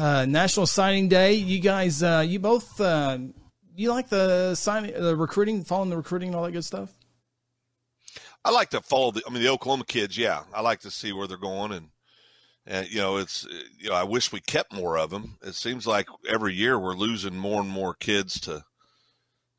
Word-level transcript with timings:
uh, 0.00 0.24
National 0.24 0.66
Signing 0.66 1.08
Day. 1.08 1.34
You 1.34 1.60
guys, 1.60 2.02
uh, 2.02 2.24
you 2.26 2.38
both, 2.38 2.80
uh, 2.80 3.18
you 3.76 3.90
like 3.90 4.08
the 4.08 4.54
signing, 4.54 4.94
the 4.94 5.14
recruiting, 5.14 5.62
following 5.64 5.90
the 5.90 5.96
recruiting, 5.96 6.28
and 6.28 6.36
all 6.36 6.44
that 6.44 6.52
good 6.52 6.64
stuff. 6.64 6.92
I 8.44 8.50
like 8.50 8.70
to 8.70 8.80
follow 8.80 9.10
the. 9.10 9.22
I 9.26 9.30
mean, 9.30 9.42
the 9.42 9.50
Oklahoma 9.50 9.84
kids. 9.84 10.16
Yeah, 10.16 10.42
I 10.54 10.62
like 10.62 10.80
to 10.80 10.90
see 10.90 11.12
where 11.12 11.26
they're 11.26 11.36
going, 11.36 11.72
and 11.72 11.88
and 12.66 12.90
you 12.90 12.98
know, 12.98 13.18
it's 13.18 13.46
you 13.78 13.90
know, 13.90 13.94
I 13.94 14.04
wish 14.04 14.32
we 14.32 14.40
kept 14.40 14.72
more 14.72 14.96
of 14.96 15.10
them. 15.10 15.36
It 15.42 15.54
seems 15.54 15.86
like 15.86 16.06
every 16.26 16.54
year 16.54 16.78
we're 16.78 16.94
losing 16.94 17.36
more 17.36 17.60
and 17.60 17.70
more 17.70 17.94
kids 17.94 18.40
to. 18.40 18.64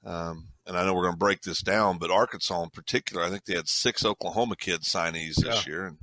Um, 0.03 0.47
and 0.65 0.75
I 0.75 0.83
know 0.83 0.95
we're 0.95 1.03
going 1.03 1.13
to 1.13 1.19
break 1.19 1.41
this 1.41 1.61
down, 1.61 1.99
but 1.99 2.09
Arkansas 2.09 2.63
in 2.63 2.69
particular, 2.71 3.23
I 3.23 3.29
think 3.29 3.45
they 3.45 3.55
had 3.55 3.67
six 3.67 4.03
Oklahoma 4.03 4.55
kids 4.55 4.87
signees 4.91 5.35
this 5.35 5.67
yeah. 5.67 5.71
year, 5.71 5.85
and 5.85 5.97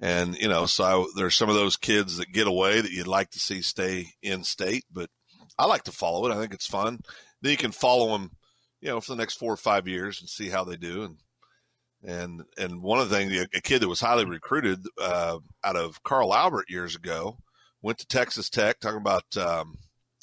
and 0.00 0.36
you 0.38 0.48
know, 0.48 0.66
so 0.66 0.84
I, 0.84 1.06
there's 1.16 1.34
some 1.34 1.48
of 1.48 1.54
those 1.54 1.76
kids 1.76 2.18
that 2.18 2.32
get 2.32 2.46
away 2.46 2.80
that 2.80 2.92
you'd 2.92 3.06
like 3.06 3.30
to 3.30 3.38
see 3.38 3.62
stay 3.62 4.12
in 4.22 4.44
state, 4.44 4.84
but 4.92 5.10
I 5.58 5.66
like 5.66 5.84
to 5.84 5.92
follow 5.92 6.26
it. 6.26 6.32
I 6.32 6.40
think 6.40 6.54
it's 6.54 6.66
fun. 6.66 7.00
Then 7.42 7.50
you 7.50 7.56
can 7.56 7.72
follow 7.72 8.16
them, 8.16 8.30
you 8.80 8.88
know, 8.88 9.00
for 9.00 9.12
the 9.12 9.18
next 9.18 9.34
four 9.34 9.52
or 9.52 9.56
five 9.56 9.88
years 9.88 10.20
and 10.20 10.28
see 10.28 10.48
how 10.48 10.64
they 10.64 10.76
do. 10.76 11.02
And 11.02 11.16
and 12.04 12.42
and 12.56 12.82
one 12.82 13.00
of 13.00 13.10
the 13.10 13.16
things, 13.16 13.46
a 13.54 13.60
kid 13.60 13.80
that 13.82 13.88
was 13.88 14.00
highly 14.00 14.24
recruited 14.24 14.80
uh, 15.00 15.38
out 15.64 15.76
of 15.76 16.02
Carl 16.02 16.34
Albert 16.34 16.70
years 16.70 16.94
ago 16.94 17.38
went 17.82 17.98
to 17.98 18.06
Texas 18.06 18.48
Tech. 18.48 18.78
Talking 18.78 19.00
about 19.00 19.36
um, 19.36 19.78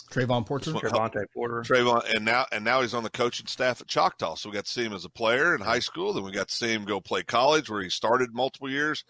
Trayvon 0.09 0.45
Porter, 0.45 0.72
Trevonte 0.72 1.26
Porter, 1.34 1.62
Trayvon, 1.62 2.16
and 2.16 2.23
now 2.23 2.45
and 2.52 2.64
now 2.64 2.81
he's 2.81 2.94
on 2.94 3.03
the 3.03 3.09
coaching 3.09 3.48
staff 3.48 3.81
at 3.81 3.88
Choctaw. 3.88 4.36
So 4.36 4.50
we 4.50 4.55
got 4.55 4.66
to 4.66 4.72
see 4.72 4.86
him 4.86 4.94
as 4.94 5.05
a 5.05 5.09
player 5.09 5.55
in 5.55 5.62
high 5.62 5.80
school. 5.80 6.14
Then 6.14 6.23
we 6.23 6.31
got 6.31 6.48
to 6.48 6.55
see 6.55 6.72
him 6.72 6.86
go 6.86 7.02
play 7.02 7.23
college, 7.23 7.70
where 7.70 7.81
he 7.81 7.89
started 7.89 8.34
multiple 8.34 8.70
years, 8.70 9.03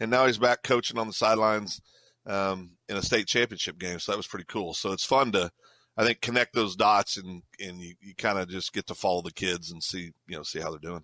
and 0.00 0.10
now 0.10 0.26
he's 0.26 0.38
back 0.38 0.62
coaching 0.62 0.98
on 0.98 1.06
the 1.06 1.12
sidelines 1.12 1.80
um, 2.26 2.72
in 2.88 2.96
a 2.96 3.02
state 3.02 3.26
championship 3.26 3.78
game. 3.78 3.98
So 3.98 4.12
that 4.12 4.16
was 4.16 4.26
pretty 4.26 4.46
cool. 4.48 4.74
So 4.74 4.92
it's 4.92 5.04
fun 5.04 5.32
to, 5.32 5.50
I 5.96 6.04
think, 6.04 6.20
connect 6.20 6.54
those 6.54 6.76
dots 6.76 7.16
and 7.16 7.42
and 7.60 7.80
you, 7.80 7.94
you 8.00 8.14
kind 8.14 8.38
of 8.38 8.48
just 8.48 8.72
get 8.72 8.86
to 8.88 8.94
follow 8.94 9.22
the 9.22 9.32
kids 9.32 9.70
and 9.70 9.82
see 9.82 10.12
you 10.26 10.36
know 10.36 10.42
see 10.42 10.60
how 10.60 10.70
they're 10.70 10.78
doing. 10.78 11.02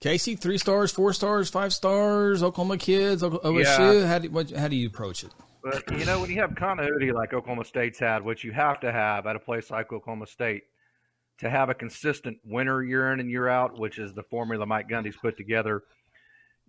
Casey, 0.00 0.36
three 0.36 0.58
stars, 0.58 0.92
four 0.92 1.12
stars, 1.12 1.50
five 1.50 1.72
stars, 1.72 2.42
Oklahoma 2.42 2.78
kids, 2.78 3.22
OSU. 3.22 3.64
Yeah. 3.64 4.06
How 4.06 4.18
do 4.18 4.30
what, 4.30 4.50
how 4.50 4.68
do 4.68 4.76
you 4.76 4.86
approach 4.86 5.24
it? 5.24 5.32
But 5.62 5.98
you 5.98 6.04
know, 6.04 6.20
when 6.20 6.30
you 6.30 6.40
have 6.40 6.54
continuity 6.54 7.10
like 7.10 7.34
Oklahoma 7.34 7.64
State's 7.64 7.98
had, 7.98 8.22
which 8.22 8.44
you 8.44 8.52
have 8.52 8.78
to 8.80 8.92
have 8.92 9.26
at 9.26 9.34
a 9.34 9.40
place 9.40 9.70
like 9.70 9.92
Oklahoma 9.92 10.26
State, 10.26 10.62
to 11.38 11.50
have 11.50 11.68
a 11.68 11.74
consistent 11.74 12.38
winner 12.44 12.82
year 12.82 13.12
in 13.12 13.20
and 13.20 13.30
year 13.30 13.48
out, 13.48 13.78
which 13.78 13.98
is 13.98 14.12
the 14.14 14.22
formula 14.22 14.66
Mike 14.66 14.88
Gundy's 14.88 15.16
put 15.16 15.36
together 15.36 15.82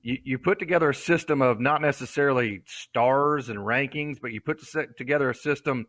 you, 0.02 0.18
you 0.24 0.38
put 0.38 0.60
together 0.60 0.90
a 0.90 0.96
system 0.96 1.42
of 1.42 1.60
not 1.60 1.82
necessarily 1.82 2.62
stars 2.66 3.50
and 3.50 3.60
rankings, 3.60 4.20
but 4.22 4.32
you 4.32 4.42
put 4.42 4.60
together 4.98 5.30
a 5.30 5.36
system 5.36 5.86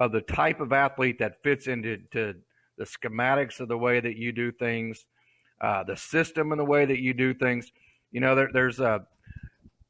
of 0.00 0.12
the 0.12 0.20
type 0.20 0.60
of 0.60 0.72
athlete 0.72 1.18
that 1.18 1.42
fits 1.42 1.66
into 1.66 1.98
the 2.12 2.84
schematics 2.84 3.60
of 3.60 3.68
the 3.68 3.78
way 3.78 4.00
that 4.00 4.16
you 4.16 4.32
do 4.32 4.52
things, 4.52 5.06
uh, 5.60 5.82
the 5.84 5.96
system 5.96 6.52
and 6.52 6.60
the 6.60 6.64
way 6.64 6.84
that 6.84 6.98
you 6.98 7.14
do 7.14 7.32
things. 7.32 7.70
You 8.12 8.20
know, 8.20 8.34
there, 8.34 8.50
there's 8.52 8.80
a, 8.80 9.06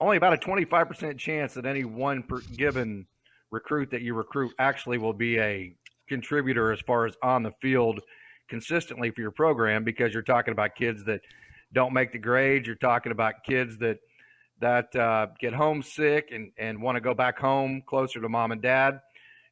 only 0.01 0.17
about 0.17 0.35
a 0.35 0.37
25% 0.37 1.19
chance 1.19 1.55
that 1.55 1.67
any 1.67 1.85
one 1.85 2.23
given 2.57 3.07
recruit 3.51 3.91
that 3.91 4.03
you 4.03 4.15
recruit 4.15 4.53
actually 4.59 4.99
will 4.99 5.13
be 5.13 5.39
a 5.39 5.75
contributor 6.09 6.73
as 6.73 6.81
far 6.81 7.07
as 7.07 7.17
on 7.23 7.43
the 7.43 7.53
field 7.61 8.01
consistently 8.49 9.11
for 9.11 9.23
your 9.23 9.33
program 9.33 9.83
because 9.83 10.13
you're 10.13 10.23
talking 10.23 10.53
about 10.53 10.75
kids 10.77 11.05
that– 11.05 11.21
don't 11.77 11.93
make 11.93 12.11
the 12.11 12.19
grades. 12.19 12.67
You're 12.67 12.75
talking 12.77 13.13
about 13.13 13.45
kids 13.45 13.77
that 13.79 13.99
that 14.61 14.97
uh, 14.97 15.27
get 15.39 15.53
homesick 15.53 16.31
and, 16.33 16.51
and 16.57 16.81
want 16.81 16.97
to 16.97 17.03
go 17.03 17.13
back 17.13 17.39
home 17.39 17.83
closer 17.87 18.19
to 18.23 18.29
mom 18.31 18.51
and 18.51 18.63
dad. 18.63 18.99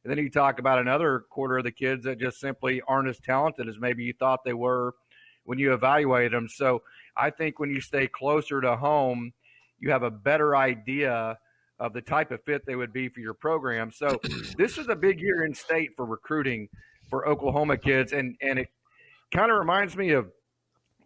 And 0.03 0.09
then 0.09 0.17
you 0.17 0.31
talk 0.31 0.57
about 0.57 0.79
another 0.79 1.25
quarter 1.29 1.59
of 1.59 1.63
the 1.63 1.71
kids 1.71 2.03
that 2.05 2.19
just 2.19 2.39
simply 2.39 2.81
aren't 2.87 3.07
as 3.07 3.19
talented 3.19 3.69
as 3.69 3.79
maybe 3.79 4.03
you 4.03 4.13
thought 4.13 4.43
they 4.43 4.53
were 4.53 4.95
when 5.43 5.59
you 5.59 5.73
evaluated 5.73 6.33
them. 6.33 6.49
So 6.49 6.81
I 7.15 7.29
think 7.29 7.59
when 7.59 7.69
you 7.69 7.79
stay 7.79 8.07
closer 8.07 8.59
to 8.59 8.75
home, 8.75 9.31
you 9.79 9.91
have 9.91 10.01
a 10.01 10.09
better 10.09 10.55
idea 10.55 11.37
of 11.77 11.93
the 11.93 12.01
type 12.01 12.31
of 12.31 12.43
fit 12.43 12.65
they 12.65 12.75
would 12.75 12.91
be 12.91 13.07
for 13.07 13.19
your 13.19 13.35
program. 13.35 13.91
So 13.91 14.19
this 14.57 14.79
is 14.79 14.87
a 14.89 14.95
big 14.95 15.21
year 15.21 15.45
in 15.45 15.53
state 15.53 15.91
for 15.95 16.07
recruiting 16.07 16.69
for 17.07 17.27
Oklahoma 17.27 17.77
kids, 17.77 18.13
and 18.13 18.35
and 18.41 18.57
it 18.57 18.69
kind 19.31 19.51
of 19.51 19.59
reminds 19.59 19.95
me 19.95 20.09
of 20.11 20.31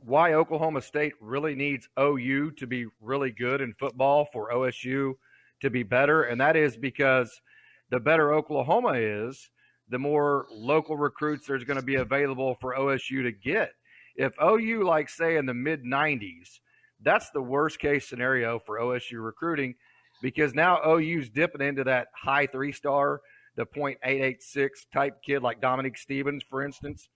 why 0.06 0.34
Oklahoma 0.34 0.82
State 0.82 1.14
really 1.20 1.56
needs 1.56 1.90
OU 2.00 2.52
to 2.52 2.68
be 2.68 2.86
really 3.02 3.32
good 3.32 3.62
in 3.62 3.74
football 3.74 4.28
for 4.32 4.52
OSU 4.52 5.14
to 5.62 5.70
be 5.70 5.84
better. 5.84 6.24
And 6.24 6.40
that 6.40 6.56
is 6.56 6.78
because 6.78 7.42
the 7.90 8.00
better 8.00 8.34
Oklahoma 8.34 8.94
is, 8.94 9.50
the 9.90 10.00
more 10.00 10.46
local 10.52 10.96
recruits 10.96 11.48
there's 11.48 11.64
going 11.64 11.80
to 11.80 11.86
be 11.86 11.96
available 11.96 12.56
for 12.62 12.76
OSU 12.76 13.24
to 13.24 13.32
get. 13.32 13.72
If 14.16 14.34
OU, 14.42 14.84
like, 14.84 15.10
say, 15.10 15.38
in 15.38 15.46
the 15.46 15.54
mid 15.54 15.84
90s, 15.84 16.60
that's 17.02 17.30
the 17.32 17.42
worst 17.42 17.80
case 17.80 18.08
scenario 18.08 18.60
for 18.60 18.80
OSU 18.80 19.24
recruiting 19.24 19.76
because 20.22 20.54
now 20.54 20.80
OU's 20.86 21.30
dipping 21.30 21.66
into 21.66 21.84
that 21.86 22.08
high 22.14 22.46
three 22.46 22.72
star, 22.72 23.22
the 23.56 23.66
.886 23.66 24.70
type 24.94 25.22
kid 25.26 25.42
like 25.42 25.62
Dominique 25.62 25.98
Stevens, 25.98 26.44
for 26.50 26.64
instance. 26.64 27.10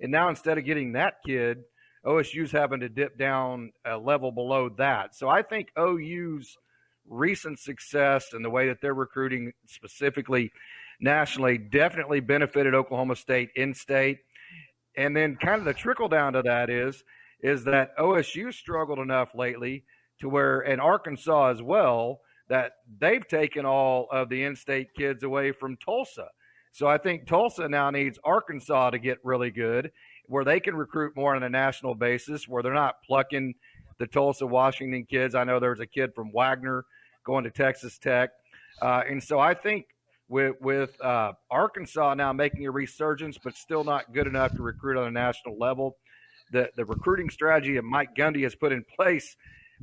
And 0.00 0.12
now 0.12 0.28
instead 0.28 0.58
of 0.58 0.64
getting 0.64 0.92
that 0.92 1.14
kid– 1.26 1.58
OSU's 2.08 2.50
having 2.50 2.80
to 2.80 2.88
dip 2.88 3.18
down 3.18 3.72
a 3.84 3.98
level 3.98 4.32
below 4.32 4.70
that. 4.78 5.14
So 5.14 5.28
I 5.28 5.42
think 5.42 5.68
OU's 5.78 6.56
recent 7.06 7.58
success 7.58 8.32
and 8.32 8.44
the 8.44 8.50
way 8.50 8.68
that 8.68 8.80
they're 8.80 8.94
recruiting 8.94 9.52
specifically 9.66 10.50
nationally 11.00 11.58
definitely 11.58 12.20
benefited 12.20 12.74
Oklahoma 12.74 13.16
State 13.16 13.50
in 13.54 13.74
state. 13.74 14.18
And 14.96 15.14
then 15.14 15.36
kind 15.36 15.60
of 15.60 15.64
the 15.64 15.74
trickle 15.74 16.08
down 16.08 16.32
to 16.32 16.42
that 16.42 16.70
is 16.70 17.04
is 17.40 17.64
that 17.64 17.96
OSU 17.96 18.52
struggled 18.52 18.98
enough 18.98 19.34
lately 19.34 19.84
to 20.20 20.28
where 20.28 20.60
and 20.60 20.80
Arkansas 20.80 21.50
as 21.50 21.62
well 21.62 22.20
that 22.48 22.72
they've 22.98 23.26
taken 23.28 23.64
all 23.64 24.08
of 24.10 24.28
the 24.28 24.42
in-state 24.42 24.88
kids 24.96 25.22
away 25.22 25.52
from 25.52 25.76
Tulsa. 25.76 26.26
So 26.72 26.86
I 26.86 26.98
think 26.98 27.26
Tulsa 27.26 27.68
now 27.68 27.90
needs 27.90 28.18
Arkansas 28.24 28.90
to 28.90 28.98
get 28.98 29.18
really 29.22 29.50
good 29.50 29.92
where 30.28 30.44
they 30.44 30.60
can 30.60 30.76
recruit 30.76 31.16
more 31.16 31.34
on 31.34 31.42
a 31.42 31.48
national 31.48 31.94
basis, 31.94 32.46
where 32.46 32.62
they're 32.62 32.72
not 32.72 33.02
plucking 33.06 33.54
the 33.98 34.06
Tulsa, 34.06 34.46
Washington 34.46 35.04
kids. 35.04 35.34
I 35.34 35.44
know 35.44 35.58
there 35.58 35.70
was 35.70 35.80
a 35.80 35.86
kid 35.86 36.14
from 36.14 36.30
Wagoner 36.32 36.84
going 37.24 37.44
to 37.44 37.50
Texas 37.50 37.98
Tech, 37.98 38.30
uh, 38.80 39.02
and 39.08 39.22
so 39.22 39.40
I 39.40 39.54
think 39.54 39.86
with 40.28 40.54
with 40.60 41.00
uh, 41.02 41.32
Arkansas 41.50 42.14
now 42.14 42.32
making 42.32 42.66
a 42.66 42.70
resurgence, 42.70 43.38
but 43.42 43.56
still 43.56 43.84
not 43.84 44.12
good 44.12 44.26
enough 44.26 44.54
to 44.56 44.62
recruit 44.62 44.98
on 44.98 45.08
a 45.08 45.10
national 45.10 45.58
level. 45.58 45.96
The 46.52 46.70
the 46.76 46.84
recruiting 46.84 47.30
strategy 47.30 47.74
that 47.74 47.84
Mike 47.84 48.14
Gundy 48.16 48.42
has 48.44 48.54
put 48.54 48.72
in 48.72 48.84
place, 48.96 49.36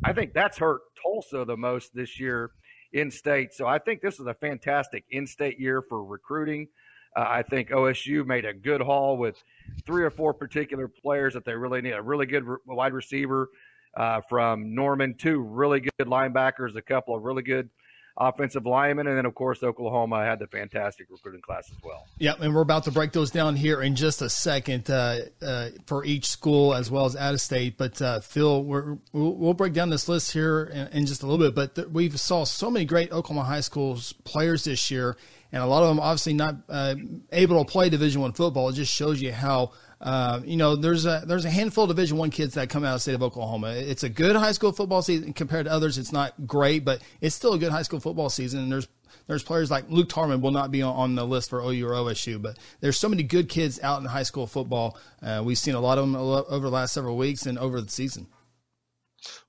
I 0.03 0.13
think 0.13 0.33
that's 0.33 0.57
hurt 0.57 0.81
Tulsa 1.01 1.45
the 1.45 1.57
most 1.57 1.93
this 1.93 2.19
year 2.19 2.51
in 2.93 3.11
state. 3.11 3.53
So 3.53 3.67
I 3.67 3.79
think 3.79 4.01
this 4.01 4.19
is 4.19 4.27
a 4.27 4.33
fantastic 4.35 5.03
in 5.09 5.27
state 5.27 5.59
year 5.59 5.81
for 5.81 6.03
recruiting. 6.03 6.67
Uh, 7.15 7.25
I 7.27 7.43
think 7.43 7.69
OSU 7.69 8.25
made 8.25 8.45
a 8.45 8.53
good 8.53 8.81
haul 8.81 9.17
with 9.17 9.41
three 9.85 10.03
or 10.03 10.09
four 10.09 10.33
particular 10.33 10.87
players 10.87 11.33
that 11.33 11.45
they 11.45 11.53
really 11.53 11.81
need. 11.81 11.91
A 11.91 12.01
really 12.01 12.25
good 12.25 12.43
re- 12.43 12.57
wide 12.65 12.93
receiver 12.93 13.49
uh, 13.95 14.21
from 14.27 14.75
Norman, 14.75 15.15
two 15.17 15.39
really 15.39 15.79
good 15.79 16.07
linebackers, 16.07 16.75
a 16.75 16.81
couple 16.81 17.15
of 17.15 17.23
really 17.23 17.43
good 17.43 17.69
offensive 18.17 18.65
linemen, 18.65 19.07
and 19.07 19.17
then 19.17 19.25
of 19.25 19.35
course 19.35 19.61
Oklahoma 19.61 20.23
had 20.23 20.39
the 20.39 20.47
fantastic 20.47 21.07
recruiting 21.09 21.41
class 21.41 21.69
as 21.69 21.77
well. 21.83 22.05
Yep, 22.19 22.41
and 22.41 22.55
we're 22.55 22.61
about 22.61 22.85
to 22.85 22.91
break 22.91 23.11
those 23.11 23.31
down 23.31 23.55
here 23.55 23.81
in 23.81 23.95
just 23.95 24.21
a 24.21 24.29
second 24.29 24.89
uh, 24.89 25.19
uh, 25.41 25.69
for 25.85 26.05
each 26.05 26.27
school 26.27 26.73
as 26.73 26.89
well 26.89 27.05
as 27.05 27.15
out 27.15 27.33
of 27.33 27.41
state. 27.41 27.77
But 27.77 28.01
uh, 28.01 28.21
Phil, 28.21 28.63
we 28.63 28.97
will 29.11 29.53
break 29.53 29.73
down 29.73 29.89
this 29.89 30.07
list 30.07 30.31
here 30.31 30.63
in, 30.65 30.99
in 30.99 31.05
just 31.05 31.23
a 31.23 31.27
little 31.27 31.45
bit. 31.45 31.55
But 31.55 31.75
th- 31.75 31.87
we 31.89 32.09
saw 32.11 32.45
so 32.45 32.71
many 32.71 32.85
great 32.85 33.11
Oklahoma 33.11 33.45
high 33.45 33.61
schools 33.61 34.13
players 34.23 34.63
this 34.63 34.89
year 34.89 35.17
and 35.51 35.61
a 35.61 35.65
lot 35.65 35.83
of 35.83 35.89
them 35.89 35.99
obviously 35.99 36.33
not 36.33 36.55
uh, 36.69 36.95
able 37.31 37.63
to 37.63 37.71
play 37.71 37.89
Division 37.89 38.21
One 38.21 38.33
football. 38.33 38.69
It 38.69 38.73
just 38.73 38.93
shows 38.93 39.21
you 39.21 39.31
how 39.31 39.71
uh, 40.01 40.41
you 40.43 40.57
know 40.57 40.75
there's 40.75 41.05
a 41.05 41.23
there's 41.25 41.45
a 41.45 41.49
handful 41.49 41.85
of 41.85 41.89
Division 41.89 42.17
One 42.17 42.29
kids 42.29 42.55
that 42.55 42.69
come 42.69 42.83
out 42.83 42.89
of 42.89 42.95
the 42.95 42.99
state 42.99 43.15
of 43.15 43.23
Oklahoma. 43.23 43.69
It's 43.69 44.03
a 44.03 44.09
good 44.09 44.35
high 44.35 44.51
school 44.51 44.71
football 44.71 45.01
season 45.01 45.33
compared 45.33 45.65
to 45.65 45.71
others. 45.71 45.97
It's 45.97 46.11
not 46.11 46.47
great, 46.47 46.85
but 46.85 47.01
it's 47.21 47.35
still 47.35 47.53
a 47.53 47.59
good 47.59 47.71
high 47.71 47.83
school 47.83 47.99
football 47.99 48.29
season. 48.29 48.61
And 48.61 48.71
there's 48.71 48.87
there's 49.27 49.43
players 49.43 49.71
like 49.71 49.89
Luke 49.89 50.09
Tarman 50.09 50.41
will 50.41 50.51
not 50.51 50.71
be 50.71 50.81
on, 50.81 50.95
on 50.95 51.15
the 51.15 51.25
list 51.25 51.49
for 51.49 51.59
OU 51.59 51.87
or 51.87 51.91
OSU, 51.91 52.41
but 52.41 52.57
there's 52.79 52.97
so 52.97 53.09
many 53.09 53.23
good 53.23 53.49
kids 53.49 53.79
out 53.81 53.99
in 54.01 54.05
high 54.05 54.23
school 54.23 54.47
football. 54.47 54.97
Uh, 55.21 55.41
we've 55.43 55.57
seen 55.57 55.75
a 55.75 55.79
lot 55.79 55.97
of 55.97 56.05
them 56.05 56.15
over 56.15 56.69
the 56.69 56.71
last 56.71 56.93
several 56.93 57.17
weeks 57.17 57.45
and 57.45 57.57
over 57.57 57.81
the 57.81 57.89
season. 57.89 58.27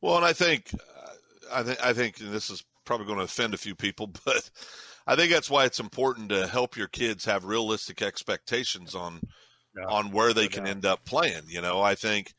Well, 0.01 0.17
and 0.17 0.25
I 0.25 0.33
think 0.33 0.71
I 1.53 1.63
think 1.63 1.85
I 1.85 1.93
think 1.93 2.17
this 2.17 2.51
is 2.51 2.65
probably 2.85 3.07
going 3.07 3.19
to 3.19 3.25
offend 3.25 3.55
a 3.55 3.59
few 3.59 3.75
people, 3.75 4.07
but 4.25 4.51
I 5.07 5.15
think 5.15 5.33
that's 5.33 5.51
why 5.51 5.65
it's 5.65 5.81
important 5.81 6.31
to 6.31 6.47
help 6.47 6.77
your 6.77 6.89
kids 6.89 7.25
have 7.27 7.45
realistic 7.45 8.03
expectations 8.03 8.95
on 8.95 9.21
yeah, 9.77 9.87
on 9.89 10.11
where 10.11 10.33
they 10.33 10.49
can 10.49 10.67
end 10.67 10.85
up 10.85 11.05
playing. 11.05 11.43
You 11.49 11.61
know, 11.61 11.81
I 11.81 11.95
think 11.95 12.33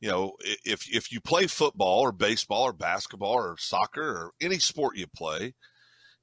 you 0.00 0.10
know 0.10 0.32
if 0.64 0.82
if 0.92 1.10
you 1.12 1.20
play 1.20 1.46
football 1.46 2.00
or 2.00 2.12
baseball 2.12 2.64
or 2.64 2.72
basketball 2.72 3.32
or 3.32 3.56
soccer 3.58 4.02
or 4.02 4.32
any 4.40 4.58
sport 4.58 4.96
you 4.96 5.06
play, 5.06 5.54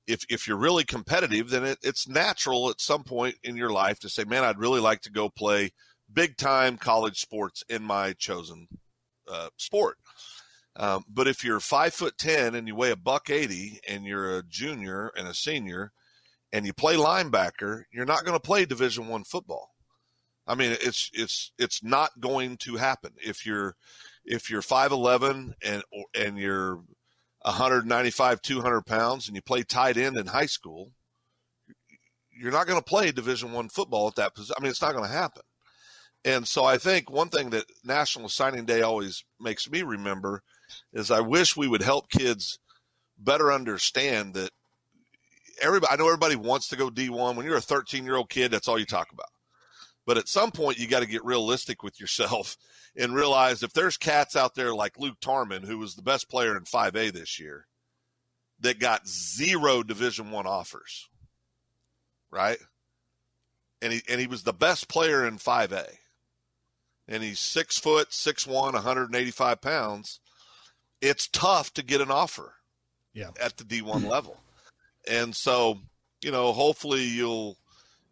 if 0.06 0.24
if 0.30 0.48
you're 0.48 0.58
really 0.58 0.84
competitive, 0.84 1.50
then 1.50 1.64
it, 1.64 1.80
it's 1.82 2.08
natural 2.08 2.70
at 2.70 2.82
some 2.82 3.04
point 3.04 3.36
in 3.44 3.56
your 3.56 3.72
life 3.72 4.00
to 4.00 4.10
say, 4.10 4.24
"Man, 4.24 4.44
I'd 4.44 4.60
really 4.60 4.82
like 4.82 5.02
to 5.02 5.12
go 5.12 5.30
play 5.30 5.72
big 6.12 6.38
time 6.38 6.78
college 6.78 7.20
sports 7.20 7.64
in 7.70 7.84
my 7.84 8.14
chosen 8.14 8.68
uh, 9.28 9.50
sport." 9.58 9.98
Um, 10.78 11.04
but 11.10 11.28
if 11.28 11.44
you're 11.44 11.60
five 11.60 11.94
foot 11.94 12.18
ten 12.18 12.54
and 12.54 12.68
you 12.68 12.76
weigh 12.76 12.92
a 12.92 12.96
buck 12.96 13.30
eighty 13.30 13.80
and 13.90 14.06
you're 14.06 14.38
a 14.38 14.44
junior 14.44 15.12
and 15.18 15.28
a 15.28 15.34
senior 15.34 15.92
and 16.54 16.66
you 16.66 16.74
play 16.74 16.96
linebacker, 16.96 17.84
you're 17.92 18.06
not 18.06 18.24
going 18.24 18.36
to 18.36 18.40
play 18.40 18.66
Division 18.66 19.08
One 19.08 19.24
football. 19.24 19.72
I 20.46 20.56
mean, 20.56 20.72
it's 20.80 21.10
it's 21.14 21.52
it's 21.58 21.84
not 21.84 22.20
going 22.20 22.58
to 22.58 22.76
happen 22.76 23.12
if 23.18 23.46
you're 23.46 23.76
if 24.24 24.52
you're 24.52 24.62
five 24.62 24.92
eleven 24.92 25.56
and 25.64 25.84
and 26.16 26.38
you're 26.38 26.84
195 27.42 28.42
200 28.42 28.86
pounds 28.86 29.28
and 29.28 29.36
you 29.36 29.42
play 29.42 29.64
tight 29.64 29.98
end 29.98 30.18
in 30.18 30.28
high 30.28 30.46
school. 30.46 30.92
You're 32.30 32.52
not 32.52 32.68
going 32.68 32.80
to 32.80 32.86
play 32.86 33.12
Division 33.12 33.52
One 33.52 33.70
football 33.70 34.08
at 34.08 34.16
that 34.16 34.36
position. 34.36 34.56
I 34.58 34.62
mean, 34.62 34.70
it's 34.70 34.82
not 34.82 34.94
going 34.94 35.06
to 35.06 35.16
happen. 35.16 35.44
And 36.24 36.48
so 36.48 36.66
I 36.66 36.78
think 36.78 37.10
one 37.10 37.30
thing 37.30 37.50
that 37.52 37.66
National 37.84 38.30
Signing 38.30 38.66
Day 38.66 38.82
always 38.82 39.24
makes 39.40 39.70
me 39.70 39.82
remember 39.82 40.44
is 40.94 41.12
I 41.12 41.20
wish 41.20 41.58
we 41.58 41.68
would 41.68 41.82
help 41.82 42.10
kids 42.10 42.60
better 43.18 43.52
understand 43.52 44.34
that 44.36 44.52
everybody, 45.62 45.92
I 45.92 45.96
know 45.96 46.08
everybody 46.08 46.36
wants 46.36 46.68
to 46.70 46.76
go 46.76 46.90
D1. 46.90 47.36
When 47.36 47.46
you're 47.46 47.58
a 47.58 47.62
13 47.62 48.06
year 48.06 48.16
old 48.16 48.30
kid, 48.30 48.52
that's 48.52 48.68
all 48.68 48.80
you 48.80 48.86
talk 48.86 49.12
about. 49.12 49.30
But 50.06 50.18
at 50.18 50.30
some 50.30 50.52
point, 50.52 50.80
you 50.80 50.88
got 50.88 51.02
to 51.02 51.06
get 51.06 51.26
realistic 51.26 51.84
with 51.84 52.00
yourself 52.00 52.58
and 52.96 53.14
realize 53.14 53.62
if 53.62 53.74
there's 53.74 53.98
cats 53.98 54.36
out 54.36 54.56
there 54.56 54.74
like 54.74 54.98
Luke 54.98 55.20
Tarman, 55.22 55.66
who 55.66 55.78
was 55.78 55.96
the 55.96 56.02
best 56.02 56.30
player 56.30 56.56
in 56.56 56.64
5A 56.64 57.12
this 57.12 57.40
year, 57.40 57.68
that 58.62 58.80
got 58.80 59.08
zero 59.08 59.84
Division 59.84 60.32
One 60.32 60.48
offers, 60.48 61.10
right? 62.32 62.58
And 63.82 63.94
he 63.94 64.02
and 64.10 64.20
he 64.20 64.26
was 64.26 64.42
the 64.42 64.54
best 64.54 64.88
player 64.88 65.28
in 65.28 65.38
5A, 65.38 65.86
and 67.08 67.22
he's 67.22 67.40
six 67.40 67.78
foot, 67.78 68.12
six 68.12 68.48
one, 68.48 68.74
185 68.74 69.62
pounds. 69.62 70.20
It's 71.02 71.28
tough 71.28 71.74
to 71.76 71.84
get 71.84 72.02
an 72.02 72.12
offer, 72.12 72.54
yeah, 73.14 73.30
at 73.42 73.58
the 73.58 73.64
D1 73.64 74.08
level, 74.08 74.38
and 75.10 75.36
so 75.36 75.80
you 76.22 76.32
know, 76.32 76.52
hopefully 76.52 77.04
you'll 77.04 77.58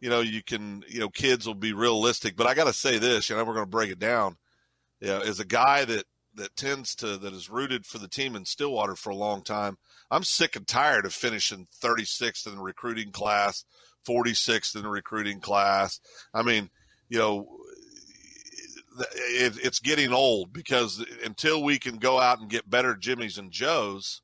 you 0.05 0.09
know, 0.09 0.21
you 0.21 0.43
can, 0.43 0.83
you 0.87 0.99
know, 0.99 1.09
kids 1.09 1.47
will 1.47 1.55
be 1.55 1.73
realistic. 1.73 2.35
But 2.35 2.47
I 2.47 2.53
got 2.53 2.65
to 2.65 2.73
say 2.73 2.97
this, 2.97 3.29
you 3.29 3.35
know, 3.35 3.43
we're 3.43 3.53
going 3.53 3.65
to 3.65 3.69
break 3.71 3.89
it 3.89 3.97
down. 3.97 4.37
You 4.99 5.07
know, 5.07 5.19
as 5.19 5.39
a 5.39 5.45
guy 5.45 5.85
that 5.85 6.05
that 6.35 6.55
tends 6.55 6.95
to 6.95 7.17
that 7.17 7.33
is 7.33 7.49
rooted 7.49 7.85
for 7.85 7.97
the 7.97 8.07
team 8.07 8.35
in 8.35 8.45
Stillwater 8.45 8.95
for 8.95 9.09
a 9.09 9.15
long 9.15 9.41
time, 9.41 9.77
I'm 10.11 10.23
sick 10.23 10.55
and 10.55 10.67
tired 10.67 11.05
of 11.05 11.13
finishing 11.13 11.67
36th 11.81 12.45
in 12.45 12.55
the 12.55 12.61
recruiting 12.61 13.11
class, 13.11 13.65
46th 14.07 14.75
in 14.75 14.83
the 14.83 14.89
recruiting 14.89 15.39
class. 15.39 15.99
I 16.33 16.43
mean, 16.43 16.69
you 17.09 17.17
know, 17.17 17.47
it, 18.99 19.57
it's 19.63 19.79
getting 19.79 20.13
old 20.13 20.53
because 20.53 21.03
until 21.23 21.63
we 21.63 21.79
can 21.79 21.97
go 21.97 22.19
out 22.19 22.39
and 22.39 22.49
get 22.49 22.69
better 22.69 22.95
Jimmys 22.95 23.37
and 23.37 23.51
Joes, 23.51 24.21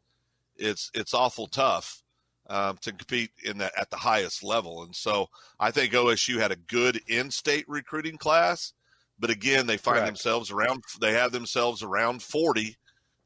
it's 0.56 0.92
it's 0.94 1.14
awful 1.14 1.48
tough 1.48 2.04
um, 2.50 2.78
to 2.82 2.92
compete 2.92 3.32
in 3.44 3.60
that 3.60 3.74
at 3.80 3.90
the 3.90 3.98
highest 3.98 4.44
level. 4.44 4.84
And 4.84 4.96
so 4.96 5.28
I 5.60 5.72
think 5.72 5.94
OSU 5.94 6.40
had 6.40 6.52
a 6.52 6.58
good 6.58 7.02
in-state 7.08 7.66
recruiting 7.68 8.18
class, 8.18 8.74
but 9.20 9.30
again, 9.30 9.68
they 9.68 9.78
find 9.78 9.98
Correct. 9.98 10.08
themselves 10.08 10.52
around 10.52 10.84
they 11.00 11.14
have 11.14 11.32
themselves 11.32 11.84
around 11.84 12.22
40 12.22 12.78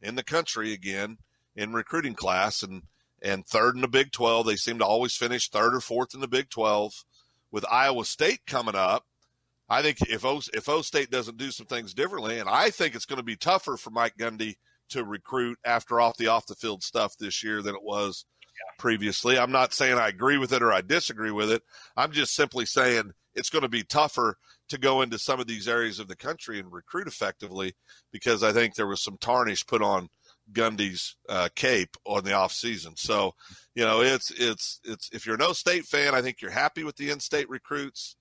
in 0.01 0.15
the 0.15 0.23
country 0.23 0.73
again 0.73 1.17
in 1.55 1.73
recruiting 1.73 2.15
class 2.15 2.63
and 2.63 2.83
and 3.21 3.45
third 3.45 3.75
in 3.75 3.81
the 3.81 3.87
Big 3.87 4.11
12. 4.11 4.45
They 4.45 4.55
seem 4.55 4.77
to 4.79 4.85
always 4.85 5.15
finish 5.15 5.49
third 5.49 5.73
or 5.73 5.81
fourth 5.81 6.13
in 6.13 6.19
the 6.21 6.27
Big 6.27 6.49
12. 6.49 6.93
With 7.51 7.65
Iowa 7.71 8.05
State 8.05 8.41
coming 8.45 8.75
up, 8.75 9.05
I 9.67 9.81
think 9.81 10.01
if 10.09 10.25
o, 10.25 10.41
if 10.53 10.69
O 10.69 10.81
State 10.81 11.09
doesn't 11.09 11.37
do 11.37 11.51
some 11.51 11.65
things 11.65 11.93
differently, 11.93 12.39
and 12.39 12.49
I 12.49 12.69
think 12.69 12.95
it's 12.95 13.05
going 13.05 13.17
to 13.17 13.23
be 13.23 13.35
tougher 13.35 13.77
for 13.77 13.89
Mike 13.89 14.15
Gundy 14.17 14.55
to 14.89 15.03
recruit 15.03 15.57
after 15.65 15.99
off 15.99 16.17
the 16.17 16.27
off 16.27 16.45
the 16.45 16.55
field 16.55 16.83
stuff 16.83 17.15
this 17.17 17.43
year 17.43 17.61
than 17.61 17.75
it 17.75 17.83
was 17.83 18.25
previously. 18.77 19.37
I'm 19.37 19.51
not 19.51 19.73
saying 19.73 19.97
I 19.97 20.07
agree 20.07 20.37
with 20.37 20.53
it 20.53 20.61
or 20.61 20.71
I 20.71 20.81
disagree 20.81 21.31
with 21.31 21.51
it. 21.51 21.63
I'm 21.97 22.11
just 22.11 22.35
simply 22.35 22.65
saying 22.65 23.11
it's 23.33 23.49
going 23.49 23.63
to 23.63 23.69
be 23.69 23.83
tougher 23.83 24.37
to 24.69 24.77
go 24.77 25.01
into 25.01 25.19
some 25.19 25.39
of 25.39 25.47
these 25.47 25.67
areas 25.67 25.99
of 25.99 26.07
the 26.07 26.15
country 26.15 26.59
and 26.59 26.71
recruit 26.71 27.07
effectively 27.07 27.73
because 28.11 28.43
I 28.43 28.51
think 28.51 28.75
there 28.75 28.87
was 28.87 29.03
some 29.03 29.17
tarnish 29.19 29.65
put 29.65 29.81
on 29.81 30.09
Gundy's 30.51 31.15
uh, 31.27 31.49
cape 31.55 31.97
on 32.05 32.23
the 32.23 32.33
off 32.33 32.51
season. 32.51 32.93
So, 32.95 33.33
you 33.73 33.83
know, 33.83 34.01
it's 34.01 34.31
it's 34.31 34.79
it's 34.83 35.09
if 35.11 35.25
you're 35.25 35.37
no 35.37 35.53
state 35.53 35.85
fan, 35.85 36.13
I 36.13 36.21
think 36.21 36.41
you're 36.41 36.51
happy 36.51 36.83
with 36.83 36.97
the 36.97 37.09
in-state 37.09 37.49
recruits, 37.49 38.15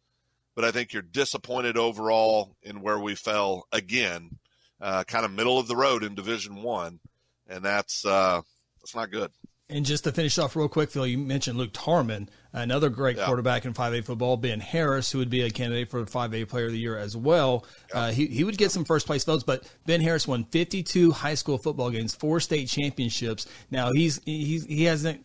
but 0.54 0.64
I 0.64 0.70
think 0.70 0.92
you're 0.92 1.02
disappointed 1.02 1.76
overall 1.76 2.56
in 2.62 2.80
where 2.80 2.98
we 2.98 3.14
fell 3.14 3.66
again, 3.72 4.38
uh, 4.80 5.04
kind 5.04 5.24
of 5.24 5.32
middle 5.32 5.58
of 5.58 5.68
the 5.68 5.76
road 5.76 6.04
in 6.04 6.14
Division 6.14 6.62
One, 6.62 7.00
and 7.48 7.64
that's 7.64 8.04
uh, 8.04 8.40
that's 8.80 8.94
not 8.94 9.10
good. 9.10 9.30
And 9.70 9.86
just 9.86 10.04
to 10.04 10.12
finish 10.12 10.36
off 10.38 10.56
real 10.56 10.68
quick, 10.68 10.90
Phil, 10.90 11.06
you 11.06 11.16
mentioned 11.16 11.56
Luke 11.56 11.72
Tarman, 11.72 12.28
another 12.52 12.90
great 12.90 13.16
yeah. 13.16 13.24
quarterback 13.24 13.64
in 13.64 13.72
5A 13.72 14.04
football. 14.04 14.36
Ben 14.36 14.60
Harris, 14.60 15.10
who 15.10 15.18
would 15.18 15.30
be 15.30 15.40
a 15.40 15.48
candidate 15.48 15.88
for 15.88 16.04
5A 16.04 16.46
Player 16.48 16.66
of 16.66 16.72
the 16.72 16.78
Year 16.78 16.98
as 16.98 17.16
well. 17.16 17.64
Yeah. 17.88 18.00
Uh, 18.00 18.10
he, 18.12 18.26
he 18.26 18.44
would 18.44 18.58
get 18.58 18.72
some 18.72 18.84
first 18.84 19.06
place 19.06 19.24
votes, 19.24 19.42
but 19.42 19.66
Ben 19.86 20.02
Harris 20.02 20.28
won 20.28 20.44
52 20.44 21.12
high 21.12 21.34
school 21.34 21.56
football 21.56 21.90
games, 21.90 22.14
four 22.14 22.40
state 22.40 22.68
championships. 22.68 23.46
Now 23.70 23.90
he's, 23.92 24.20
he's 24.26 24.66
he 24.66 24.84
hasn't 24.84 25.24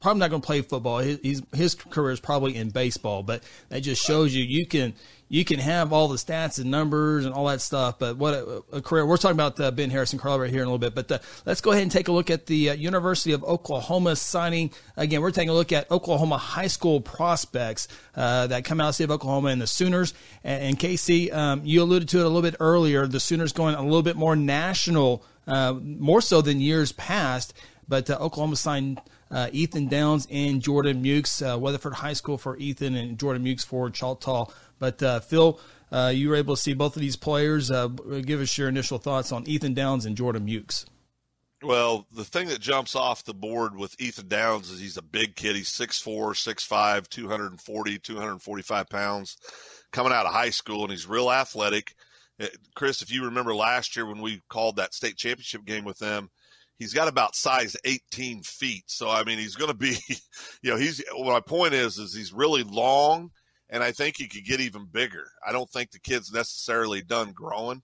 probably 0.00 0.20
not 0.20 0.30
going 0.30 0.40
to 0.40 0.46
play 0.46 0.62
football. 0.62 0.98
His, 0.98 1.42
his 1.52 1.74
career 1.74 2.12
is 2.12 2.20
probably 2.20 2.56
in 2.56 2.70
baseball, 2.70 3.22
but 3.22 3.42
that 3.68 3.80
just 3.80 4.02
shows 4.04 4.34
you 4.34 4.42
you 4.42 4.66
can 4.66 4.94
you 5.28 5.44
can 5.44 5.60
have 5.60 5.92
all 5.92 6.08
the 6.08 6.16
stats 6.16 6.58
and 6.58 6.70
numbers 6.70 7.24
and 7.24 7.32
all 7.32 7.46
that 7.46 7.60
stuff. 7.60 7.98
But 7.98 8.16
what 8.16 8.34
a, 8.34 8.62
a 8.72 8.82
career! 8.82 9.06
We're 9.06 9.18
talking 9.18 9.36
about 9.36 9.60
uh, 9.60 9.70
Ben 9.70 9.90
Harrison 9.90 10.18
Carl 10.18 10.40
right 10.40 10.50
here 10.50 10.62
in 10.62 10.66
a 10.66 10.72
little 10.72 10.78
bit, 10.78 10.94
but 10.94 11.12
uh, 11.12 11.18
let's 11.44 11.60
go 11.60 11.70
ahead 11.70 11.82
and 11.82 11.92
take 11.92 12.08
a 12.08 12.12
look 12.12 12.30
at 12.30 12.46
the 12.46 12.70
uh, 12.70 12.74
University 12.74 13.32
of 13.32 13.44
Oklahoma 13.44 14.16
signing. 14.16 14.70
Again, 14.96 15.20
we're 15.20 15.30
taking 15.30 15.50
a 15.50 15.54
look 15.54 15.70
at 15.70 15.88
Oklahoma 15.90 16.38
high 16.38 16.66
school 16.66 17.00
prospects 17.00 17.86
uh, 18.16 18.46
that 18.48 18.64
come 18.64 18.80
out 18.80 18.84
of 18.84 18.88
the 18.88 18.92
state 18.94 19.04
of 19.04 19.10
Oklahoma 19.12 19.48
and 19.48 19.60
the 19.60 19.66
Sooners. 19.66 20.14
And, 20.42 20.62
and 20.64 20.78
Casey, 20.78 21.30
um, 21.30 21.60
you 21.64 21.82
alluded 21.82 22.08
to 22.08 22.20
it 22.20 22.24
a 22.24 22.28
little 22.28 22.42
bit 22.42 22.56
earlier. 22.58 23.06
The 23.06 23.20
Sooners 23.20 23.52
going 23.52 23.74
a 23.74 23.82
little 23.82 24.02
bit 24.02 24.16
more 24.16 24.34
national, 24.34 25.24
uh, 25.46 25.74
more 25.74 26.22
so 26.22 26.40
than 26.40 26.60
years 26.60 26.90
past. 26.90 27.52
But 27.86 28.08
uh, 28.08 28.18
Oklahoma 28.20 28.56
signed 28.56 29.00
uh, 29.30 29.48
Ethan 29.52 29.88
Downs 29.88 30.26
and 30.30 30.60
Jordan 30.60 31.02
Mukes, 31.02 31.42
uh, 31.42 31.58
Weatherford 31.58 31.94
High 31.94 32.14
School 32.14 32.38
for 32.38 32.56
Ethan 32.56 32.94
and 32.94 33.18
Jordan 33.18 33.44
Mukes 33.44 33.64
for 33.64 33.90
Choctaw. 33.90 34.46
But 34.78 35.02
uh, 35.02 35.20
Phil, 35.20 35.60
uh, 35.92 36.12
you 36.14 36.28
were 36.28 36.36
able 36.36 36.56
to 36.56 36.60
see 36.60 36.74
both 36.74 36.96
of 36.96 37.02
these 37.02 37.16
players. 37.16 37.70
Uh, 37.70 37.88
give 37.88 38.40
us 38.40 38.56
your 38.56 38.68
initial 38.68 38.98
thoughts 38.98 39.32
on 39.32 39.46
Ethan 39.48 39.74
Downs 39.74 40.06
and 40.06 40.16
Jordan 40.16 40.46
Mukes. 40.46 40.86
Well, 41.62 42.06
the 42.10 42.24
thing 42.24 42.48
that 42.48 42.60
jumps 42.60 42.96
off 42.96 43.24
the 43.24 43.34
board 43.34 43.76
with 43.76 44.00
Ethan 44.00 44.28
Downs 44.28 44.70
is 44.70 44.80
he's 44.80 44.96
a 44.96 45.02
big 45.02 45.36
kid. 45.36 45.56
He's 45.56 45.70
6'4, 45.70 46.32
6'5, 46.32 47.08
240, 47.08 47.98
245 47.98 48.88
pounds, 48.88 49.36
coming 49.92 50.12
out 50.12 50.24
of 50.24 50.32
high 50.32 50.50
school, 50.50 50.84
and 50.84 50.90
he's 50.90 51.06
real 51.06 51.30
athletic. 51.30 51.94
Uh, 52.40 52.46
Chris, 52.74 53.02
if 53.02 53.12
you 53.12 53.26
remember 53.26 53.54
last 53.54 53.94
year 53.94 54.06
when 54.06 54.22
we 54.22 54.40
called 54.48 54.76
that 54.76 54.94
state 54.94 55.18
championship 55.18 55.66
game 55.66 55.84
with 55.84 55.98
them, 55.98 56.30
he's 56.80 56.92
got 56.94 57.06
about 57.06 57.36
size 57.36 57.76
18 57.84 58.42
feet. 58.42 58.84
So, 58.86 59.08
I 59.08 59.22
mean, 59.22 59.38
he's 59.38 59.54
going 59.54 59.70
to 59.70 59.76
be, 59.76 59.96
you 60.62 60.70
know, 60.70 60.76
he's, 60.76 61.00
well, 61.16 61.30
my 61.30 61.40
point 61.40 61.74
is, 61.74 61.98
is 61.98 62.12
he's 62.12 62.32
really 62.32 62.64
long 62.64 63.30
and 63.70 63.82
I 63.82 63.92
think 63.92 64.16
he 64.16 64.28
could 64.28 64.44
get 64.44 64.60
even 64.60 64.86
bigger. 64.86 65.30
I 65.46 65.52
don't 65.52 65.70
think 65.70 65.90
the 65.92 66.00
kid's 66.00 66.32
necessarily 66.32 67.02
done 67.02 67.32
growing, 67.32 67.82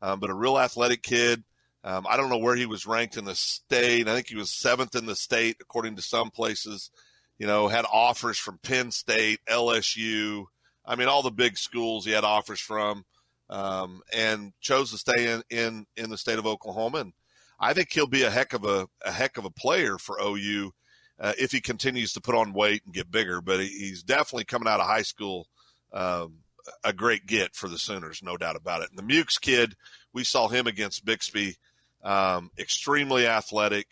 um, 0.00 0.20
but 0.20 0.30
a 0.30 0.34
real 0.34 0.58
athletic 0.58 1.02
kid. 1.02 1.42
Um, 1.82 2.06
I 2.08 2.16
don't 2.16 2.30
know 2.30 2.38
where 2.38 2.56
he 2.56 2.66
was 2.66 2.86
ranked 2.86 3.16
in 3.16 3.24
the 3.24 3.34
state. 3.34 4.08
I 4.08 4.14
think 4.14 4.28
he 4.28 4.36
was 4.36 4.50
seventh 4.50 4.94
in 4.94 5.06
the 5.06 5.16
state, 5.16 5.56
according 5.60 5.96
to 5.96 6.02
some 6.02 6.30
places. 6.30 6.90
You 7.38 7.46
know, 7.46 7.68
had 7.68 7.84
offers 7.92 8.38
from 8.38 8.58
Penn 8.62 8.90
State, 8.90 9.40
LSU. 9.48 10.44
I 10.84 10.96
mean, 10.96 11.08
all 11.08 11.22
the 11.22 11.30
big 11.30 11.58
schools 11.58 12.04
he 12.04 12.12
had 12.12 12.24
offers 12.24 12.60
from, 12.60 13.04
um, 13.50 14.00
and 14.12 14.52
chose 14.60 14.90
to 14.92 14.98
stay 14.98 15.32
in, 15.32 15.42
in 15.50 15.86
in 15.96 16.10
the 16.10 16.18
state 16.18 16.38
of 16.38 16.46
Oklahoma. 16.46 16.98
And 16.98 17.12
I 17.58 17.72
think 17.72 17.92
he'll 17.92 18.06
be 18.06 18.22
a 18.22 18.30
heck 18.30 18.52
of 18.52 18.64
a, 18.64 18.86
a 19.04 19.12
heck 19.12 19.38
of 19.38 19.44
a 19.44 19.50
player 19.50 19.98
for 19.98 20.18
OU 20.20 20.72
uh, 21.18 21.32
if 21.38 21.52
he 21.52 21.60
continues 21.60 22.12
to 22.12 22.20
put 22.20 22.34
on 22.34 22.52
weight 22.52 22.82
and 22.84 22.94
get 22.94 23.10
bigger. 23.10 23.40
But 23.40 23.60
he's 23.60 24.02
definitely 24.02 24.44
coming 24.44 24.68
out 24.68 24.80
of 24.80 24.86
high 24.86 25.02
school 25.02 25.46
um, 25.92 26.38
a 26.84 26.92
great 26.92 27.26
get 27.26 27.54
for 27.54 27.68
the 27.68 27.78
Sooners, 27.78 28.22
no 28.22 28.36
doubt 28.36 28.56
about 28.56 28.82
it. 28.82 28.90
And 28.90 28.98
the 28.98 29.14
Mukes 29.14 29.40
kid, 29.40 29.74
we 30.12 30.24
saw 30.24 30.48
him 30.48 30.66
against 30.66 31.04
Bixby, 31.04 31.56
um, 32.02 32.50
extremely 32.58 33.26
athletic. 33.26 33.86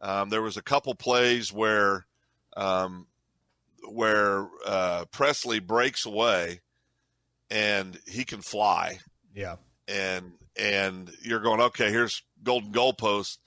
Um, 0.00 0.28
there 0.28 0.42
was 0.42 0.56
a 0.56 0.62
couple 0.62 0.94
plays 0.94 1.52
where 1.52 2.06
um, 2.56 3.06
where 3.88 4.48
uh, 4.66 5.04
Presley 5.12 5.60
breaks 5.60 6.06
away 6.06 6.60
and 7.50 7.98
he 8.06 8.24
can 8.24 8.40
fly. 8.40 8.98
Yeah. 9.34 9.56
And 9.88 10.32
and 10.58 11.10
you're 11.22 11.40
going, 11.40 11.60
okay, 11.60 11.90
here's 11.90 12.22
golden 12.42 12.72
goalpost 12.72 13.38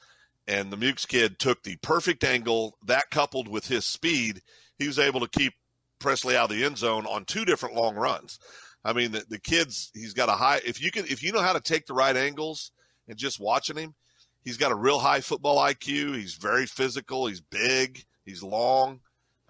and 0.50 0.72
the 0.72 0.78
Mukes 0.78 1.08
kid 1.08 1.38
took 1.38 1.62
the 1.62 1.78
perfect 1.78 2.24
angle. 2.24 2.76
That 2.86 3.12
coupled 3.12 3.48
with 3.48 3.68
his 3.68 3.86
speed, 3.86 4.42
he 4.80 4.88
was 4.88 4.98
able 4.98 5.20
to 5.20 5.28
keep 5.28 5.54
Presley 6.00 6.36
out 6.36 6.50
of 6.50 6.58
the 6.58 6.66
end 6.66 6.78
zone 6.78 7.06
on 7.06 7.24
two 7.24 7.46
different 7.46 7.76
long 7.76 7.96
runs. 7.96 8.40
I 8.84 8.94
mean, 8.94 9.12
the, 9.12 9.24
the 9.30 9.40
kid's 9.40 9.92
he's 9.94 10.14
got 10.14 10.28
a 10.28 10.34
high. 10.34 10.60
If 10.66 10.82
you 10.82 10.90
can, 10.90 11.06
if 11.06 11.22
you 11.22 11.32
know 11.32 11.42
how 11.42 11.54
to 11.54 11.60
take 11.60 11.86
the 11.86 11.94
right 11.94 12.18
angles 12.18 12.72
and 13.08 13.16
just 13.16 13.40
watching 13.40 13.78
him, 13.78 13.94
he's 14.42 14.58
got 14.58 14.72
a 14.72 14.76
real 14.76 14.98
high 14.98 15.22
football 15.22 15.58
IQ. 15.58 16.16
He's 16.16 16.34
very 16.34 16.66
physical. 16.66 17.28
He's 17.28 17.42
big. 17.42 18.04
He's 18.26 18.42
long. 18.42 19.02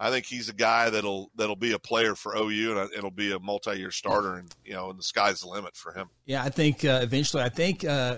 I 0.02 0.10
think 0.10 0.24
he's 0.24 0.48
a 0.48 0.54
guy 0.54 0.88
that'll 0.88 1.30
that'll 1.36 1.56
be 1.56 1.72
a 1.72 1.78
player 1.78 2.14
for 2.14 2.34
OU, 2.34 2.78
and 2.78 2.90
it'll 2.96 3.10
be 3.10 3.32
a 3.32 3.38
multi-year 3.38 3.90
starter, 3.90 4.36
and 4.36 4.52
you 4.64 4.72
know, 4.72 4.88
and 4.88 4.98
the 4.98 5.02
sky's 5.02 5.42
the 5.42 5.48
limit 5.48 5.76
for 5.76 5.92
him. 5.92 6.08
Yeah, 6.24 6.42
I 6.42 6.48
think 6.48 6.86
uh, 6.86 7.00
eventually, 7.02 7.42
I 7.42 7.50
think 7.50 7.84
uh, 7.84 8.16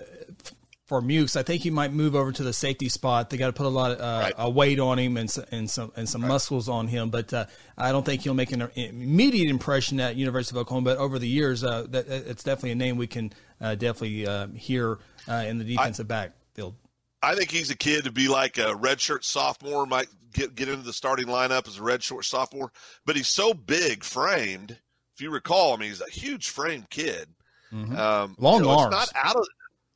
for 0.86 1.02
Mukes, 1.02 1.36
I 1.36 1.42
think 1.42 1.62
he 1.62 1.70
might 1.70 1.92
move 1.92 2.14
over 2.14 2.30
to 2.30 2.42
the 2.44 2.52
safety 2.52 2.88
spot. 2.88 3.30
They 3.30 3.36
got 3.36 3.48
to 3.48 3.52
put 3.52 3.66
a 3.66 3.68
lot 3.68 3.90
of 3.90 4.00
uh, 4.00 4.20
right. 4.22 4.34
a 4.38 4.48
weight 4.48 4.78
on 4.78 4.96
him 4.96 5.16
and 5.16 5.34
and 5.50 5.68
some 5.68 5.90
and 5.96 6.08
some 6.08 6.22
right. 6.22 6.28
muscles 6.28 6.68
on 6.68 6.86
him, 6.86 7.10
but 7.10 7.32
uh, 7.32 7.46
I 7.76 7.90
don't 7.90 8.06
think 8.06 8.22
he'll 8.22 8.32
make 8.32 8.52
an 8.52 8.62
immediate 8.76 9.50
impression 9.50 9.98
at 9.98 10.14
University 10.14 10.56
of 10.56 10.60
Oklahoma. 10.60 10.84
But 10.84 10.98
over 10.98 11.18
the 11.18 11.28
years, 11.28 11.64
uh, 11.64 11.86
that, 11.90 12.06
it's 12.06 12.44
definitely 12.44 12.70
a 12.70 12.76
name 12.76 12.96
we 12.96 13.08
can 13.08 13.32
uh, 13.60 13.74
definitely 13.74 14.56
hear 14.56 15.00
in 15.26 15.58
the 15.58 15.64
defensive 15.64 16.06
I, 16.06 16.26
backfield. 16.26 16.76
I 17.24 17.34
think 17.34 17.50
he's 17.50 17.70
a 17.70 17.76
kid 17.76 18.04
to 18.04 18.12
be 18.12 18.28
like 18.28 18.58
a 18.58 18.72
redshirt 18.74 19.24
sophomore, 19.24 19.84
might 19.84 20.06
get 20.32 20.54
get 20.54 20.68
into 20.68 20.82
the 20.82 20.92
starting 20.92 21.26
lineup 21.26 21.68
as 21.68 21.78
a 21.78 21.82
red 21.82 22.00
redshirt 22.00 22.24
sophomore. 22.24 22.72
But 23.04 23.16
he's 23.16 23.28
so 23.28 23.54
big 23.54 24.04
framed. 24.04 24.78
If 25.14 25.20
you 25.20 25.30
recall, 25.30 25.74
I 25.74 25.76
mean, 25.76 25.90
he's 25.90 26.00
a 26.00 26.10
huge 26.10 26.50
framed 26.50 26.90
kid. 26.90 27.28
Mm-hmm. 27.72 27.96
Um, 27.96 28.36
long 28.38 28.60
you 28.60 28.66
know, 28.66 28.78
arms. 28.78 28.92
not 28.92 29.08
out 29.14 29.36
of 29.36 29.46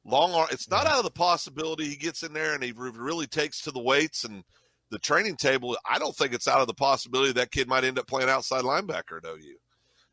long 0.05 0.33
arm. 0.33 0.49
It's 0.51 0.71
not 0.71 0.85
yeah. 0.85 0.93
out 0.93 0.99
of 0.99 1.05
the 1.05 1.11
possibility 1.11 1.87
he 1.87 1.97
gets 1.97 2.23
in 2.23 2.33
there 2.33 2.55
and 2.55 2.63
he 2.63 2.73
really 2.73 3.27
takes 3.27 3.63
to 3.63 3.71
the 3.71 3.83
weights 3.83 4.25
and 4.25 4.45
the 4.91 4.99
training 4.99 5.37
table. 5.37 5.77
I 5.89 5.99
don't 5.99 6.15
think 6.15 6.33
it's 6.33 6.49
out 6.49 6.61
of 6.61 6.67
the 6.67 6.75
possibility 6.75 7.33
that 7.33 7.51
kid 7.51 7.69
might 7.69 7.85
end 7.85 7.99
up 7.99 8.07
playing 8.07 8.31
outside 8.31 8.65
linebacker 8.65 9.19
at 9.19 9.27
OU. 9.27 9.57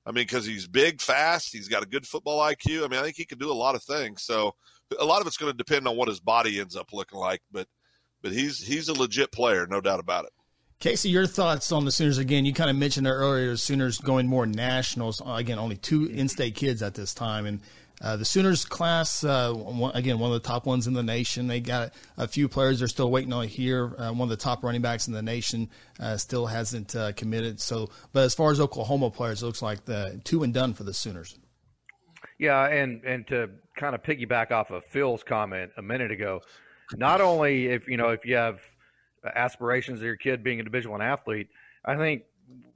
I 0.06 0.12
mean, 0.12 0.25
because 0.25 0.46
he's 0.46 0.68
big, 0.68 1.00
fast, 1.00 1.53
he's 1.53 1.70
got 1.70 1.84
a 1.84 1.88
good 1.88 2.06
football 2.06 2.39
IQ. 2.39 2.84
I 2.84 2.88
mean, 2.88 3.00
I 3.00 3.03
think 3.03 3.15
he 3.15 3.25
can 3.25 3.38
do 3.38 3.51
a 3.51 3.53
lot 3.53 3.75
of 3.75 3.84
things. 3.84 4.24
So 4.24 4.53
a 5.00 5.06
lot 5.06 5.22
of 5.22 5.27
it's 5.27 5.38
going 5.38 5.51
to 5.51 5.58
depend 5.58 5.88
on 5.88 5.96
what 5.96 6.10
his 6.10 6.20
body 6.20 6.60
ends 6.60 6.75
up 6.75 6.92
looking 6.92 7.20
like, 7.20 7.42
but 7.51 7.68
but 8.24 8.32
he's 8.32 8.65
he's 8.65 8.89
a 8.89 8.94
legit 8.94 9.32
player, 9.32 9.68
no 9.68 9.82
doubt 9.82 10.00
about 10.00 10.25
it. 10.25 10.32
Casey, 10.80 11.10
your 11.10 11.27
thoughts 11.27 11.72
on 11.72 11.86
the 11.86 11.92
Sooners 11.92 12.18
again? 12.18 12.46
You 12.46 12.53
kind 12.53 12.70
of 12.70 12.75
mentioned 12.75 13.06
there 13.06 13.13
earlier, 13.13 13.51
the 13.51 13.58
Sooners 13.58 14.00
going 14.00 14.27
more 14.27 14.46
nationals. 14.46 15.22
Again, 15.25 15.60
only 15.60 15.77
two 15.77 16.08
in-state 16.08 16.56
kids 16.56 16.82
at 16.82 16.96
this 16.96 17.13
time, 17.13 17.46
and 17.46 17.62
uh, 18.01 18.18
the 18.18 18.25
Sooners 18.25 18.65
class, 18.65 19.24
uh, 19.24 19.53
one, 19.53 19.96
again, 19.96 20.20
one 20.20 20.34
of 20.34 20.42
the 20.42 20.46
top 20.46 20.65
ones 20.65 20.88
in 20.88 20.94
the 20.94 21.03
nation. 21.03 21.48
They 21.48 21.62
got 21.62 21.94
a 22.18 22.27
few 22.27 22.50
players 22.50 22.80
they're 22.80 22.89
still 22.89 23.10
waiting 23.10 23.32
on 23.32 23.48
here. 23.48 23.96
Uh, 23.98 24.12
one 24.12 24.24
of 24.24 24.30
the 24.30 24.36
top 24.36 24.62
running 24.63 24.82
backs 24.82 25.08
in 25.08 25.13
the 25.13 25.22
nation 25.22 25.70
uh, 26.01 26.18
still 26.18 26.48
hasn't 26.48 26.96
uh, 26.98 27.13
committed. 27.13 27.62
So, 27.62 27.89
but 28.12 28.24
as 28.24 28.34
far 28.34 28.51
as 28.51 28.60
Oklahoma 28.60 29.10
players, 29.10 29.42
it 29.42 29.46
looks 29.46 29.62
like 29.62 29.86
the 29.86 30.20
two 30.25 30.44
and 30.44 30.53
done 30.53 30.74
for 30.74 30.84
the 30.84 30.94
Sooners. 30.94 31.38
Yeah, 32.39 32.65
and 32.65 33.03
and 33.06 33.25
to 33.27 33.51
kind 33.77 33.96
of 33.96 34.03
piggyback 34.03 34.51
off 34.51 34.70
of 34.70 34.84
Phil's 34.86 35.24
comment 35.24 35.72
a 35.77 35.82
minute 35.82 36.12
ago, 36.12 36.42
not 36.96 37.22
only 37.22 37.68
if 37.68 37.88
you 37.88 37.98
know 37.98 38.10
if 38.10 38.25
you 38.25 38.36
have 38.36 38.60
aspirations 39.36 40.00
of 40.00 40.06
your 40.06 40.18
kid 40.18 40.44
being 40.44 40.60
a 40.60 40.63
Division 40.63 40.92
One 40.92 41.02
athlete, 41.02 41.50
I 41.86 41.96
think 41.96 42.24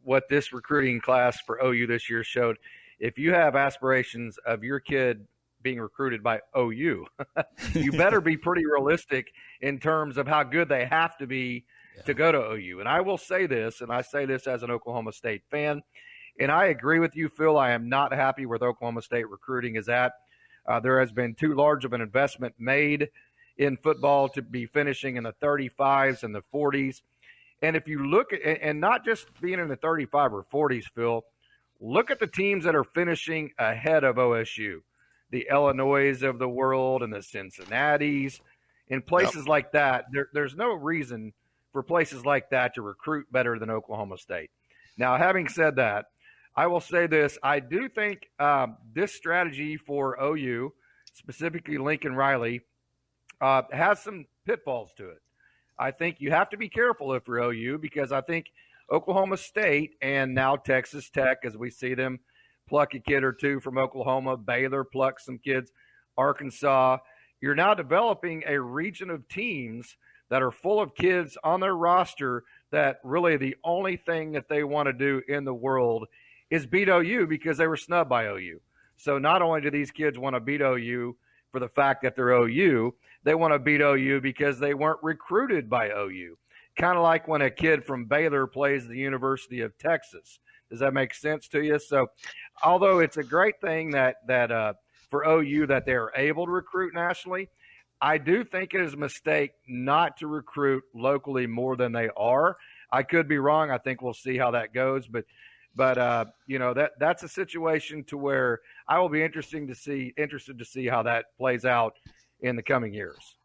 what 0.04 0.30
this 0.30 0.54
recruiting 0.54 1.02
class 1.02 1.40
for 1.42 1.60
OU 1.64 1.88
this 1.88 2.10
year 2.10 2.24
showed, 2.24 2.58
if 3.00 3.18
you 3.18 3.34
have 3.34 3.56
aspirations 3.56 4.38
of 4.46 4.64
your 4.64 4.80
kid 4.80 5.26
being 5.62 5.80
recruited 5.80 6.24
by 6.24 6.40
OU, 6.58 7.06
you 7.74 7.92
better 7.92 8.22
be 8.22 8.38
pretty 8.38 8.66
realistic 8.66 9.28
in 9.62 9.80
terms 9.80 10.18
of 10.18 10.28
how 10.28 10.44
good 10.44 10.70
they 10.70 10.86
have 10.86 11.18
to 11.18 11.28
be 11.28 11.66
yeah. 11.96 12.04
to 12.04 12.14
go 12.14 12.32
to 12.32 12.52
OU. 12.54 12.80
And 12.80 12.88
I 12.88 13.02
will 13.02 13.18
say 13.18 13.48
this, 13.48 13.82
and 13.82 13.92
I 13.92 14.02
say 14.02 14.26
this 14.26 14.48
as 14.48 14.64
an 14.64 14.72
Oklahoma 14.72 15.12
State 15.12 15.44
fan, 15.52 15.82
and 16.40 16.52
I 16.52 16.66
agree 16.66 17.00
with 17.00 17.16
you, 17.16 17.30
Phil. 17.30 17.58
I 17.58 17.72
am 17.72 17.90
not 17.90 18.14
happy 18.14 18.46
with 18.46 18.62
Oklahoma 18.62 19.02
State 19.02 19.30
recruiting 19.30 19.76
is 19.76 19.90
at. 19.90 20.14
Uh, 20.68 20.80
there 20.80 21.00
has 21.00 21.12
been 21.12 21.34
too 21.34 21.56
large 21.56 21.86
of 21.86 21.94
an 21.94 22.02
investment 22.02 22.54
made 22.60 23.10
in 23.58 23.78
football 23.78 24.30
to 24.30 24.42
be 24.42 24.66
finishing 24.66 25.18
in 25.18 25.24
the 25.24 25.34
35s 25.42 26.24
and 26.24 26.34
the 26.34 26.44
40s. 26.54 27.02
And 27.62 27.76
if 27.76 27.88
you 27.88 28.06
look 28.06 28.34
at, 28.34 28.42
and 28.62 28.80
not 28.80 29.04
just 29.04 29.28
being 29.42 29.60
in 29.60 29.68
the 29.68 29.76
35 29.76 30.34
or 30.34 30.46
40s, 30.54 30.86
Phil, 30.94 31.24
look 31.80 32.12
at 32.12 32.20
the 32.20 32.28
teams 32.28 32.64
that 32.66 32.76
are 32.76 32.84
finishing 32.84 33.52
ahead 33.58 34.04
of 34.04 34.18
OSU 34.18 34.82
the 35.30 35.48
Illinois 35.52 36.24
of 36.24 36.40
the 36.40 36.48
world 36.48 37.04
and 37.04 37.14
the 37.14 37.22
Cincinnati's. 37.22 38.40
In 38.90 39.02
places 39.02 39.40
yep. 39.42 39.48
like 39.48 39.72
that, 39.74 40.06
there, 40.14 40.30
there's 40.34 40.56
no 40.56 40.72
reason 40.72 41.34
for 41.74 41.84
places 41.84 42.26
like 42.26 42.50
that 42.52 42.74
to 42.76 42.82
recruit 42.82 43.30
better 43.32 43.60
than 43.60 43.70
Oklahoma 43.70 44.18
State. 44.18 44.50
Now, 44.98 45.18
having 45.18 45.50
said 45.50 45.76
that, 45.76 46.06
I 46.56 46.68
will 46.68 46.80
say 46.80 47.06
this 47.06 47.38
I 47.44 47.60
do 47.60 47.90
think 47.90 48.30
um, 48.40 48.78
this 48.94 49.14
strategy 49.14 49.78
for 49.78 50.18
OU, 50.22 50.74
specifically 51.14 51.78
Lincoln 51.78 52.16
Riley, 52.16 52.62
uh, 53.42 53.64
has 53.72 54.02
some 54.02 54.26
pitfalls 54.46 54.94
to 54.98 55.10
it. 55.10 55.22
I 55.80 55.92
think 55.92 56.18
you 56.20 56.32
have 56.32 56.50
to 56.50 56.58
be 56.58 56.70
careful 56.70 57.14
if 57.14 57.28
you're 57.28 57.38
OU 57.38 57.78
because 57.80 58.12
I 58.12 58.22
think 58.22 58.48
Oklahoma 58.92 59.38
State 59.38 59.96
and 60.02 60.34
now 60.34 60.56
Texas 60.56 61.10
Tech, 61.10 61.40
as 61.44 61.58
we 61.58 61.70
see 61.70 61.94
them 61.94 62.20
pluck 62.68 62.94
a 62.94 63.00
kid 63.00 63.24
or 63.24 63.32
two 63.32 63.60
from 63.60 63.78
Oklahoma, 63.78 64.38
Baylor 64.38 64.84
plucks 64.84 65.26
some 65.26 65.38
kids, 65.38 65.72
Arkansas. 66.18 66.98
You're 67.42 67.56
now 67.56 67.74
developing 67.74 68.44
a 68.48 68.60
region 68.60 69.10
of 69.10 69.28
teams 69.28 69.96
that 70.30 70.42
are 70.42 70.52
full 70.52 70.82
of 70.82 70.96
kids 70.96 71.38
on 71.44 71.60
their 71.60 71.76
roster 71.76 72.44
that 72.72 73.00
really 73.04 73.38
the 73.38 73.56
only 73.64 73.96
thing 73.96 74.32
that 74.34 74.50
they 74.50 74.64
want 74.64 74.88
to 74.88 74.94
do 74.94 75.22
in 75.28 75.46
the 75.46 75.54
world 75.54 76.08
is 76.50 76.66
beat 76.66 76.90
OU 76.90 77.28
because 77.28 77.58
they 77.58 77.68
were 77.68 77.78
snubbed 77.78 78.10
by 78.10 78.26
OU. 78.26 78.60
So 78.98 79.20
not 79.20 79.42
only 79.42 79.62
do 79.62 79.72
these 79.72 79.92
kids 79.92 80.18
want 80.18 80.36
to 80.36 80.40
beat 80.40 80.62
OU 80.62 81.16
for 81.52 81.60
the 81.60 81.70
fact 81.70 82.04
that 82.04 82.16
they're 82.16 82.32
OU, 82.32 82.94
they 83.24 83.36
want 83.36 83.54
to 83.54 83.60
beat 83.60 83.82
OU 83.82 84.22
because 84.22 84.60
they 84.60 84.74
weren't 84.74 85.00
recruited 85.02 85.70
by 85.70 85.90
OU. 85.90 86.38
Kind 86.78 86.98
of 86.98 87.04
like 87.04 87.28
when 87.28 87.42
a 87.42 87.50
kid 87.50 87.84
from 87.84 88.06
Baylor 88.06 88.48
plays 88.48 88.88
the 88.88 88.98
University 88.98 89.62
of 89.62 89.78
Texas. 89.78 90.40
Does 90.70 90.80
that 90.80 90.94
make 90.94 91.14
sense 91.14 91.48
to 91.50 91.62
you? 91.62 91.80
So, 91.80 92.08
although 92.64 93.00
it's 93.00 93.18
a 93.18 93.24
great 93.24 93.60
thing 93.62 93.92
that 93.92 94.18
that 94.28 94.52
uh, 94.52 94.74
for 95.10 95.26
OU 95.26 95.68
that 95.68 95.86
they're 95.86 96.12
able 96.16 96.46
to 96.46 96.52
recruit 96.52 96.94
nationally, 96.94 97.50
I 98.02 98.18
do 98.18 98.44
think 98.44 98.74
it 98.74 98.82
is 98.82 98.94
a 98.94 98.98
mistake 98.98 99.52
not 99.68 100.18
to 100.18 100.28
recruit 100.28 100.84
locally 100.94 101.48
more 101.48 101.76
than 101.76 101.92
they 101.92 102.10
are. 102.16 102.58
I 102.92 103.04
could 103.04 103.28
be 103.28 103.38
wrong. 103.38 103.72
I 103.72 103.78
think 103.78 104.02
we'll 104.02 104.14
see 104.14 104.38
how 104.38 104.52
that 104.52 104.74
goes, 104.74 105.08
but 105.08 105.26
but 105.76 105.98
uh, 105.98 106.26
you 106.48 106.60
know 106.60 106.74
that 106.74 106.92
that's 107.00 107.24
a 107.24 107.30
situation 107.30 108.04
to 108.06 108.18
where 108.18 108.62
I 108.90 109.00
will 109.00 109.10
be 109.10 109.24
interesting 109.24 109.68
to 109.68 109.76
see 109.76 110.14
interested 110.18 110.58
to 110.60 110.66
see 110.66 110.88
how 110.88 111.04
that 111.04 111.26
plays 111.38 111.66
out 111.66 111.94
in 112.42 112.56
the 112.56 112.64
coming 112.64 112.94
years. 112.94 113.36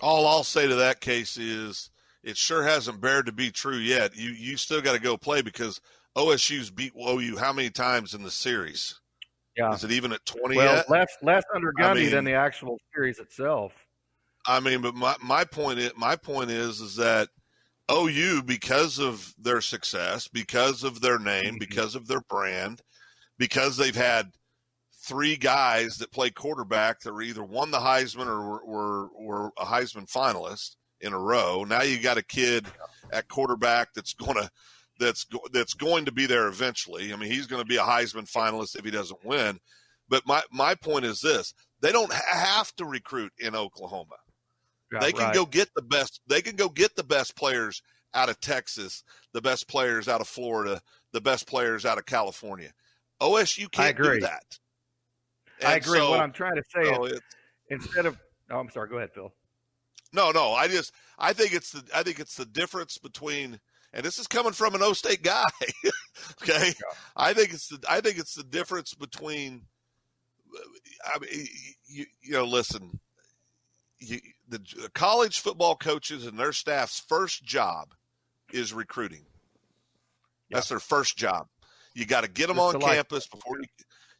All 0.00 0.26
I'll 0.26 0.44
say 0.44 0.66
to 0.66 0.74
that 0.76 1.00
case 1.00 1.36
is 1.36 1.90
it 2.22 2.36
sure 2.36 2.62
hasn't 2.62 3.00
bared 3.00 3.26
to 3.26 3.32
be 3.32 3.50
true 3.50 3.76
yet. 3.76 4.16
You 4.16 4.30
you 4.30 4.56
still 4.56 4.80
got 4.80 4.94
to 4.94 5.00
go 5.00 5.16
play 5.16 5.42
because 5.42 5.80
OSU's 6.16 6.70
beat 6.70 6.92
OU 6.96 7.36
how 7.36 7.52
many 7.52 7.70
times 7.70 8.14
in 8.14 8.22
the 8.22 8.30
series? 8.30 9.00
Yeah, 9.56 9.72
is 9.74 9.84
it 9.84 9.92
even 9.92 10.12
at 10.12 10.24
twenty? 10.24 10.56
Well, 10.56 10.76
yet? 10.76 10.90
less 10.90 11.16
less 11.22 11.44
under 11.54 11.72
Gundy 11.72 11.84
I 11.84 11.94
mean, 11.94 12.10
than 12.10 12.24
the 12.24 12.34
actual 12.34 12.78
series 12.94 13.18
itself. 13.18 13.72
I 14.46 14.60
mean, 14.60 14.80
but 14.80 14.94
my 14.94 15.14
my 15.22 15.44
point 15.44 15.78
is 15.78 15.92
my 15.96 16.16
point 16.16 16.50
is 16.50 16.80
is 16.80 16.96
that 16.96 17.28
OU 17.90 18.42
because 18.44 18.98
of 18.98 19.34
their 19.38 19.60
success, 19.60 20.26
because 20.28 20.84
of 20.84 21.00
their 21.00 21.18
name, 21.18 21.44
mm-hmm. 21.44 21.58
because 21.58 21.94
of 21.94 22.06
their 22.08 22.22
brand, 22.22 22.80
because 23.38 23.76
they've 23.76 23.94
had 23.94 24.32
three 25.02 25.36
guys 25.36 25.96
that 25.98 26.12
play 26.12 26.30
quarterback 26.30 27.00
that 27.00 27.12
were 27.12 27.22
either 27.22 27.42
won 27.42 27.70
the 27.70 27.78
Heisman 27.78 28.26
or 28.26 28.40
were, 28.40 28.64
were, 28.64 29.08
were 29.18 29.52
a 29.58 29.64
Heisman 29.64 30.10
finalist 30.10 30.76
in 31.00 31.12
a 31.12 31.18
row. 31.18 31.64
Now 31.64 31.82
you 31.82 32.00
got 32.00 32.18
a 32.18 32.22
kid 32.22 32.66
at 33.12 33.28
quarterback 33.28 33.92
that's 33.94 34.14
going 34.14 34.36
to 34.36 34.50
that's 34.98 35.26
that's 35.52 35.74
going 35.74 36.04
to 36.04 36.12
be 36.12 36.26
there 36.26 36.46
eventually. 36.46 37.12
I 37.12 37.16
mean, 37.16 37.30
he's 37.30 37.46
going 37.46 37.62
to 37.62 37.68
be 37.68 37.76
a 37.76 37.82
Heisman 37.82 38.30
finalist 38.30 38.78
if 38.78 38.84
he 38.84 38.90
doesn't 38.90 39.24
win. 39.24 39.58
But 40.08 40.26
my 40.26 40.42
my 40.52 40.74
point 40.74 41.04
is 41.04 41.20
this: 41.20 41.54
they 41.80 41.90
don't 41.90 42.12
have 42.12 42.74
to 42.76 42.84
recruit 42.84 43.32
in 43.38 43.56
Oklahoma. 43.56 44.16
Yeah, 44.92 45.00
they 45.00 45.12
can 45.12 45.24
right. 45.24 45.34
go 45.34 45.46
get 45.46 45.74
the 45.74 45.82
best. 45.82 46.20
They 46.28 46.42
can 46.42 46.54
go 46.54 46.68
get 46.68 46.94
the 46.94 47.02
best 47.02 47.34
players 47.34 47.82
out 48.14 48.28
of 48.28 48.38
Texas, 48.40 49.02
the 49.32 49.40
best 49.40 49.66
players 49.66 50.06
out 50.06 50.20
of 50.20 50.28
Florida, 50.28 50.80
the 51.12 51.20
best 51.20 51.46
players 51.46 51.84
out 51.84 51.98
of 51.98 52.06
California. 52.06 52.70
OSU 53.20 53.70
can't 53.70 53.96
do 53.96 54.20
that. 54.20 54.58
And 55.62 55.72
I 55.72 55.76
agree. 55.76 55.98
So, 55.98 56.10
what 56.10 56.20
I'm 56.20 56.32
trying 56.32 56.56
to 56.56 56.62
say 56.74 56.82
is, 56.82 56.98
oh, 56.98 57.18
instead 57.70 58.06
of 58.06 58.18
oh, 58.50 58.58
I'm 58.58 58.70
sorry. 58.70 58.88
Go 58.88 58.96
ahead, 58.96 59.10
Phil. 59.14 59.32
No, 60.12 60.30
no. 60.30 60.52
I 60.52 60.68
just 60.68 60.92
I 61.18 61.32
think 61.32 61.54
it's 61.54 61.70
the 61.70 61.82
I 61.94 62.02
think 62.02 62.18
it's 62.18 62.34
the 62.34 62.44
difference 62.44 62.98
between 62.98 63.58
and 63.94 64.04
this 64.04 64.18
is 64.18 64.26
coming 64.26 64.52
from 64.52 64.74
an 64.74 64.82
O 64.82 64.92
State 64.92 65.22
guy. 65.22 65.44
okay, 66.42 66.68
yeah. 66.68 66.96
I 67.16 67.34
think 67.34 67.52
it's 67.52 67.68
the 67.68 67.78
I 67.88 68.00
think 68.00 68.18
it's 68.18 68.34
the 68.34 68.44
difference 68.44 68.94
between. 68.94 69.62
I 71.04 71.18
mean, 71.18 71.46
you, 71.86 72.06
you 72.20 72.32
know, 72.32 72.44
listen. 72.44 73.00
You, 73.98 74.18
the 74.48 74.60
college 74.94 75.40
football 75.40 75.76
coaches 75.76 76.26
and 76.26 76.36
their 76.38 76.52
staff's 76.52 77.00
first 77.00 77.44
job 77.44 77.94
is 78.52 78.72
recruiting. 78.72 79.24
That's 80.50 80.68
their 80.68 80.80
first 80.80 81.16
job. 81.16 81.46
You 81.94 82.04
got 82.04 82.24
to 82.24 82.30
get 82.30 82.48
them 82.48 82.56
Just 82.56 82.74
on 82.74 82.80
campus 82.80 83.28
like- 83.32 83.40
before 83.40 83.58
you. 83.58 83.66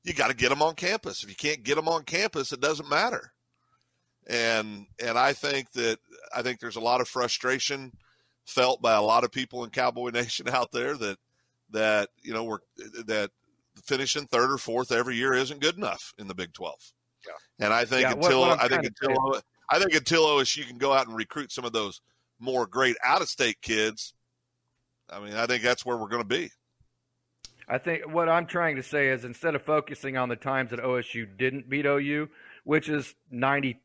You 0.05 0.15
got 0.15 0.29
to 0.29 0.37
get 0.37 0.49
them 0.49 0.63
on 0.63 0.75
campus. 0.75 1.23
If 1.23 1.29
you 1.29 1.37
can't 1.37 1.63
get 1.63 1.77
them 1.77 1.89
on 1.89 2.03
campus, 2.03 2.53
it 2.53 2.61
doesn't 2.61 2.89
matter. 2.89 3.33
And 4.27 4.87
and 5.05 5.19
I 5.19 5.33
think 5.33 5.71
that 5.73 5.99
I 6.35 6.43
think 6.43 6.61
there's 6.61 6.77
a 6.77 6.81
lot 6.81 7.01
of 7.01 7.09
frustration 7.09 7.93
felt 8.47 8.83
by 8.83 8.95
a 8.95 9.03
lot 9.03 9.25
of 9.25 9.33
people 9.33 9.65
in 9.65 9.71
Cowboy 9.71 10.11
Nation 10.15 10.49
out 10.49 10.73
there 10.73 10.97
that 10.97 11.19
that 11.71 12.11
you 12.23 12.33
know 12.33 12.45
we're 12.45 12.61
that 13.07 13.31
finishing 13.85 14.27
third 14.27 14.51
or 14.51 14.59
fourth 14.59 14.93
every 14.93 15.17
year 15.17 15.35
isn't 15.35 15.61
good 15.61 15.77
enough 15.77 16.13
in 16.19 16.29
the 16.29 16.35
Big 16.35 16.53
Twelve. 16.53 16.81
Yeah. 17.27 17.65
And 17.67 17.75
I 17.75 17.85
think 17.85 18.03
yeah, 18.03 18.13
until 18.13 18.41
what, 18.41 18.59
what 18.59 18.65
I 18.65 18.69
think 18.69 18.85
until 18.85 19.41
I 19.71 19.79
think 19.79 19.95
until 19.95 20.27
OSU 20.27 20.67
can 20.67 20.79
go 20.79 20.93
out 20.93 21.07
and 21.07 21.17
recruit 21.17 21.53
some 21.53 21.65
of 21.65 21.73
those 21.73 22.01
more 22.39 22.67
great 22.67 22.97
out 23.05 23.23
of 23.23 23.29
state 23.29 23.61
kids, 23.63 24.15
I 25.11 25.21
mean, 25.21 25.35
I 25.35 25.47
think 25.47 25.63
that's 25.63 25.87
where 25.87 25.97
we're 25.97 26.09
going 26.09 26.23
to 26.23 26.29
be. 26.29 26.51
I 27.73 27.79
think 27.79 28.02
what 28.12 28.29
I'm 28.29 28.45
trying 28.45 28.76
to 28.76 28.83
say 28.83 29.09
is 29.09 29.25
instead 29.25 29.55
of 29.55 29.62
focusing 29.62 30.19
on 30.19 30.29
the 30.29 30.37
times 30.37 30.71
that 30.71 30.81
OSU 30.81 31.26
didn't 31.38 31.71
beat 31.71 31.87
OU, 31.87 32.29
which 32.64 32.91
is 32.91 33.14
93% 33.33 33.79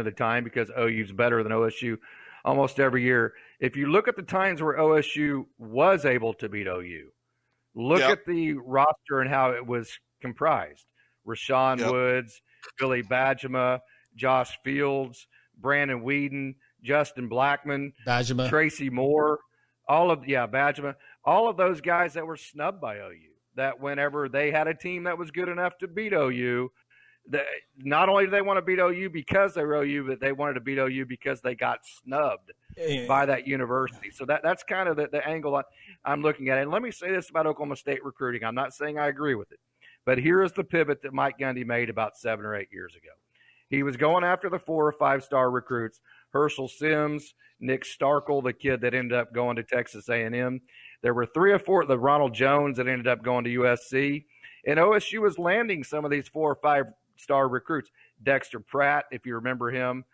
of 0.00 0.04
the 0.04 0.10
time 0.10 0.42
because 0.42 0.70
OU's 0.76 1.12
better 1.12 1.44
than 1.44 1.52
OSU 1.52 1.98
almost 2.44 2.80
every 2.80 3.04
year. 3.04 3.34
If 3.60 3.76
you 3.76 3.86
look 3.86 4.08
at 4.08 4.16
the 4.16 4.22
times 4.22 4.60
where 4.60 4.76
OSU 4.76 5.46
was 5.56 6.04
able 6.04 6.34
to 6.34 6.48
beat 6.48 6.66
OU, 6.66 7.10
look 7.76 8.00
yep. 8.00 8.10
at 8.10 8.26
the 8.26 8.54
roster 8.54 9.20
and 9.20 9.30
how 9.30 9.52
it 9.52 9.64
was 9.64 9.88
comprised. 10.20 10.84
Rashaun 11.24 11.78
yep. 11.78 11.92
Woods, 11.92 12.42
Billy 12.80 13.04
Bajema, 13.04 13.78
Josh 14.16 14.58
Fields, 14.64 15.28
Brandon 15.56 16.02
Weeden, 16.02 16.56
Justin 16.82 17.30
Blackmon, 17.30 17.92
Bajema. 18.04 18.48
Tracy 18.48 18.90
Moore, 18.90 19.38
all 19.88 20.10
of 20.10 20.26
yeah, 20.26 20.48
Bajema, 20.48 20.96
all 21.24 21.48
of 21.48 21.56
those 21.56 21.80
guys 21.80 22.14
that 22.14 22.26
were 22.26 22.36
snubbed 22.36 22.80
by 22.80 22.96
OU. 22.96 23.30
That 23.56 23.80
whenever 23.80 24.28
they 24.28 24.50
had 24.50 24.66
a 24.66 24.74
team 24.74 25.04
that 25.04 25.18
was 25.18 25.30
good 25.30 25.48
enough 25.48 25.76
to 25.78 25.88
beat 25.88 26.14
OU, 26.14 26.70
that 27.30 27.44
not 27.78 28.08
only 28.08 28.24
do 28.24 28.30
they 28.30 28.42
want 28.42 28.56
to 28.56 28.62
beat 28.62 28.78
OU 28.78 29.10
because 29.10 29.54
they 29.54 29.64
were 29.64 29.82
OU, 29.82 30.06
but 30.08 30.20
they 30.20 30.32
wanted 30.32 30.54
to 30.54 30.60
beat 30.60 30.78
OU 30.78 31.06
because 31.06 31.40
they 31.40 31.54
got 31.54 31.78
snubbed 31.84 32.52
yeah. 32.76 33.06
by 33.06 33.26
that 33.26 33.46
university. 33.46 34.10
So 34.10 34.24
that 34.26 34.42
that's 34.42 34.62
kind 34.62 34.88
of 34.88 34.96
the, 34.96 35.08
the 35.10 35.26
angle 35.26 35.54
I, 35.54 35.62
am 36.12 36.22
looking 36.22 36.48
at. 36.48 36.58
And 36.58 36.70
let 36.70 36.82
me 36.82 36.90
say 36.90 37.10
this 37.12 37.30
about 37.30 37.46
Oklahoma 37.46 37.76
State 37.76 38.04
recruiting. 38.04 38.44
I'm 38.44 38.54
not 38.54 38.74
saying 38.74 38.98
I 38.98 39.08
agree 39.08 39.34
with 39.34 39.52
it, 39.52 39.60
but 40.04 40.18
here 40.18 40.42
is 40.42 40.52
the 40.52 40.64
pivot 40.64 41.02
that 41.02 41.12
Mike 41.12 41.38
Gundy 41.38 41.64
made 41.64 41.90
about 41.90 42.16
seven 42.16 42.44
or 42.44 42.56
eight 42.56 42.68
years 42.72 42.94
ago. 42.94 43.12
He 43.68 43.82
was 43.82 43.96
going 43.96 44.24
after 44.24 44.50
the 44.50 44.58
four 44.58 44.86
or 44.86 44.92
five 44.92 45.22
star 45.22 45.50
recruits: 45.50 46.00
Herschel 46.30 46.68
Sims, 46.68 47.34
Nick 47.60 47.84
Starkel, 47.84 48.42
the 48.42 48.52
kid 48.52 48.80
that 48.80 48.94
ended 48.94 49.16
up 49.16 49.32
going 49.32 49.56
to 49.56 49.62
Texas 49.62 50.08
A&M. 50.08 50.60
There 51.02 51.14
were 51.14 51.26
three 51.26 51.52
or 51.52 51.58
four, 51.58 51.84
the 51.84 51.98
Ronald 51.98 52.34
Jones 52.34 52.76
that 52.76 52.88
ended 52.88 53.08
up 53.08 53.22
going 53.22 53.44
to 53.44 53.50
USC. 53.60 54.24
And 54.66 54.78
OSU 54.78 55.20
was 55.20 55.38
landing 55.38 55.82
some 55.84 56.04
of 56.04 56.10
these 56.10 56.28
four 56.28 56.52
or 56.52 56.58
five 56.62 56.86
star 57.16 57.48
recruits. 57.48 57.90
Dexter 58.22 58.60
Pratt, 58.60 59.06
if 59.10 59.26
you 59.26 59.34
remember 59.34 59.70
him. 59.70 60.04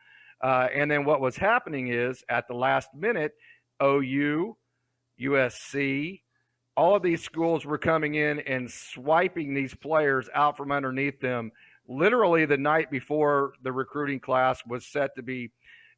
Uh, 0.41 0.69
and 0.75 0.91
then 0.91 1.05
what 1.05 1.21
was 1.21 1.37
happening 1.37 1.89
is 1.89 2.25
at 2.29 2.49
the 2.49 2.55
last 2.55 2.89
minute, 2.95 3.35
OU, 3.83 4.57
USC, 5.21 6.23
all 6.77 6.95
of 6.97 7.03
these 7.03 7.23
schools 7.23 7.67
were 7.67 7.79
coming 7.79 8.15
in 8.15 8.39
and 8.41 8.71
swiping 8.71 9.53
these 9.53 9.75
players 9.75 10.29
out 10.35 10.57
from 10.57 10.71
underneath 10.71 11.21
them 11.21 11.51
literally 11.89 12.45
the 12.45 12.57
night 12.57 12.91
before 12.91 13.55
the 13.63 13.73
recruiting 13.73 14.21
class 14.21 14.63
was 14.67 14.87
set 14.87 15.15
to 15.17 15.23
be 15.23 15.51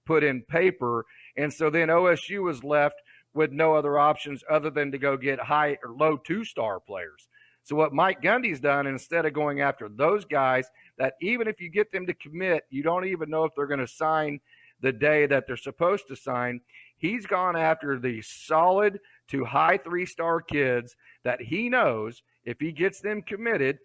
put 0.07 0.25
in 0.25 0.41
paper. 0.43 1.05
And 1.37 1.53
so 1.53 1.69
then 1.69 1.89
OSU 1.89 2.43
was 2.43 2.65
left 2.65 3.03
with 3.35 3.53
no 3.53 3.75
other 3.75 3.99
options 3.99 4.43
other 4.51 4.71
than 4.71 4.91
to 4.93 4.99
go 4.99 5.17
get 5.17 5.39
high 5.39 5.79
or 5.85 5.93
low 5.93 6.17
two 6.17 6.45
star 6.45 6.81
players. 6.81 7.29
So 7.63 7.77
what 7.77 7.93
Mike 7.93 8.23
Gundy's 8.23 8.61
done 8.61 8.87
instead 8.87 9.27
of 9.27 9.33
going 9.33 9.61
after 9.61 9.89
those 9.89 10.25
guys 10.25 10.69
that 10.99 11.15
even 11.21 11.47
if 11.47 11.61
you 11.61 11.69
get 11.69 11.93
them 11.93 12.07
to 12.07 12.15
commit, 12.15 12.65
you 12.71 12.83
don't 12.83 13.07
even 13.07 13.31
know 13.31 13.45
if 13.45 13.55
they're 13.55 13.67
going 13.67 13.81
to 13.81 13.87
sign 13.87 14.41
the 14.81 14.93
day 14.93 15.27
that 15.27 15.47
they're 15.47 15.57
supposed 15.57 16.09
to 16.09 16.17
sign. 16.17 16.61
He's 16.97 17.27
gone 17.27 17.57
after 17.57 17.99
the 17.99 18.23
solid 18.23 18.99
to 19.29 19.45
high 19.45 19.77
three 19.79 20.07
star 20.07 20.41
kids 20.41 20.97
that 21.23 21.41
he 21.41 21.69
knows 21.69 22.23
if 22.45 22.59
he 22.59 22.73
gets 22.73 23.01
them 23.01 23.23
committed 23.23 23.79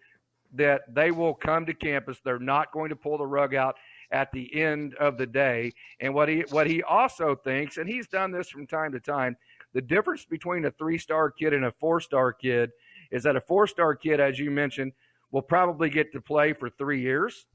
that 0.54 0.82
they 0.94 1.10
will 1.10 1.34
come 1.34 1.66
to 1.66 1.74
campus. 1.74 2.18
They're 2.24 2.38
not 2.38 2.72
going 2.72 2.88
to 2.88 2.96
pull 2.96 3.18
the 3.18 3.26
rug 3.26 3.54
out 3.54 3.76
at 4.10 4.30
the 4.32 4.54
end 4.54 4.94
of 4.94 5.18
the 5.18 5.26
day. 5.26 5.72
And 6.00 6.14
what 6.14 6.28
he 6.28 6.44
what 6.50 6.66
he 6.66 6.82
also 6.82 7.34
thinks, 7.34 7.76
and 7.76 7.88
he's 7.88 8.08
done 8.08 8.30
this 8.30 8.48
from 8.48 8.66
time 8.66 8.92
to 8.92 9.00
time, 9.00 9.36
the 9.72 9.82
difference 9.82 10.24
between 10.24 10.64
a 10.64 10.70
three 10.70 10.98
star 10.98 11.30
kid 11.30 11.52
and 11.52 11.64
a 11.64 11.72
four 11.72 12.00
star 12.00 12.32
kid 12.32 12.70
is 13.10 13.22
that 13.24 13.36
a 13.36 13.40
four 13.40 13.66
star 13.66 13.94
kid, 13.94 14.20
as 14.20 14.38
you 14.38 14.50
mentioned, 14.50 14.92
will 15.30 15.42
probably 15.42 15.90
get 15.90 16.12
to 16.12 16.20
play 16.20 16.52
for 16.52 16.70
three 16.70 17.00
years. 17.00 17.46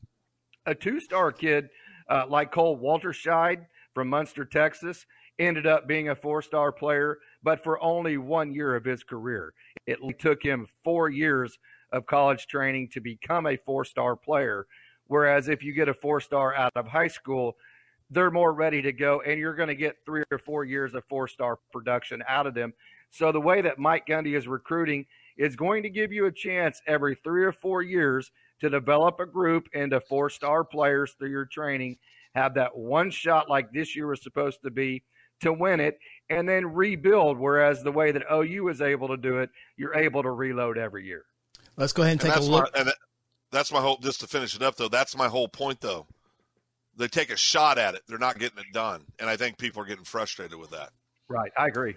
A 0.66 0.76
two 0.76 1.00
star 1.00 1.32
kid 1.32 1.70
uh, 2.10 2.26
like 2.28 2.52
Cole 2.52 2.78
Walterscheid 2.78 3.66
from 3.94 4.10
Muenster, 4.10 4.50
Texas, 4.50 5.06
ended 5.40 5.66
up 5.66 5.88
being 5.88 6.10
a 6.10 6.16
four 6.16 6.42
star 6.42 6.72
player, 6.72 7.20
but 7.44 7.64
for 7.64 7.82
only 7.82 8.18
one 8.18 8.54
year 8.54 8.76
of 8.76 8.86
his 8.86 9.04
career. 9.04 9.54
It 9.88 10.00
took 10.20 10.44
him 10.44 10.68
four 10.84 11.10
years 11.10 11.58
of 11.92 12.06
college 12.06 12.48
training 12.48 12.90
to 12.90 13.02
become 13.02 13.48
a 13.48 13.58
four 13.58 13.86
star 13.86 14.16
player. 14.16 14.68
Whereas 15.12 15.50
if 15.50 15.62
you 15.62 15.74
get 15.74 15.90
a 15.90 15.94
four 15.94 16.22
star 16.22 16.56
out 16.56 16.72
of 16.78 16.88
high 16.88 17.10
school, 17.10 17.58
they're 18.12 18.32
more 18.32 18.54
ready 18.54 18.82
to 18.82 18.94
go, 18.94 19.20
and 19.20 19.38
you're 19.38 19.54
going 19.54 19.68
to 19.68 19.76
get 19.76 19.98
three 20.06 20.24
or 20.32 20.38
four 20.38 20.64
years 20.64 20.94
of 20.94 21.04
four 21.10 21.28
star 21.28 21.60
production 21.74 22.24
out 22.30 22.48
of 22.48 22.54
them. 22.54 22.72
So 23.10 23.34
the 23.34 23.42
way 23.42 23.62
that 23.62 23.78
Mike 23.78 24.06
Gundy 24.08 24.38
is 24.38 24.48
recruiting 24.48 25.06
is 25.36 25.58
going 25.58 25.84
to 25.84 25.90
give 25.90 26.14
you 26.14 26.28
a 26.28 26.32
chance 26.32 26.82
every 26.88 27.16
three 27.26 27.44
or 27.44 27.52
four 27.52 27.82
years 27.82 28.32
to 28.62 28.70
develop 28.70 29.20
a 29.20 29.26
group 29.26 29.68
into 29.74 30.00
four 30.00 30.30
star 30.30 30.64
players 30.64 31.14
through 31.20 31.32
your 31.32 31.46
training, 31.46 31.98
have 32.34 32.54
that 32.54 32.74
one 32.74 33.12
shot 33.12 33.50
like 33.50 33.70
this 33.74 33.94
year 33.94 34.08
was 34.08 34.24
supposed 34.24 34.62
to 34.64 34.72
be 34.72 35.04
to 35.42 35.52
win 35.52 35.82
it, 35.82 36.00
and 36.30 36.48
then 36.48 36.66
rebuild. 36.66 37.38
Whereas 37.38 37.84
the 37.84 37.92
way 37.92 38.14
that 38.14 38.24
OU 38.32 38.70
is 38.70 38.80
able 38.80 39.10
to 39.10 39.18
do 39.18 39.40
it, 39.40 39.50
you're 39.76 39.96
able 39.96 40.24
to 40.24 40.32
reload 40.32 40.78
every 40.78 41.06
year. 41.06 41.26
Let's 41.76 41.92
go 41.92 42.04
ahead 42.04 42.14
and 42.14 42.22
take 42.22 42.36
and 42.38 42.46
a 42.46 42.48
look. 42.48 42.74
My, 42.74 42.80
and 42.80 42.94
that's 43.52 43.72
my 43.72 43.82
whole. 43.82 43.98
Just 43.98 44.22
to 44.22 44.28
finish 44.28 44.56
it 44.56 44.62
up, 44.62 44.76
though, 44.76 44.90
that's 44.90 45.16
my 45.16 45.28
whole 45.28 45.48
point. 45.48 45.82
Though 45.82 46.08
they 46.98 47.08
take 47.08 47.32
a 47.32 47.38
shot 47.38 47.78
at 47.78 47.96
it, 47.96 48.02
they're 48.08 48.18
not 48.18 48.40
getting 48.40 48.60
it 48.60 48.74
done, 48.74 49.04
and 49.20 49.30
I 49.30 49.38
think 49.38 49.58
people 49.58 49.82
are 49.82 49.86
getting 49.86 50.06
frustrated 50.06 50.58
with 50.58 50.72
that. 50.72 50.90
Right, 51.28 51.52
I 51.58 51.68
agree. 51.68 51.96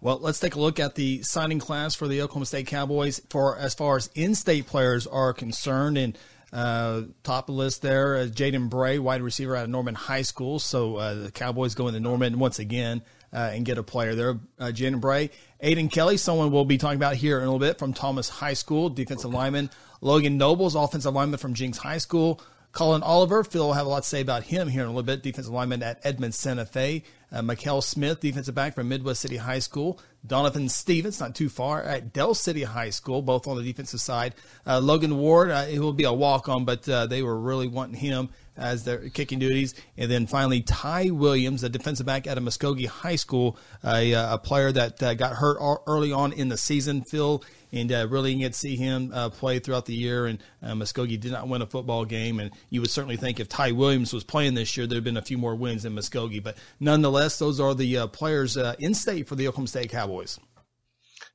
Well, 0.00 0.18
let's 0.20 0.38
take 0.38 0.54
a 0.54 0.60
look 0.60 0.78
at 0.78 0.94
the 0.94 1.22
signing 1.22 1.58
class 1.58 1.96
for 1.96 2.06
the 2.06 2.22
Oklahoma 2.22 2.46
State 2.46 2.68
Cowboys 2.68 3.20
for 3.30 3.58
as 3.58 3.74
far 3.74 3.96
as 3.96 4.08
in-state 4.14 4.66
players 4.66 5.08
are 5.08 5.32
concerned. 5.32 5.98
And 5.98 6.16
uh, 6.52 7.02
top 7.24 7.48
of 7.48 7.54
the 7.54 7.58
list 7.58 7.82
there, 7.82 8.16
uh, 8.16 8.26
Jaden 8.26 8.70
Bray, 8.70 9.00
wide 9.00 9.22
receiver 9.22 9.56
out 9.56 9.64
of 9.64 9.70
Norman 9.70 9.96
High 9.96 10.22
School. 10.22 10.60
So 10.60 10.96
uh, 10.96 11.14
the 11.14 11.32
Cowboys 11.32 11.74
go 11.74 11.88
into 11.88 11.98
Norman 11.98 12.38
once 12.38 12.60
again 12.60 13.02
uh, 13.32 13.50
and 13.52 13.64
get 13.64 13.76
a 13.76 13.82
player 13.82 14.14
there. 14.14 14.38
Uh, 14.56 14.66
Jaden 14.66 15.00
Bray, 15.00 15.30
Aiden 15.60 15.90
Kelly, 15.90 16.16
someone 16.16 16.52
we'll 16.52 16.64
be 16.64 16.78
talking 16.78 16.96
about 16.96 17.16
here 17.16 17.38
in 17.38 17.42
a 17.42 17.46
little 17.46 17.58
bit 17.58 17.80
from 17.80 17.92
Thomas 17.92 18.28
High 18.28 18.54
School, 18.54 18.90
defensive 18.90 19.32
lineman. 19.32 19.68
Logan 20.00 20.38
Nobles, 20.38 20.74
offensive 20.74 21.14
lineman 21.14 21.38
from 21.38 21.54
Jenks 21.54 21.78
High 21.78 21.98
School. 21.98 22.40
Collin 22.72 23.02
Oliver, 23.02 23.42
Phil 23.44 23.66
will 23.66 23.72
have 23.72 23.86
a 23.86 23.88
lot 23.88 24.02
to 24.02 24.08
say 24.08 24.20
about 24.20 24.44
him 24.44 24.68
here 24.68 24.82
in 24.82 24.86
a 24.86 24.90
little 24.90 25.02
bit. 25.02 25.22
Defensive 25.22 25.52
lineman 25.52 25.82
at 25.82 26.00
Edmond 26.04 26.34
Santa 26.34 26.66
Fe. 26.66 27.02
Uh, 27.32 27.42
Mikel 27.42 27.82
Smith, 27.82 28.20
defensive 28.20 28.54
back 28.54 28.74
from 28.74 28.88
Midwest 28.88 29.20
City 29.20 29.36
High 29.36 29.58
School. 29.58 29.98
Donovan 30.26 30.68
Stevens, 30.68 31.20
not 31.20 31.34
too 31.34 31.48
far, 31.48 31.82
at 31.82 32.12
Del 32.12 32.34
City 32.34 32.62
High 32.62 32.90
School, 32.90 33.22
both 33.22 33.46
on 33.46 33.56
the 33.56 33.62
defensive 33.62 34.00
side. 34.00 34.34
Uh, 34.66 34.80
Logan 34.80 35.16
Ward, 35.18 35.50
uh, 35.50 35.66
it 35.68 35.78
will 35.78 35.92
be 35.92 36.04
a 36.04 36.12
walk 36.12 36.48
on, 36.48 36.64
but 36.64 36.88
uh, 36.88 37.06
they 37.06 37.22
were 37.22 37.38
really 37.38 37.68
wanting 37.68 37.96
him 37.96 38.28
as 38.56 38.84
their 38.84 39.08
kicking 39.10 39.38
duties. 39.38 39.74
And 39.96 40.10
then 40.10 40.26
finally, 40.26 40.62
Ty 40.62 41.10
Williams, 41.10 41.64
a 41.64 41.68
defensive 41.68 42.06
back 42.06 42.26
out 42.26 42.38
of 42.38 42.44
Muskogee 42.44 42.86
High 42.86 43.16
School, 43.16 43.56
a, 43.84 44.14
uh, 44.14 44.34
a 44.34 44.38
player 44.38 44.72
that 44.72 45.02
uh, 45.02 45.14
got 45.14 45.36
hurt 45.36 45.58
early 45.86 46.12
on 46.12 46.32
in 46.32 46.48
the 46.48 46.56
season. 46.56 47.02
Phil 47.02 47.42
and 47.72 47.92
uh, 47.92 48.06
really 48.08 48.34
get 48.34 48.52
to 48.52 48.58
see 48.58 48.76
him 48.76 49.10
uh, 49.14 49.30
play 49.30 49.58
throughout 49.58 49.86
the 49.86 49.94
year. 49.94 50.26
And 50.26 50.38
uh, 50.62 50.72
Muskogee 50.72 51.18
did 51.18 51.32
not 51.32 51.48
win 51.48 51.62
a 51.62 51.66
football 51.66 52.04
game, 52.04 52.40
and 52.40 52.50
you 52.70 52.80
would 52.80 52.90
certainly 52.90 53.16
think 53.16 53.40
if 53.40 53.48
Ty 53.48 53.72
Williams 53.72 54.12
was 54.12 54.24
playing 54.24 54.54
this 54.54 54.76
year, 54.76 54.86
there'd 54.86 55.04
been 55.04 55.16
a 55.16 55.22
few 55.22 55.38
more 55.38 55.54
wins 55.54 55.84
in 55.84 55.94
Muskogee. 55.94 56.42
But 56.42 56.56
nonetheless, 56.80 57.38
those 57.38 57.60
are 57.60 57.74
the 57.74 57.98
uh, 57.98 58.06
players 58.06 58.56
uh, 58.56 58.74
in 58.78 58.94
state 58.94 59.28
for 59.28 59.36
the 59.36 59.48
Oklahoma 59.48 59.68
State 59.68 59.90
Cowboys. 59.90 60.38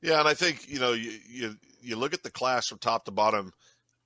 Yeah, 0.02 0.18
and 0.18 0.28
I 0.28 0.34
think 0.34 0.68
you 0.68 0.80
know 0.80 0.92
you, 0.92 1.18
you 1.28 1.56
you 1.80 1.96
look 1.96 2.14
at 2.14 2.22
the 2.22 2.30
class 2.30 2.68
from 2.68 2.78
top 2.78 3.04
to 3.06 3.10
bottom 3.10 3.52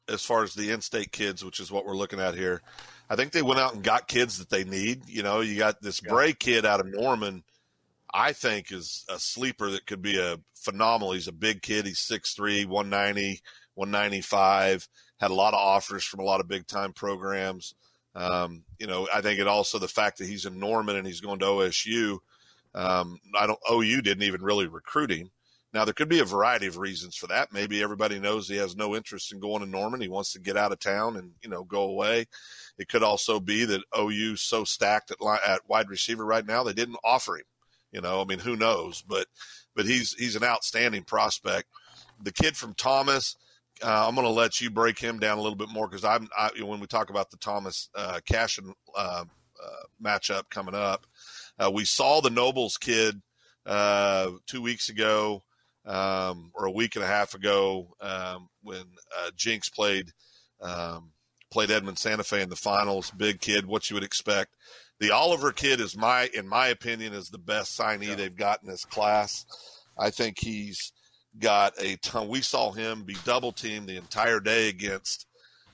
as 0.09 0.25
far 0.25 0.43
as 0.43 0.55
the 0.55 0.71
in-state 0.71 1.12
kids, 1.12 1.45
which 1.45 1.61
is 1.61 1.71
what 1.71 1.85
we're 1.85 1.97
looking 1.97 2.21
at 2.21 2.35
here. 2.35 2.62
I 3.11 3.17
think 3.17 3.33
they 3.33 3.43
went 3.43 3.61
out 3.61 3.75
and 3.75 3.83
got 3.83 4.09
kids 4.09 4.38
that 4.38 4.51
they 4.51 4.64
need. 4.64 5.09
You 5.09 5.23
know, 5.23 5.41
you 5.41 5.57
got 5.57 5.81
this. 5.81 6.01
Bray 6.01 6.33
kid 6.33 6.67
out 6.67 6.81
of 6.81 6.87
Norman 6.87 7.43
I 8.12 8.33
think 8.33 8.73
is 8.73 9.05
a 9.09 9.18
sleeper 9.18 9.71
that 9.71 9.87
could 9.87 10.03
be 10.03 10.18
a 10.18 10.38
phenomenal. 10.55 11.12
He's 11.12 11.29
a 11.29 11.33
big 11.33 11.62
kid. 11.62 11.87
He's 11.87 12.01
6'3", 12.01 12.66
190, 12.66 13.40
195. 13.75 14.88
Had 15.21 15.31
a 15.31 15.35
lot 15.35 15.55
of 15.55 15.61
offers 15.61 16.05
from 16.05 16.21
a 16.21 16.25
lot 16.25 16.40
of 16.40 16.49
big 16.49 16.66
time 16.66 16.92
programs. 16.92 17.75
Um, 18.14 18.64
you 18.79 18.87
know, 18.87 19.09
I 19.14 19.21
think 19.21 19.38
it 19.38 19.47
also 19.47 19.79
the 19.79 19.88
fact 19.88 20.18
that 20.18 20.27
he's 20.27 20.47
in 20.47 20.59
Norman 20.59 20.97
and 20.97 21.07
he's 21.07 21.21
going 21.21 21.38
to 21.40 21.47
OSU. 21.47 22.18
Um, 22.75 23.18
I 23.38 23.47
don't 23.47 23.59
OU 23.71 24.03
didn't 24.03 24.25
even 24.25 24.42
really 24.42 24.66
recruit 24.66 25.11
him. 25.11 25.31
Now 25.75 25.85
there 25.85 25.94
could 25.94 26.09
be 26.09 26.21
a 26.21 26.25
variety 26.25 26.66
of 26.66 26.79
reasons 26.79 27.14
for 27.14 27.27
that. 27.27 27.53
Maybe 27.53 27.83
everybody 27.83 28.18
knows 28.18 28.49
he 28.49 28.57
has 28.57 28.75
no 28.75 28.97
interest 28.97 29.33
in 29.33 29.40
going 29.40 29.61
to 29.62 29.68
Norman. 29.68 30.01
He 30.01 30.09
wants 30.09 30.33
to 30.33 30.40
get 30.40 30.57
out 30.57 30.73
of 30.73 30.81
town 30.81 31.16
and 31.16 31.33
you 31.42 31.51
know 31.51 31.64
go 31.64 31.83
away. 31.83 32.27
It 32.79 32.88
could 32.88 33.03
also 33.03 33.38
be 33.38 33.64
that 33.66 33.83
OU's 33.97 34.42
so 34.42 34.64
stacked 34.64 35.11
at, 35.11 35.18
at 35.47 35.68
wide 35.68 35.90
receiver 35.90 36.25
right 36.25 36.47
now 36.47 36.62
they 36.62 36.73
didn't 36.73 36.99
offer 37.05 37.37
him. 37.37 37.44
You 37.92 38.01
know, 38.01 38.20
I 38.20 38.24
mean, 38.24 38.38
who 38.38 38.57
knows? 38.57 39.03
But 39.03 39.27
but 39.74 39.87
he's 39.87 40.12
he's 40.14 40.37
an 40.37 40.44
outstanding 40.44 41.05
prospect. 41.05 41.68
The 42.22 42.33
kid 42.33 42.57
from 42.57 42.74
Thomas, 42.74 43.37
uh, 43.83 44.07
I'm 44.07 44.14
going 44.14 44.27
to 44.27 44.33
let 44.33 44.61
you 44.61 44.70
break 44.70 44.98
him 44.98 45.18
down 45.18 45.38
a 45.38 45.40
little 45.40 45.57
bit 45.57 45.68
more 45.68 45.88
because 45.88 46.05
I'm 46.05 46.29
I, 46.37 46.51
when 46.62 46.81
we 46.81 46.87
talk 46.87 47.11
about 47.11 47.31
the 47.31 47.37
Thomas 47.38 47.88
uh, 47.94 48.20
Cashion 48.27 48.74
uh, 48.96 49.24
uh, 49.62 49.83
matchup 50.03 50.51
coming 50.51 50.74
up. 50.74 51.07
Uh, 51.59 51.70
we 51.72 51.85
saw 51.85 52.20
the 52.20 52.31
Nobles 52.31 52.77
kid 52.77 53.20
uh, 53.66 54.31
two 54.46 54.62
weeks 54.62 54.88
ago 54.88 55.42
um, 55.87 56.53
or 56.55 56.66
a 56.66 56.70
week 56.70 56.96
and 56.96 57.05
a 57.05 57.09
half 57.09 57.35
ago 57.35 57.96
um, 58.01 58.48
when 58.62 58.85
Jenks 59.37 59.68
played 59.68 60.12
um, 60.61 61.12
played 61.51 61.70
Edmond 61.70 61.98
Santa 61.98 62.24
Fe 62.24 62.42
in 62.42 62.48
the 62.48 62.57
finals. 62.57 63.11
Big 63.12 63.40
kid, 63.40 63.66
what 63.66 63.88
you 63.88 63.94
would 63.94 64.05
expect. 64.05 64.55
The 65.00 65.12
Oliver 65.12 65.52
kid 65.52 65.80
is 65.80 65.96
my, 65.96 66.28
in 66.34 66.48
my 66.48 66.68
opinion, 66.68 67.12
is 67.12 67.28
the 67.28 67.38
best 67.38 67.78
signee 67.78 68.08
yeah. 68.08 68.14
they've 68.16 68.37
got 68.37 68.62
in 68.62 68.68
this 68.68 68.84
class. 68.84 69.46
I 69.96 70.11
think 70.11 70.38
he's 70.38 70.92
got 71.38 71.74
a 71.78 71.96
ton. 71.96 72.28
We 72.28 72.40
saw 72.40 72.72
him 72.72 73.04
be 73.04 73.16
double 73.24 73.52
teamed 73.52 73.88
the 73.88 73.96
entire 73.96 74.40
day 74.40 74.68
against 74.68 75.26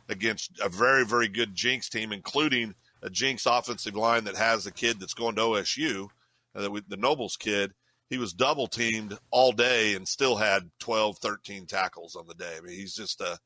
against 0.09 0.51
a 0.63 0.69
very 0.69 1.07
very 1.07 1.29
good 1.29 1.55
Jenks 1.55 1.89
team, 1.89 2.13
including 2.13 2.75
a 3.03 3.11
Jenks 3.11 3.47
offensive 3.47 3.95
line 3.95 4.25
that 4.25 4.37
has 4.37 4.67
a 4.67 4.73
kid 4.73 5.01
that's 5.01 5.15
going 5.15 5.37
to 5.37 5.43
OSU, 5.43 6.09
uh, 6.55 6.69
the 6.89 6.97
Nobles 6.97 7.37
kid. 7.37 7.73
He 8.11 8.19
was 8.19 8.33
double 8.33 8.67
teamed 8.67 9.17
all 9.31 9.53
day 9.53 9.95
and 9.95 10.07
still 10.07 10.37
had 10.37 10.71
12, 10.81 11.19
13 11.19 11.67
tackles 11.67 12.17
on 12.17 12.27
the 12.27 12.35
day. 12.35 12.57
I 12.57 12.61
mean, 12.61 12.75
he's 12.75 12.95
just 12.95 13.21
a 13.21 13.39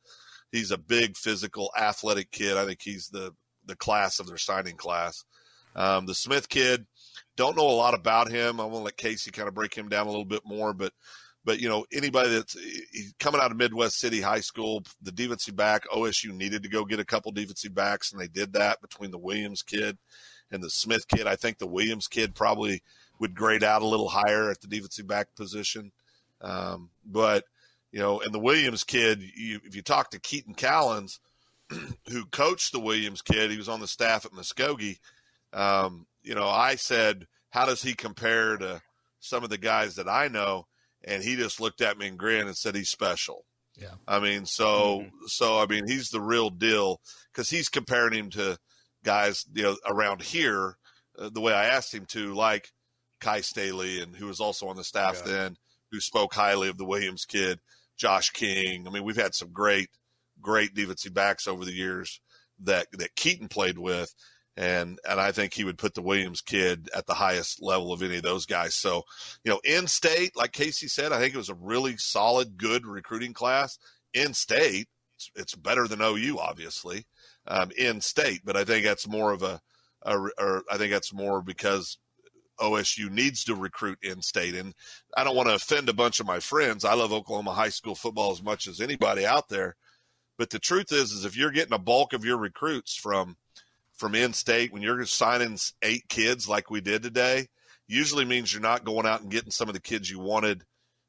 he's 0.51 0.71
a 0.71 0.79
big 0.79 1.17
physical 1.17 1.71
athletic 1.79 2.31
kid. 2.31 2.57
I 2.57 2.65
think 2.65 2.81
he's 2.83 3.09
the 3.09 3.33
the 3.67 3.77
class 3.77 4.19
of 4.19 4.27
their 4.27 4.39
signing 4.39 4.77
class. 4.77 5.25
Um, 5.79 6.07
the 6.07 6.15
Smith 6.15 6.49
kid, 6.49 6.87
don't 7.37 7.57
know 7.57 7.69
a 7.69 7.71
lot 7.71 7.95
about 7.95 8.29
him. 8.29 8.61
I 8.61 8.65
want 8.65 8.79
to 8.79 8.83
let 8.83 8.97
Casey 8.97 9.31
kind 9.31 9.47
of 9.47 9.55
break 9.55 9.73
him 9.73 9.89
down 9.89 10.09
a 10.09 10.11
little 10.11 10.25
bit 10.25 10.43
more, 10.45 10.75
but 10.75 10.93
but 11.45 11.61
you 11.61 11.69
know 11.69 11.87
anybody 11.93 12.31
that's 12.31 12.57
coming 13.21 13.41
out 13.41 13.53
of 13.53 13.57
Midwest 13.57 14.01
City 14.01 14.21
High 14.21 14.41
School, 14.41 14.83
the 15.03 15.13
defensive 15.13 15.55
back 15.55 15.89
OSU 15.89 16.33
needed 16.35 16.65
to 16.65 16.69
go 16.69 16.85
get 16.85 16.99
a 16.99 17.05
couple 17.05 17.31
defensive 17.31 17.77
backs, 17.77 18.11
and 18.11 18.21
they 18.21 18.27
did 18.27 18.53
that 18.55 18.81
between 18.81 19.13
the 19.13 19.19
Williams 19.19 19.63
kid 19.63 19.97
and 20.51 20.61
the 20.61 20.69
Smith 20.69 21.07
kid. 21.07 21.29
I 21.29 21.37
think 21.37 21.59
the 21.59 21.67
Williams 21.69 22.09
kid 22.09 22.35
probably 22.35 22.83
would 23.21 23.37
grade 23.37 23.63
out 23.63 23.83
a 23.83 23.87
little 23.87 24.09
higher 24.09 24.51
at 24.51 24.61
the 24.61 24.67
defensive 24.67 25.07
back 25.07 25.29
position, 25.37 25.93
um, 26.41 26.91
but 27.07 27.45
you 27.93 28.01
know, 28.01 28.21
and 28.21 28.35
the 28.35 28.41
Williams 28.41 28.83
kid, 28.83 29.23
you, 29.23 29.61
if 29.65 29.77
you 29.77 29.83
talk 29.83 30.11
to 30.11 30.21
Keaton 30.21 30.55
Callens, 30.55 31.21
who 32.11 32.27
coached 32.27 32.73
the 32.73 32.81
Williams 32.81 33.23
kid, 33.23 33.53
he 33.53 33.57
was 33.57 33.69
on 33.69 33.81
the 33.81 33.87
staff 33.87 34.27
at 34.27 34.33
Muskogee. 34.33 34.99
Um, 35.53 36.07
you 36.23 36.35
know, 36.35 36.49
I 36.49 36.77
said, 36.77 37.27
how 37.51 37.67
does 37.67 37.83
he 37.83 37.95
compare 37.95 38.57
to 38.57 38.81
some 39.21 39.45
of 39.45 39.51
the 39.51 39.59
guys 39.59 39.97
that 39.97 40.09
I 40.09 40.29
know? 40.29 40.67
And 41.05 41.23
he 41.23 41.37
just 41.37 41.61
looked 41.61 41.81
at 41.81 41.97
me 41.97 42.09
and 42.09 42.19
grinned 42.19 42.49
and 42.49 42.57
said 42.57 42.75
he's 42.75 42.91
special. 42.91 43.45
Yeah. 43.77 43.95
I 44.07 44.19
mean, 44.19 44.45
so 44.45 45.01
mm-hmm. 45.01 45.27
so 45.27 45.59
I 45.61 45.67
mean, 45.67 45.87
he's 45.87 46.09
the 46.09 46.21
real 46.21 46.51
deal 46.51 47.01
because 47.33 47.49
he's 47.49 47.69
comparing 47.69 48.13
him 48.13 48.31
to 48.31 48.59
guys 49.05 49.45
you 49.55 49.63
know 49.63 49.77
around 49.87 50.21
here 50.21 50.77
uh, 51.17 51.31
the 51.33 51.41
way 51.41 51.53
I 51.53 51.67
asked 51.67 51.95
him 51.95 52.07
to, 52.07 52.35
like 52.35 52.71
Kai 53.21 53.41
Staley, 53.41 54.01
and 54.01 54.15
who 54.17 54.27
was 54.27 54.41
also 54.41 54.69
on 54.69 54.77
the 54.77 54.85
staff 54.85 55.23
yeah. 55.25 55.33
then, 55.33 55.57
who 55.93 56.01
spoke 56.01 56.35
highly 56.35 56.69
of 56.69 56.79
the 56.79 56.85
Williams 56.85 57.25
kid. 57.25 57.61
Josh 57.97 58.31
King. 58.31 58.87
I 58.87 58.91
mean, 58.91 59.05
we've 59.05 59.17
had 59.17 59.35
some 59.35 59.53
great, 59.53 59.91
great 60.41 60.73
defensive 60.73 61.13
backs 61.13 61.49
over 61.49 61.65
the 61.65 61.73
years 61.73 62.21
that 62.61 62.87
that 62.93 63.17
Keaton 63.17 63.49
played 63.49 63.77
with, 63.77 64.15
and 64.59 64.99
and 65.09 65.21
I 65.21 65.31
think 65.31 65.55
he 65.55 65.63
would 65.63 65.79
put 65.79 65.95
the 65.95 66.03
Williams 66.03 66.41
kid 66.41 66.91
at 66.95 67.07
the 67.07 67.15
highest 67.15 67.63
level 67.63 67.93
of 67.93 68.03
any 68.03 68.17
of 68.17 68.25
those 68.25 68.45
guys. 68.45 68.75
So, 68.75 69.05
you 69.45 69.53
know, 69.53 69.61
in 69.63 69.87
state, 69.87 70.37
like 70.37 70.51
Casey 70.51 70.89
said, 70.89 71.13
I 71.13 71.21
think 71.21 71.33
it 71.33 71.39
was 71.39 71.49
a 71.49 71.55
really 71.55 71.97
solid, 71.97 72.59
good 72.59 72.85
recruiting 72.85 73.33
class. 73.33 73.79
In 74.15 74.35
state, 74.35 74.89
it's, 75.17 75.31
it's 75.37 75.55
better 75.55 75.87
than 75.87 76.03
OU, 76.03 76.39
obviously, 76.41 77.07
um, 77.47 77.71
in 77.79 78.01
state, 78.01 78.41
but 78.45 78.57
I 78.57 78.65
think 78.65 78.85
that's 78.85 79.07
more 79.07 79.31
of 79.31 79.45
a, 79.45 79.61
a 80.03 80.19
or 80.19 80.65
I 80.69 80.77
think 80.77 80.93
that's 80.93 81.15
more 81.15 81.41
because 81.41 81.97
OSU 82.59 83.11
needs 83.11 83.45
to 83.45 83.55
recruit 83.55 83.99
in 84.03 84.21
state. 84.23 84.57
And 84.57 84.75
I 85.17 85.23
don't 85.23 85.37
want 85.37 85.49
to 85.51 85.55
offend 85.55 85.89
a 85.89 85.95
bunch 85.95 86.19
of 86.19 86.27
my 86.27 86.41
friends. 86.41 86.85
I 86.85 86.95
love 86.95 87.13
Oklahoma 87.13 87.53
high 87.53 87.69
school 87.69 87.95
football 87.95 88.33
as 88.33 88.43
much 88.43 88.67
as 88.67 88.81
anybody 88.81 89.25
out 89.25 89.49
there. 89.49 89.77
But 90.37 90.51
the 90.51 90.59
truth 90.59 90.91
is, 90.91 91.13
is 91.13 91.25
if 91.25 91.37
you're 91.37 91.53
getting 91.53 91.75
a 91.75 91.79
bulk 91.79 92.13
of 92.13 92.25
your 92.25 92.39
recruits 92.39 92.97
from 92.97 93.37
from 93.99 94.15
in 94.15 94.33
state, 94.33 94.73
when 94.73 94.81
you're 94.81 95.05
signing 95.05 95.59
eight 95.83 96.09
kids 96.09 96.49
like 96.49 96.71
we 96.71 96.81
did 96.81 97.03
today, 97.03 97.49
usually 97.89 98.25
means 98.25 98.53
you're 98.53 98.63
not 98.63 98.85
going 98.85 99.07
out 99.07 99.21
and 99.21 99.31
getting 99.31 99.51
some 99.51 99.69
of 99.69 99.75
the 99.75 99.81
kids 99.81 100.11
you 100.11 100.21
wanted 100.21 100.63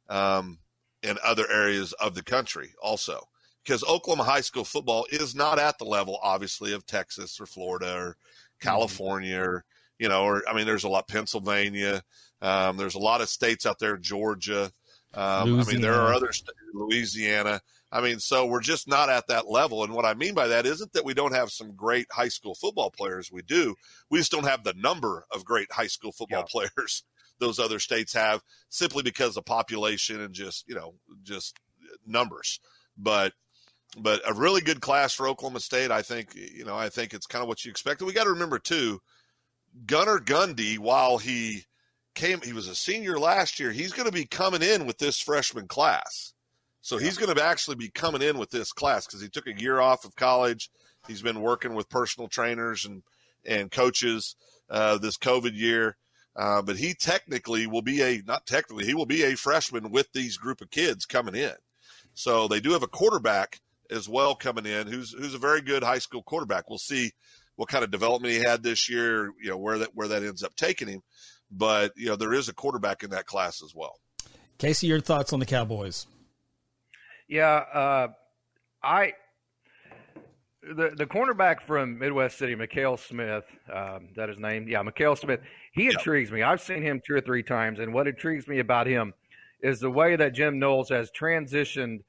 um, 0.10 0.58
in 1.04 1.18
other 1.24 1.50
areas 1.50 1.94
of 1.94 2.16
the 2.16 2.24
country. 2.24 2.74
Also, 2.82 3.22
because 3.64 3.84
Oklahoma 3.84 4.24
high 4.24 4.42
school 4.42 4.64
football 4.64 5.06
is 5.12 5.36
not 5.36 5.60
at 5.60 5.78
the 5.78 5.86
level, 5.86 6.20
obviously, 6.22 6.74
of 6.74 6.86
Texas 6.86 7.40
or 7.40 7.46
Florida 7.46 7.96
or 7.96 8.10
mm-hmm. 8.10 8.68
California 8.68 9.38
mm-hmm. 9.38 9.50
or 9.50 9.66
you 10.00 10.08
know, 10.08 10.24
or 10.24 10.44
I 10.50 10.54
mean, 10.54 10.66
there's 10.66 10.86
a 10.86 10.90
lot 10.90 11.08
Pennsylvania. 11.08 12.02
Um, 12.42 12.78
there's 12.78 12.96
a 12.96 13.00
lot 13.00 13.22
of 13.22 13.30
states 13.30 13.66
out 13.66 13.80
there, 13.80 13.98
Georgia. 13.98 14.72
Um, 15.14 15.60
I 15.60 15.64
mean, 15.66 15.82
there 15.82 15.94
are 15.94 16.14
other 16.14 16.32
states, 16.32 16.58
Louisiana. 16.74 17.60
I 17.92 18.02
mean, 18.02 18.20
so 18.20 18.46
we're 18.46 18.62
just 18.62 18.88
not 18.88 19.10
at 19.10 19.28
that 19.28 19.50
level. 19.50 19.84
And 19.84 19.94
what 19.94 20.06
I 20.06 20.14
mean 20.14 20.36
by 20.36 20.48
that 20.48 20.66
isn't 20.66 20.94
that 20.94 21.06
we 21.06 21.14
don't 21.14 21.34
have 21.34 21.50
some 21.50 21.76
great 21.76 22.08
high 22.12 22.28
school 22.28 22.54
football 22.54 22.92
players. 22.92 23.32
We 23.32 23.42
do. 23.42 23.76
We 24.12 24.20
just 24.20 24.32
don't 24.32 24.46
have 24.46 24.64
the 24.64 24.76
number 24.76 25.26
of 25.32 25.44
great 25.44 25.72
high 25.72 25.88
school 25.88 26.12
football 26.12 26.46
yeah. 26.48 26.68
players 26.70 27.04
those 27.40 27.60
other 27.60 27.80
states 27.80 28.14
have 28.14 28.42
simply 28.70 29.02
because 29.02 29.38
of 29.38 29.46
population 29.46 30.22
and 30.22 30.34
just, 30.34 30.68
you 30.68 30.76
know, 30.76 30.94
just 31.24 31.58
numbers. 32.06 32.60
But 32.98 33.34
but 33.98 34.22
a 34.30 34.34
really 34.36 34.62
good 34.62 34.82
class 34.82 35.14
for 35.14 35.28
Oklahoma 35.28 35.60
State. 35.60 35.90
I 35.90 36.04
think, 36.04 36.36
you 36.36 36.64
know, 36.64 36.76
I 36.76 36.90
think 36.90 37.14
it's 37.14 37.26
kind 37.26 37.42
of 37.42 37.48
what 37.48 37.66
you 37.66 37.72
expected. 37.72 38.06
We 38.06 38.14
got 38.14 38.26
to 38.26 38.32
remember 38.32 38.60
too, 38.60 39.02
Gunnar 39.88 40.20
Gundy, 40.20 40.78
while 40.78 41.18
he 41.18 41.64
came, 42.14 42.40
he 42.42 42.54
was 42.54 42.68
a 42.68 42.76
senior 42.76 43.18
last 43.18 43.60
year. 43.60 43.72
He's 43.72 43.94
going 43.94 44.06
to 44.06 44.12
be 44.12 44.26
coming 44.26 44.62
in 44.62 44.86
with 44.86 45.00
this 45.00 45.20
freshman 45.20 45.68
class. 45.68 46.34
So 46.82 46.98
he's 46.98 47.18
going 47.18 47.36
to 47.36 47.44
actually 47.44 47.76
be 47.76 47.90
coming 47.90 48.22
in 48.22 48.38
with 48.38 48.50
this 48.50 48.72
class 48.72 49.06
because 49.06 49.22
he 49.22 49.30
took 49.30 49.48
a 49.48 49.60
year 49.60 49.80
off 49.80 50.06
of 50.06 50.16
college. 50.16 50.70
He's 51.08 51.22
been 51.22 51.42
working 51.42 51.76
with 51.76 51.90
personal 51.90 52.28
trainers 52.28 52.86
and 52.86 53.04
and 53.46 53.72
coaches 53.72 54.36
uh, 54.70 54.98
this 54.98 55.18
COVID 55.18 55.56
year. 55.56 55.98
Uh, 56.36 56.62
but 56.62 56.78
he 56.78 56.94
technically 56.94 57.68
will 57.68 57.82
be 57.82 58.02
a 58.02 58.22
not 58.26 58.46
technically 58.46 58.86
he 58.86 58.94
will 58.94 59.06
be 59.06 59.24
a 59.24 59.36
freshman 59.36 59.92
with 59.92 60.12
these 60.14 60.38
group 60.38 60.62
of 60.62 60.70
kids 60.70 61.06
coming 61.06 61.36
in. 61.36 61.56
So 62.14 62.48
they 62.48 62.60
do 62.60 62.72
have 62.72 62.84
a 62.84 62.88
quarterback 62.88 63.60
as 63.92 64.08
well 64.08 64.36
coming 64.36 64.66
in 64.66 64.88
who's 64.88 65.12
who's 65.12 65.34
a 65.34 65.40
very 65.40 65.62
good 65.62 65.84
high 65.84 65.98
school 65.98 66.24
quarterback. 66.24 66.70
We'll 66.70 66.78
see 66.78 67.12
what 67.56 67.68
kind 67.68 67.84
of 67.84 67.92
development 67.92 68.34
he 68.34 68.40
had 68.40 68.64
this 68.64 68.90
year, 68.90 69.34
you 69.42 69.50
know, 69.50 69.58
where 69.58 69.80
that 69.80 69.90
where 69.94 70.08
that 70.10 70.24
ends 70.24 70.44
up 70.44 70.56
taking 70.56 70.88
him. 70.88 71.02
But 71.52 71.92
you 71.98 72.08
know, 72.08 72.16
there 72.16 72.34
is 72.34 72.48
a 72.48 72.54
quarterback 72.54 73.04
in 73.04 73.10
that 73.10 73.26
class 73.26 73.62
as 73.64 73.74
well. 73.76 74.00
Casey, 74.60 74.88
your 74.88 75.02
thoughts 75.02 75.34
on 75.34 75.40
the 75.40 75.46
Cowboys? 75.46 76.06
Yeah, 77.30 77.64
uh, 77.74 78.08
I 78.82 79.14
the 80.64 80.92
the 80.98 81.06
cornerback 81.06 81.62
from 81.62 81.98
Midwest 82.00 82.40
City, 82.40 82.56
Mikhail 82.56 82.98
Smith, 82.98 83.46
um, 83.72 84.10
that 84.16 84.30
his 84.30 84.40
name? 84.40 84.68
Yeah, 84.68 84.82
Mikhail 84.82 85.16
Smith. 85.16 85.40
He 85.72 85.88
intrigues 85.88 86.32
me. 86.32 86.42
I've 86.42 86.60
seen 86.60 86.82
him 86.82 87.02
two 87.06 87.14
or 87.14 87.22
three 87.22 87.44
times, 87.44 87.80
and 87.80 87.94
what 87.94 88.08
intrigues 88.08 88.48
me 88.48 88.60
about 88.60 88.88
him 88.88 89.14
is 89.62 89.80
the 89.80 89.92
way 89.92 90.16
that 90.16 90.34
Jim 90.34 90.58
Knowles 90.58 90.90
has 90.90 91.12
transitioned 91.12 92.00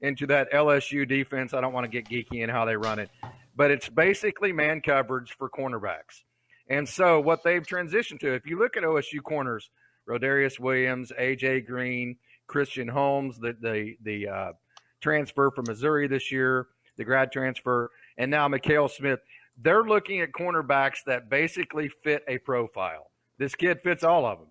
into 0.00 0.26
that 0.28 0.50
LSU 0.50 1.06
defense. 1.06 1.52
I 1.52 1.60
don't 1.60 1.74
want 1.74 1.84
to 1.84 2.02
get 2.02 2.08
geeky 2.08 2.42
in 2.42 2.48
how 2.48 2.64
they 2.64 2.76
run 2.76 2.98
it, 2.98 3.10
but 3.54 3.70
it's 3.70 3.88
basically 3.88 4.50
man 4.50 4.80
coverage 4.80 5.36
for 5.36 5.50
cornerbacks. 5.50 6.22
And 6.68 6.88
so 6.88 7.20
what 7.20 7.42
they've 7.44 7.66
transitioned 7.66 8.20
to, 8.20 8.32
if 8.32 8.46
you 8.46 8.58
look 8.58 8.78
at 8.78 8.82
OSU 8.84 9.22
corners, 9.22 9.70
Rodarius 10.08 10.58
Williams, 10.58 11.12
AJ 11.20 11.66
Green, 11.66 12.16
Christian 12.46 12.88
Holmes, 12.88 13.38
the 13.38 13.56
the 13.60 13.96
the 14.02 14.28
uh, 14.28 14.52
transfer 15.00 15.50
from 15.50 15.64
Missouri 15.68 16.06
this 16.06 16.30
year, 16.30 16.68
the 16.96 17.04
grad 17.04 17.32
transfer, 17.32 17.90
and 18.18 18.30
now 18.30 18.48
Mikhail 18.48 18.88
Smith. 18.88 19.20
They're 19.62 19.84
looking 19.84 20.20
at 20.20 20.32
cornerbacks 20.32 21.04
that 21.06 21.28
basically 21.28 21.88
fit 21.88 22.22
a 22.28 22.38
profile. 22.38 23.10
This 23.38 23.54
kid 23.54 23.80
fits 23.82 24.04
all 24.04 24.24
of 24.24 24.38
them. 24.38 24.48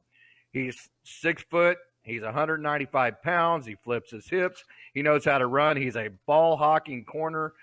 He's 0.52 0.90
six 1.04 1.44
foot. 1.50 1.78
He's 2.04 2.22
195 2.22 3.22
pounds. 3.22 3.66
He 3.66 3.76
flips 3.76 4.12
his 4.12 4.28
hips. 4.28 4.64
He 4.94 5.02
knows 5.02 5.26
how 5.26 5.38
to 5.38 5.48
run. 5.48 5.78
He's 5.78 5.96
a 5.96 6.10
ball 6.26 6.58
hawking 6.58 7.06
corner 7.06 7.54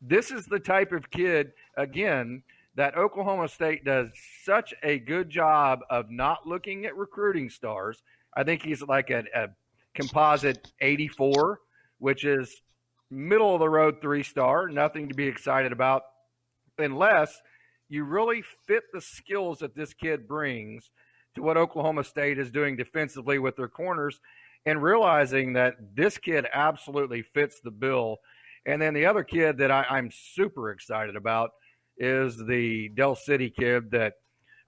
this 0.00 0.30
is 0.30 0.46
the 0.46 0.58
type 0.58 0.92
of 0.92 1.10
kid, 1.10 1.52
again, 1.76 2.42
that 2.74 2.96
Oklahoma 2.96 3.48
State 3.48 3.84
does 3.84 4.08
such 4.44 4.72
a 4.82 4.98
good 4.98 5.28
job 5.28 5.80
of 5.90 6.10
not 6.10 6.46
looking 6.46 6.86
at 6.86 6.96
recruiting 6.96 7.50
stars. 7.50 8.02
I 8.34 8.44
think 8.44 8.62
he's 8.62 8.82
like 8.82 9.10
a, 9.10 9.24
a 9.34 9.48
composite 9.94 10.72
84, 10.80 11.60
which 12.00 12.24
is 12.24 12.60
middle 13.10 13.54
of 13.54 13.60
the 13.60 13.68
road 13.68 14.00
three 14.02 14.24
star, 14.24 14.68
nothing 14.68 15.08
to 15.08 15.14
be 15.14 15.26
excited 15.26 15.70
about 15.70 16.02
unless 16.78 17.40
you 17.88 18.04
really 18.04 18.42
fit 18.66 18.84
the 18.92 19.00
skills 19.00 19.58
that 19.58 19.74
this 19.74 19.94
kid 19.94 20.26
brings 20.26 20.90
to 21.34 21.42
what 21.42 21.56
Oklahoma 21.56 22.04
State 22.04 22.38
is 22.38 22.50
doing 22.50 22.76
defensively 22.76 23.38
with 23.38 23.56
their 23.56 23.68
corners 23.68 24.20
and 24.66 24.82
realizing 24.82 25.52
that 25.54 25.74
this 25.94 26.18
kid 26.18 26.46
absolutely 26.52 27.22
fits 27.22 27.60
the 27.62 27.70
bill. 27.70 28.18
And 28.66 28.80
then 28.80 28.94
the 28.94 29.06
other 29.06 29.24
kid 29.24 29.58
that 29.58 29.70
I, 29.70 29.84
I'm 29.88 30.10
super 30.12 30.70
excited 30.70 31.16
about 31.16 31.50
is 31.98 32.36
the 32.36 32.90
Del 32.90 33.14
City 33.14 33.50
kid 33.50 33.90
that 33.90 34.14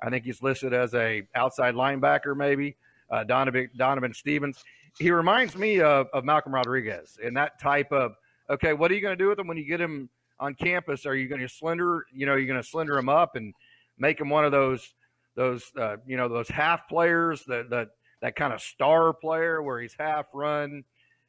I 0.02 0.10
think 0.10 0.24
he's 0.24 0.42
listed 0.42 0.72
as 0.72 0.94
a 0.94 1.22
outside 1.34 1.74
linebacker, 1.74 2.36
maybe 2.36 2.76
uh, 3.10 3.24
Donovan, 3.24 3.70
Donovan 3.76 4.14
Stevens. 4.14 4.62
He 4.98 5.10
reminds 5.10 5.56
me 5.56 5.80
of, 5.80 6.06
of 6.12 6.24
Malcolm 6.24 6.54
Rodriguez 6.54 7.18
and 7.22 7.36
that 7.36 7.60
type 7.60 7.90
of 7.92 8.12
okay, 8.50 8.72
what 8.72 8.90
are 8.90 8.94
you 8.94 9.00
going 9.00 9.16
to 9.16 9.22
do 9.22 9.28
with 9.28 9.38
him 9.38 9.46
when 9.46 9.56
you 9.56 9.66
get 9.66 9.80
him 9.80 10.10
on 10.38 10.54
campus? 10.54 11.06
Are 11.06 11.14
you 11.14 11.28
going 11.28 11.40
to 11.40 11.48
slender, 11.48 12.04
you 12.12 12.26
know, 12.26 12.34
you're 12.34 12.46
going 12.46 12.60
to 12.60 12.68
slender 12.68 12.98
him 12.98 13.08
up 13.08 13.36
and 13.36 13.54
make 13.98 14.20
him 14.20 14.28
one 14.28 14.44
of 14.44 14.52
those 14.52 14.94
those 15.34 15.64
uh, 15.78 15.96
you 16.06 16.16
know 16.16 16.28
those 16.28 16.48
half 16.48 16.88
players 16.88 17.42
that 17.46 17.70
that 17.70 17.88
that 18.20 18.36
kind 18.36 18.52
of 18.52 18.60
star 18.60 19.12
player 19.12 19.62
where 19.62 19.80
he's 19.80 19.94
half 19.98 20.26
run, 20.34 20.84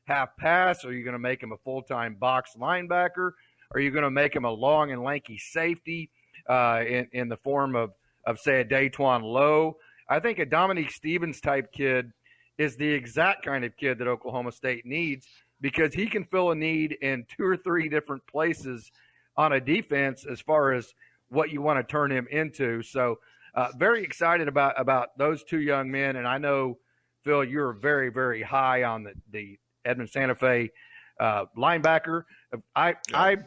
half 0.06 0.36
pass? 0.38 0.84
Are 0.86 0.94
you 0.94 1.04
going 1.04 1.14
to 1.14 1.20
make 1.20 1.42
him 1.42 1.52
a 1.52 1.58
full 1.58 1.82
time 1.82 2.16
box 2.16 2.52
linebacker? 2.58 3.32
Are 3.74 3.80
you 3.80 3.92
going 3.92 4.04
to 4.04 4.12
make 4.12 4.36
him 4.36 4.46
a 4.46 4.52
long 4.52 4.92
and 4.92 5.02
lanky 5.02 5.38
safety 5.38 6.10
uh, 6.50 6.84
in 6.88 7.08
in 7.14 7.30
the 7.30 7.38
form 7.38 7.76
of 7.76 7.92
of 8.26 8.40
say 8.40 8.62
a 8.62 8.66
Daytawion 8.66 9.24
Lowe? 9.24 9.78
I 10.10 10.20
think 10.20 10.40
a 10.40 10.46
Dominique 10.46 10.92
Stevens 10.92 11.40
type 11.40 11.72
kid 11.72 12.12
is 12.58 12.76
the 12.76 12.88
exact 12.88 13.46
kind 13.46 13.66
of 13.66 13.76
kid 13.78 13.98
that 14.00 14.08
Oklahoma 14.08 14.52
State 14.52 14.86
needs 14.86 15.28
because 15.62 15.94
he 15.94 16.08
can 16.08 16.26
fill 16.26 16.52
a 16.52 16.56
need 16.56 16.98
in 17.02 17.26
two 17.36 17.46
or 17.46 17.58
three 17.58 17.90
different 17.90 18.26
places 18.28 18.92
on 19.38 19.54
a 19.54 19.60
defense 19.60 20.26
as 20.30 20.42
far 20.42 20.74
as 20.74 20.94
what 21.30 21.52
you 21.52 21.62
want 21.62 21.80
to 21.80 21.92
turn 21.92 22.12
him 22.12 22.28
into. 22.32 22.84
So, 22.84 23.20
uh, 23.56 23.70
very 23.78 24.04
excited 24.04 24.48
about 24.48 24.80
about 24.80 25.18
those 25.18 25.44
two 25.44 25.62
young 25.62 25.90
men, 25.90 26.16
and 26.16 26.28
I 26.28 26.38
know 26.38 26.78
Phil, 27.24 27.44
you're 27.44 27.74
very 27.74 28.10
very 28.10 28.42
high 28.42 28.84
on 28.84 29.04
the 29.04 29.14
the 29.32 29.60
Edmond 29.86 30.10
Santa 30.10 30.36
Fe 30.36 30.72
uh, 31.20 31.46
linebacker. 31.58 32.24
I 32.76 32.90
yeah. 32.90 32.96
I 33.14 33.38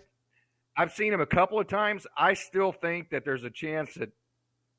I've 0.76 0.92
seen 0.92 1.12
him 1.12 1.20
a 1.20 1.26
couple 1.26 1.58
of 1.58 1.66
times. 1.66 2.06
I 2.16 2.34
still 2.34 2.70
think 2.70 3.10
that 3.10 3.24
there's 3.24 3.44
a 3.44 3.50
chance 3.50 3.94
that 3.94 4.10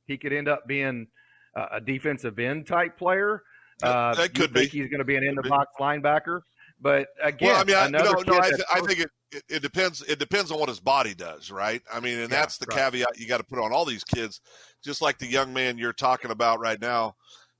he 0.06 0.18
could 0.18 0.32
end 0.32 0.48
up 0.48 0.68
being 0.68 1.08
a 1.56 1.82
defensive 1.82 2.38
end 2.38 2.68
type 2.68 2.98
player. 2.98 3.42
Uh, 3.82 4.16
that 4.16 4.34
could 4.34 4.54
be. 4.54 4.68
He's 4.68 4.90
going 4.90 5.00
to 5.00 5.06
be 5.06 5.16
an 5.16 5.28
end 5.28 5.38
of 5.38 5.46
box 5.46 5.72
linebacker. 5.80 6.42
But 6.80 7.08
again, 7.22 7.50
well, 7.50 7.62
I 7.62 7.64
mean, 7.64 7.76
I, 7.76 7.88
no, 7.90 8.04
no, 8.04 8.40
I, 8.40 8.50
th- 8.50 8.62
I, 8.72 8.82
think 8.82 9.00
it, 9.00 9.10
it, 9.32 9.44
it, 9.50 9.62
depends. 9.62 10.04
It 10.04 10.20
depends 10.20 10.52
on 10.52 10.60
what 10.60 10.70
his 10.70 10.80
body 10.80 11.16
does, 11.16 11.50
right? 11.50 11.82
I 11.92 12.00
mean, 12.00 12.20
and 12.20 12.32
yeah, 12.32 12.40
that's 12.40 12.58
the 12.58 12.68
right. 12.70 12.78
caveat 12.78 13.18
you 13.18 13.28
got 13.28 13.38
to 13.38 13.44
put 13.44 13.60
on 13.60 13.74
all 13.74 13.86
these 13.86 14.04
kids. 14.04 14.42
Just 14.84 15.02
like 15.02 15.18
the 15.18 15.26
young 15.26 15.54
man 15.54 15.78
you're 15.78 15.94
talking 15.94 16.30
about 16.30 16.60
right 16.60 16.80
now 16.80 17.16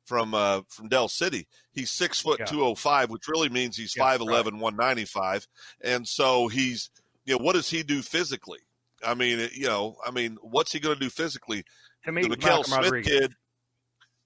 from 0.06 0.36
uh, 0.36 0.62
from 0.70 0.88
Del 0.88 1.08
City, 1.08 1.48
he's 1.72 1.90
six 1.92 2.22
foot 2.22 2.40
yeah. 2.40 2.46
two 2.46 2.64
oh 2.64 2.76
five, 2.76 3.10
which 3.10 3.28
really 3.28 3.50
means 3.50 3.76
he's 3.76 3.94
five 3.94 4.22
yeah, 4.22 4.28
eleven, 4.28 4.56
right. 4.56 4.64
one 4.64 4.76
ninety 4.76 5.06
five, 5.06 5.48
and 5.82 6.08
so 6.08 6.48
he's 6.48 6.92
you 7.26 7.38
know 7.38 7.44
what 7.44 7.54
does 7.54 7.70
he 7.70 7.82
do 7.82 8.04
physically? 8.04 8.60
I 9.06 9.16
mean, 9.16 9.50
you 9.54 9.68
know, 9.68 9.96
I 10.06 10.12
mean, 10.12 10.38
what's 10.42 10.72
he 10.72 10.80
going 10.80 10.96
to 10.96 11.02
do 11.02 11.10
physically? 11.10 11.64
To 12.06 12.12
me, 12.12 12.22
the 12.22 12.30
Mikel 12.30 12.64
Smith 12.64 12.84
Rodriguez. 12.84 13.20
kid 13.20 13.34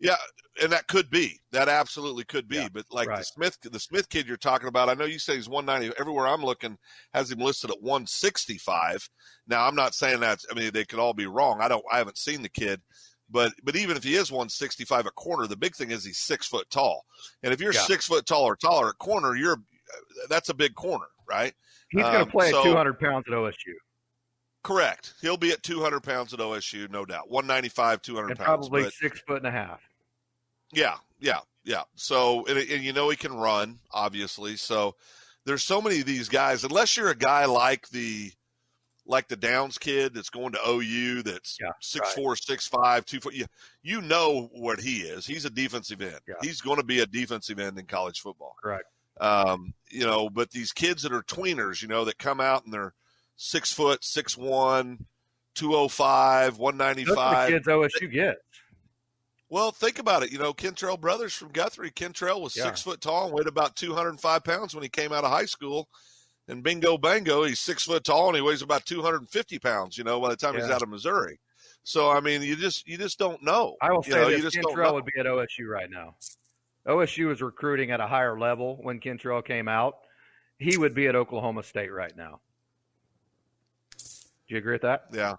yeah, 0.01 0.15
and 0.61 0.71
that 0.71 0.87
could 0.87 1.09
be. 1.09 1.39
That 1.51 1.69
absolutely 1.69 2.23
could 2.23 2.47
be. 2.47 2.57
Yeah, 2.57 2.69
but 2.73 2.85
like 2.91 3.07
right. 3.07 3.19
the 3.19 3.23
Smith, 3.23 3.57
the 3.61 3.79
Smith 3.79 4.09
kid 4.09 4.27
you're 4.27 4.37
talking 4.37 4.67
about, 4.67 4.89
I 4.89 4.95
know 4.95 5.05
you 5.05 5.19
say 5.19 5.35
he's 5.35 5.47
190. 5.47 5.95
Everywhere 5.99 6.27
I'm 6.27 6.43
looking 6.43 6.77
has 7.13 7.31
him 7.31 7.39
listed 7.39 7.69
at 7.69 7.81
165. 7.81 9.07
Now 9.47 9.67
I'm 9.67 9.75
not 9.75 9.93
saying 9.93 10.19
that. 10.21 10.39
I 10.51 10.55
mean, 10.55 10.71
they 10.73 10.85
could 10.85 10.99
all 10.99 11.13
be 11.13 11.27
wrong. 11.27 11.59
I 11.61 11.67
don't. 11.67 11.85
I 11.91 11.99
haven't 11.99 12.17
seen 12.17 12.41
the 12.41 12.49
kid, 12.49 12.81
but 13.29 13.53
but 13.63 13.75
even 13.75 13.95
if 13.95 14.03
he 14.03 14.15
is 14.15 14.31
165 14.31 15.05
at 15.05 15.15
corner, 15.15 15.45
the 15.45 15.55
big 15.55 15.75
thing 15.75 15.91
is 15.91 16.03
he's 16.03 16.19
six 16.19 16.47
foot 16.47 16.69
tall. 16.71 17.05
And 17.43 17.53
if 17.53 17.61
you're 17.61 17.73
yeah. 17.73 17.81
six 17.81 18.07
foot 18.07 18.25
tall 18.25 18.43
or 18.43 18.55
taller 18.55 18.89
at 18.89 18.97
corner, 18.97 19.35
you're 19.35 19.61
that's 20.29 20.49
a 20.49 20.53
big 20.53 20.73
corner, 20.73 21.07
right? 21.29 21.53
He's 21.89 22.01
going 22.03 22.13
to 22.13 22.21
um, 22.21 22.31
play 22.31 22.51
so, 22.51 22.59
at 22.59 22.63
200 22.63 22.99
pounds 22.99 23.25
at 23.27 23.33
OSU. 23.33 23.53
Correct. 24.63 25.15
He'll 25.21 25.37
be 25.37 25.51
at 25.51 25.61
200 25.63 26.01
pounds 26.01 26.33
at 26.33 26.39
OSU, 26.39 26.89
no 26.89 27.03
doubt. 27.05 27.29
195, 27.29 28.01
200 28.01 28.29
and 28.29 28.37
pounds. 28.37 28.69
Probably 28.69 28.89
six 28.91 29.19
foot 29.27 29.37
and 29.37 29.47
a 29.47 29.51
half. 29.51 29.81
Yeah, 30.73 30.95
yeah, 31.19 31.39
yeah. 31.63 31.83
So, 31.95 32.45
and, 32.45 32.57
and, 32.57 32.83
you 32.83 32.93
know 32.93 33.09
he 33.09 33.15
can 33.15 33.33
run, 33.33 33.79
obviously. 33.91 34.55
So, 34.55 34.95
there's 35.45 35.63
so 35.63 35.81
many 35.81 35.99
of 35.99 36.05
these 36.05 36.29
guys. 36.29 36.63
Unless 36.63 36.97
you're 36.97 37.09
a 37.09 37.15
guy 37.15 37.45
like 37.45 37.89
the 37.89 38.31
like 39.05 39.27
the 39.27 39.35
Downs 39.35 39.77
kid 39.77 40.13
that's 40.13 40.29
going 40.29 40.53
to 40.53 40.59
OU, 40.67 41.23
that's 41.23 41.57
yeah, 41.59 41.71
six 41.81 42.07
right. 42.07 42.15
four, 42.15 42.35
six 42.35 42.67
five, 42.67 43.05
two 43.05 43.19
foot. 43.19 43.33
You, 43.33 43.45
you 43.81 44.01
know 44.01 44.49
what 44.53 44.79
he 44.79 44.97
is. 44.99 45.25
He's 45.25 45.45
a 45.45 45.49
defensive 45.49 46.01
end. 46.01 46.19
Yeah. 46.27 46.35
He's 46.41 46.61
going 46.61 46.77
to 46.77 46.83
be 46.83 46.99
a 46.99 47.05
defensive 47.05 47.59
end 47.59 47.77
in 47.77 47.85
college 47.85 48.19
football. 48.19 48.55
Correct. 48.61 48.85
Um, 49.19 49.73
you 49.89 50.05
know, 50.05 50.29
but 50.29 50.51
these 50.51 50.71
kids 50.71 51.03
that 51.03 51.11
are 51.11 51.23
tweeners, 51.23 51.81
you 51.81 51.87
know, 51.87 52.05
that 52.05 52.17
come 52.17 52.39
out 52.39 52.63
and 52.63 52.73
they're 52.73 52.93
six 53.35 53.71
foot, 53.71 54.03
six 54.03 54.37
one, 54.37 55.05
two 55.55 55.75
oh 55.75 55.87
five, 55.87 56.57
one 56.57 56.77
ninety 56.77 57.05
five. 57.05 57.49
Kids 57.49 57.67
OSU 57.67 58.11
gets. 58.11 58.39
Well, 59.51 59.73
think 59.73 59.99
about 59.99 60.23
it. 60.23 60.31
You 60.31 60.39
know, 60.39 60.53
Kentrell 60.53 60.97
Brothers 60.97 61.33
from 61.33 61.49
Guthrie. 61.49 61.91
Kentrell 61.91 62.39
was 62.39 62.55
yeah. 62.55 62.63
six 62.63 62.81
foot 62.81 63.01
tall 63.01 63.25
and 63.25 63.33
weighed 63.33 63.47
about 63.47 63.75
205 63.75 64.43
pounds 64.45 64.73
when 64.73 64.81
he 64.81 64.87
came 64.87 65.11
out 65.11 65.25
of 65.25 65.29
high 65.29 65.45
school. 65.45 65.89
And 66.47 66.63
bingo 66.63 66.97
bango, 66.97 67.43
he's 67.43 67.59
six 67.59 67.83
foot 67.83 68.05
tall 68.05 68.27
and 68.27 68.37
he 68.37 68.41
weighs 68.41 68.61
about 68.61 68.85
250 68.85 69.59
pounds, 69.59 69.97
you 69.97 70.05
know, 70.05 70.21
by 70.21 70.29
the 70.29 70.37
time 70.37 70.53
yeah. 70.55 70.61
he's 70.61 70.69
out 70.69 70.81
of 70.81 70.87
Missouri. 70.87 71.37
So, 71.83 72.09
I 72.09 72.21
mean, 72.21 72.41
you 72.43 72.55
just 72.55 72.87
you 72.87 72.97
just 72.97 73.19
don't 73.19 73.43
know. 73.43 73.75
I 73.81 73.91
will 73.91 74.03
you 74.05 74.13
say 74.13 74.19
know, 74.21 74.37
this, 74.37 74.55
Kentrell 74.55 74.93
would 74.93 75.05
be 75.05 75.19
at 75.19 75.25
OSU 75.25 75.67
right 75.67 75.89
now. 75.89 76.15
OSU 76.87 77.29
is 77.29 77.41
recruiting 77.41 77.91
at 77.91 77.99
a 77.99 78.07
higher 78.07 78.39
level 78.39 78.79
when 78.81 79.01
Kentrell 79.01 79.43
came 79.43 79.67
out. 79.67 79.95
He 80.59 80.77
would 80.77 80.95
be 80.95 81.07
at 81.07 81.15
Oklahoma 81.15 81.63
State 81.63 81.91
right 81.91 82.15
now. 82.15 82.39
Do 83.97 84.55
you 84.55 84.57
agree 84.57 84.73
with 84.73 84.83
that? 84.83 85.07
Yeah. 85.11 85.35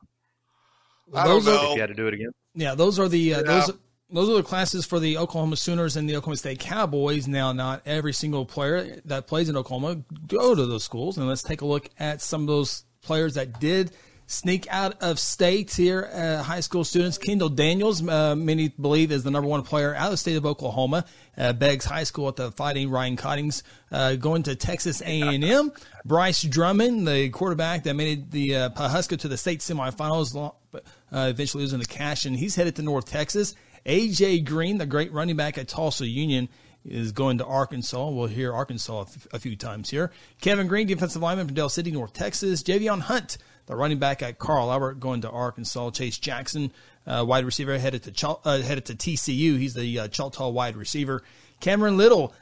Well, 1.06 1.24
I 1.24 1.26
don't 1.26 1.44
know. 1.46 1.70
If 1.70 1.76
you 1.76 1.80
had 1.80 1.88
to 1.88 1.94
do 1.94 2.08
it 2.08 2.14
again. 2.14 2.32
Yeah, 2.54 2.74
those 2.74 2.98
are 2.98 3.08
the 3.08 3.36
uh, 3.36 3.38
yeah. 3.38 3.42
those 3.44 3.70
those 4.12 4.28
are 4.28 4.34
the 4.34 4.42
classes 4.42 4.84
for 4.84 5.00
the 5.00 5.16
Oklahoma 5.16 5.56
Sooners 5.56 5.96
and 5.96 6.08
the 6.08 6.16
Oklahoma 6.16 6.36
State 6.36 6.58
Cowboys. 6.58 7.26
Now, 7.26 7.52
not 7.52 7.82
every 7.86 8.12
single 8.12 8.44
player 8.44 9.00
that 9.06 9.26
plays 9.26 9.48
in 9.48 9.56
Oklahoma 9.56 10.02
go 10.26 10.54
to 10.54 10.66
those 10.66 10.84
schools. 10.84 11.16
And 11.18 11.26
let's 11.26 11.42
take 11.42 11.62
a 11.62 11.66
look 11.66 11.88
at 11.98 12.20
some 12.20 12.42
of 12.42 12.46
those 12.46 12.84
players 13.00 13.34
that 13.34 13.58
did 13.58 13.90
sneak 14.26 14.66
out 14.70 15.02
of 15.02 15.18
state 15.18 15.74
here, 15.74 16.10
uh, 16.12 16.42
high 16.42 16.60
school 16.60 16.84
students. 16.84 17.18
Kendall 17.18 17.48
Daniels, 17.48 18.06
uh, 18.06 18.34
many 18.36 18.68
believe, 18.68 19.12
is 19.12 19.24
the 19.24 19.30
number 19.30 19.48
one 19.48 19.62
player 19.62 19.94
out 19.94 20.06
of 20.06 20.12
the 20.12 20.16
state 20.16 20.36
of 20.36 20.46
Oklahoma. 20.46 21.04
Uh, 21.36 21.52
Beggs 21.52 21.84
High 21.84 22.04
School 22.04 22.28
at 22.28 22.36
the 22.36 22.50
Fighting 22.52 22.90
Ryan 22.90 23.16
Cottings, 23.16 23.62
uh, 23.90 24.16
going 24.16 24.42
to 24.44 24.54
Texas 24.54 25.00
A&M. 25.02 25.72
Bryce 26.04 26.42
Drummond, 26.42 27.08
the 27.08 27.30
quarterback 27.30 27.84
that 27.84 27.94
made 27.94 28.30
the 28.30 28.56
uh, 28.56 28.68
Pawhuska 28.70 29.18
to 29.20 29.28
the 29.28 29.36
state 29.36 29.60
semifinals, 29.60 30.34
uh, 30.74 30.80
eventually 31.12 31.62
losing 31.62 31.78
the 31.78 31.86
cash, 31.86 32.26
and 32.26 32.36
he's 32.36 32.54
headed 32.54 32.76
to 32.76 32.82
North 32.82 33.06
Texas. 33.06 33.54
AJ 33.86 34.44
Green, 34.44 34.78
the 34.78 34.86
great 34.86 35.12
running 35.12 35.36
back 35.36 35.58
at 35.58 35.68
Tulsa 35.68 36.06
Union, 36.06 36.48
is 36.84 37.12
going 37.12 37.38
to 37.38 37.46
Arkansas. 37.46 38.08
We'll 38.10 38.26
hear 38.26 38.52
Arkansas 38.52 39.06
a 39.32 39.38
few 39.38 39.56
times 39.56 39.90
here. 39.90 40.10
Kevin 40.40 40.66
Green, 40.66 40.86
defensive 40.86 41.22
lineman 41.22 41.46
from 41.46 41.54
Del 41.54 41.68
City, 41.68 41.90
North 41.90 42.12
Texas. 42.12 42.62
Javion 42.62 43.00
Hunt, 43.00 43.38
the 43.66 43.76
running 43.76 43.98
back 43.98 44.22
at 44.22 44.38
Carl 44.38 44.70
Albert, 44.70 45.00
going 45.00 45.20
to 45.22 45.30
Arkansas. 45.30 45.90
Chase 45.90 46.18
Jackson, 46.18 46.72
uh, 47.06 47.24
wide 47.26 47.44
receiver, 47.44 47.78
headed 47.78 48.02
to 48.04 48.12
Ch- 48.12 48.24
uh, 48.44 48.60
headed 48.62 48.84
to 48.86 48.94
TCU. 48.94 49.58
He's 49.58 49.74
the 49.74 50.00
uh, 50.00 50.08
Choctaw 50.08 50.48
wide 50.48 50.76
receiver. 50.76 51.22
Cameron 51.60 51.96
Little, 51.96 52.34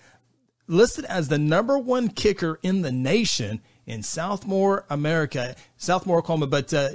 listed 0.66 1.04
as 1.04 1.28
the 1.28 1.38
number 1.38 1.78
one 1.78 2.08
kicker 2.08 2.58
in 2.62 2.82
the 2.82 2.92
nation 2.92 3.60
in 3.90 4.02
Southmoore, 4.02 4.84
America, 4.88 5.56
Southmoore, 5.78 6.18
Oklahoma. 6.18 6.46
But 6.46 6.72
uh, 6.72 6.90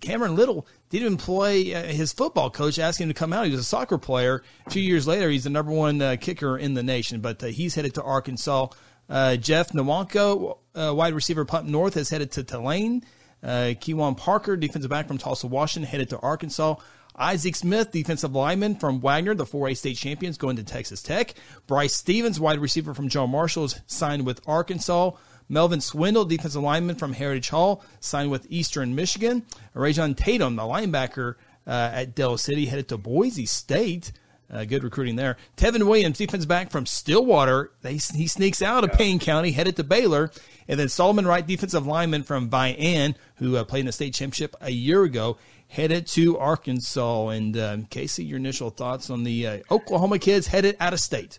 Cameron 0.00 0.34
Little 0.34 0.66
didn't 0.88 1.18
play. 1.18 1.74
Uh, 1.74 1.82
his 1.84 2.12
football 2.12 2.50
coach 2.50 2.78
asked 2.78 3.00
him 3.00 3.08
to 3.08 3.14
come 3.14 3.32
out. 3.32 3.44
He 3.44 3.50
was 3.50 3.60
a 3.60 3.64
soccer 3.64 3.98
player. 3.98 4.42
Two 4.70 4.80
years 4.80 5.06
later, 5.06 5.28
he's 5.28 5.44
the 5.44 5.50
number 5.50 5.72
one 5.72 6.00
uh, 6.00 6.16
kicker 6.18 6.56
in 6.56 6.74
the 6.74 6.82
nation. 6.82 7.20
But 7.20 7.42
uh, 7.44 7.48
he's 7.48 7.74
headed 7.74 7.94
to 7.94 8.02
Arkansas. 8.02 8.68
Uh, 9.08 9.36
Jeff 9.36 9.72
Nwankwo, 9.72 10.58
uh, 10.74 10.94
wide 10.94 11.14
receiver, 11.14 11.44
Pup 11.44 11.64
North, 11.64 11.94
has 11.94 12.08
headed 12.08 12.32
to 12.32 12.44
Tulane. 12.44 13.04
Uh, 13.42 13.74
Parker, 14.16 14.56
defensive 14.56 14.90
back 14.90 15.06
from 15.06 15.18
Tulsa, 15.18 15.46
Washington, 15.46 15.88
headed 15.88 16.10
to 16.10 16.18
Arkansas. 16.18 16.76
Isaac 17.14 17.56
Smith, 17.56 17.90
defensive 17.90 18.34
lineman 18.34 18.76
from 18.76 19.00
Wagoner, 19.00 19.34
the 19.34 19.44
4A 19.44 19.76
state 19.76 19.96
champions, 19.96 20.38
going 20.38 20.56
to 20.56 20.62
Texas 20.62 21.02
Tech. 21.02 21.34
Bryce 21.66 21.94
Stevens, 21.94 22.38
wide 22.38 22.60
receiver 22.60 22.94
from 22.94 23.08
John 23.08 23.30
Marshall, 23.30 23.64
is 23.64 23.80
signed 23.86 24.24
with 24.24 24.40
Arkansas. 24.46 25.10
Melvin 25.48 25.80
Swindle, 25.80 26.24
defensive 26.24 26.62
lineman 26.62 26.96
from 26.96 27.12
Heritage 27.12 27.48
Hall, 27.48 27.82
signed 28.00 28.30
with 28.30 28.46
Eastern 28.50 28.94
Michigan. 28.94 29.44
Rajon 29.74 30.14
Tatum, 30.14 30.56
the 30.56 30.62
linebacker 30.62 31.34
uh, 31.66 31.90
at 31.92 32.14
Del 32.14 32.36
City, 32.36 32.66
headed 32.66 32.88
to 32.88 32.98
Boise 32.98 33.46
State. 33.46 34.12
Uh, 34.50 34.64
good 34.64 34.82
recruiting 34.82 35.16
there. 35.16 35.36
Tevin 35.58 35.86
Williams, 35.86 36.16
defense 36.16 36.46
back 36.46 36.70
from 36.70 36.86
Stillwater, 36.86 37.70
they, 37.82 37.94
he 38.14 38.26
sneaks 38.26 38.62
out 38.62 38.82
of 38.82 38.92
Payne 38.92 39.18
County, 39.18 39.50
headed 39.52 39.76
to 39.76 39.84
Baylor. 39.84 40.30
And 40.66 40.80
then 40.80 40.88
Solomon 40.88 41.26
Wright, 41.26 41.46
defensive 41.46 41.86
lineman 41.86 42.22
from 42.22 42.48
Vian, 42.48 43.14
who 43.36 43.56
uh, 43.56 43.64
played 43.64 43.80
in 43.80 43.86
the 43.86 43.92
state 43.92 44.14
championship 44.14 44.56
a 44.62 44.70
year 44.70 45.02
ago, 45.02 45.36
headed 45.66 46.06
to 46.08 46.38
Arkansas. 46.38 47.28
And 47.28 47.58
um, 47.58 47.84
Casey, 47.84 48.24
your 48.24 48.38
initial 48.38 48.70
thoughts 48.70 49.10
on 49.10 49.24
the 49.24 49.46
uh, 49.46 49.58
Oklahoma 49.70 50.18
kids 50.18 50.46
headed 50.46 50.76
out 50.80 50.94
of 50.94 51.00
state? 51.00 51.38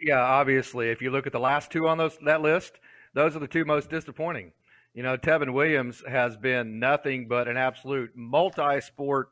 Yeah, 0.00 0.20
obviously, 0.20 0.90
if 0.90 1.02
you 1.02 1.10
look 1.10 1.26
at 1.26 1.32
the 1.32 1.40
last 1.40 1.72
two 1.72 1.88
on 1.88 1.98
those 1.98 2.16
that 2.24 2.40
list, 2.40 2.78
those 3.14 3.36
are 3.36 3.40
the 3.40 3.48
two 3.48 3.64
most 3.64 3.90
disappointing. 3.90 4.52
You 4.94 5.02
know, 5.02 5.16
Tevin 5.16 5.52
Williams 5.52 6.02
has 6.08 6.36
been 6.36 6.78
nothing 6.78 7.28
but 7.28 7.46
an 7.46 7.56
absolute 7.56 8.10
multi-sport 8.16 9.28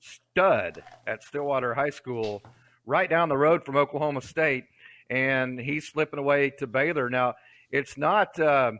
stud 0.00 0.82
at 1.06 1.22
Stillwater 1.22 1.74
High 1.74 1.90
School, 1.90 2.42
right 2.84 3.08
down 3.08 3.28
the 3.28 3.36
road 3.36 3.64
from 3.64 3.76
Oklahoma 3.76 4.20
State, 4.20 4.64
and 5.08 5.58
he's 5.58 5.88
slipping 5.88 6.18
away 6.18 6.50
to 6.58 6.66
Baylor. 6.66 7.08
Now, 7.08 7.34
it's 7.70 7.96
not 7.96 8.38
uh, 8.38 8.72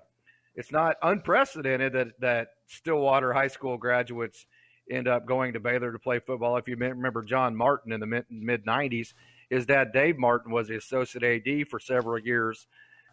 it's 0.55 0.73
not 0.73 0.97
unprecedented 1.03 1.93
that 1.93 2.09
that 2.21 2.49
Stillwater 2.67 3.33
High 3.33 3.49
School 3.49 3.79
graduates 3.79 4.47
end 4.91 5.09
up 5.09 5.27
going 5.27 5.53
to 5.53 5.61
Baylor 5.61 5.93
to 5.93 5.99
play 5.99 6.19
football. 6.19 6.57
If 6.57 6.69
you 6.69 6.77
remember 6.77 7.23
John 7.23 7.57
Martin 7.57 7.93
in 7.93 8.01
the 8.01 8.25
mid 8.31 8.67
'90s, 8.67 9.15
his 9.51 9.67
dad 9.67 9.93
Dave 9.93 10.19
Martin 10.19 10.53
was 10.53 10.69
the 10.69 10.77
associate 10.77 11.25
AD 11.25 11.69
for 11.69 11.79
several 11.79 12.19
years 12.19 12.67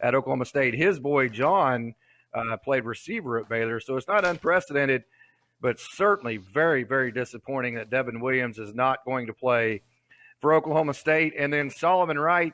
at 0.04 0.14
Oklahoma 0.14 0.46
State. 0.46 0.76
His 0.76 1.00
boy 1.00 1.30
John 1.30 1.96
uh, 2.34 2.58
played 2.58 2.86
receiver 2.86 3.40
at 3.40 3.50
Baylor, 3.50 3.80
so 3.80 3.98
it's 3.98 4.08
not 4.08 4.26
unprecedented 4.26 5.04
but 5.64 5.80
certainly 5.80 6.36
very, 6.36 6.84
very 6.84 7.10
disappointing 7.10 7.76
that 7.76 7.90
Devin 7.90 8.20
Williams 8.20 8.60
is 8.60 8.76
not 8.76 9.06
going 9.06 9.26
to 9.28 9.34
play 9.34 9.82
for 10.42 10.54
Oklahoma 10.54 10.94
State. 10.94 11.34
And 11.40 11.52
then 11.54 11.70
Solomon 11.70 12.20
Wright, 12.20 12.54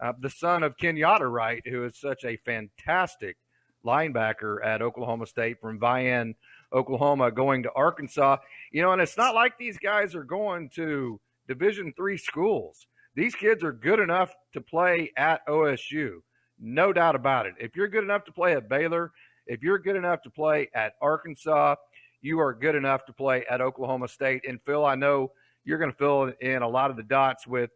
uh, 0.00 0.12
the 0.20 0.30
son 0.30 0.62
of 0.62 0.76
Kenyatta 0.76 1.30
Wright, 1.30 1.62
who 1.66 1.84
is 1.84 1.98
such 1.98 2.24
a 2.24 2.36
fantastic 2.46 3.36
linebacker 3.84 4.64
at 4.64 4.82
Oklahoma 4.82 5.26
State 5.26 5.60
from 5.60 5.80
Vian, 5.80 6.36
Oklahoma, 6.72 7.32
going 7.32 7.64
to 7.64 7.72
Arkansas. 7.72 8.36
You 8.70 8.82
know, 8.82 8.92
and 8.92 9.02
it's 9.02 9.18
not 9.18 9.34
like 9.34 9.58
these 9.58 9.76
guys 9.76 10.14
are 10.14 10.24
going 10.24 10.70
to 10.76 11.20
Division 11.48 11.92
three 11.96 12.16
schools. 12.16 12.86
These 13.16 13.34
kids 13.34 13.64
are 13.64 13.72
good 13.72 13.98
enough 13.98 14.32
to 14.52 14.60
play 14.60 15.10
at 15.16 15.44
OSU, 15.48 16.18
no 16.58 16.92
doubt 16.92 17.14
about 17.14 17.46
it. 17.46 17.54
If 17.58 17.76
you're 17.76 17.88
good 17.88 18.04
enough 18.04 18.24
to 18.24 18.32
play 18.32 18.54
at 18.54 18.68
Baylor, 18.68 19.12
if 19.46 19.62
you're 19.62 19.78
good 19.78 19.96
enough 19.96 20.22
to 20.22 20.30
play 20.30 20.68
at 20.74 20.94
Arkansas, 21.00 21.76
you 22.22 22.40
are 22.40 22.54
good 22.54 22.74
enough 22.74 23.04
to 23.06 23.12
play 23.12 23.44
at 23.50 23.60
Oklahoma 23.60 24.08
State. 24.08 24.42
And 24.48 24.58
Phil, 24.64 24.84
I 24.84 24.94
know 24.94 25.32
you're 25.64 25.78
going 25.78 25.90
to 25.90 25.96
fill 25.96 26.32
in 26.40 26.62
a 26.62 26.68
lot 26.68 26.90
of 26.90 26.96
the 26.96 27.02
dots 27.02 27.46
with 27.46 27.70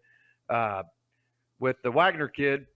uh, 0.49 0.83
with 1.61 1.77
the 1.83 1.91
Wagoner 1.91 2.29
kid 2.29 2.67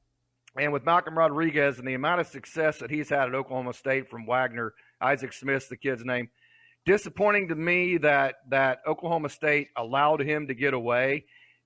and 0.58 0.72
with 0.72 0.84
Malcolm 0.84 1.16
Rodriguez 1.16 1.78
and 1.78 1.88
the 1.88 1.94
amount 1.94 2.20
of 2.20 2.26
success 2.26 2.78
that 2.78 2.90
he's 2.90 3.08
had 3.08 3.28
at 3.28 3.34
Oklahoma 3.34 3.72
State 3.72 4.10
from 4.10 4.26
Wagoner. 4.26 4.74
Isaac 5.00 5.32
Smith's 5.32 5.68
the 5.68 5.76
kid's 5.76 6.04
name. 6.04 6.28
Disappointing 6.84 7.48
to 7.48 7.54
me 7.54 7.96
that 7.98 8.36
that 8.50 8.80
Oklahoma 8.86 9.28
State 9.28 9.68
allowed 9.76 10.20
him 10.20 10.46
to 10.48 10.54
get 10.54 10.74
away. 10.74 11.24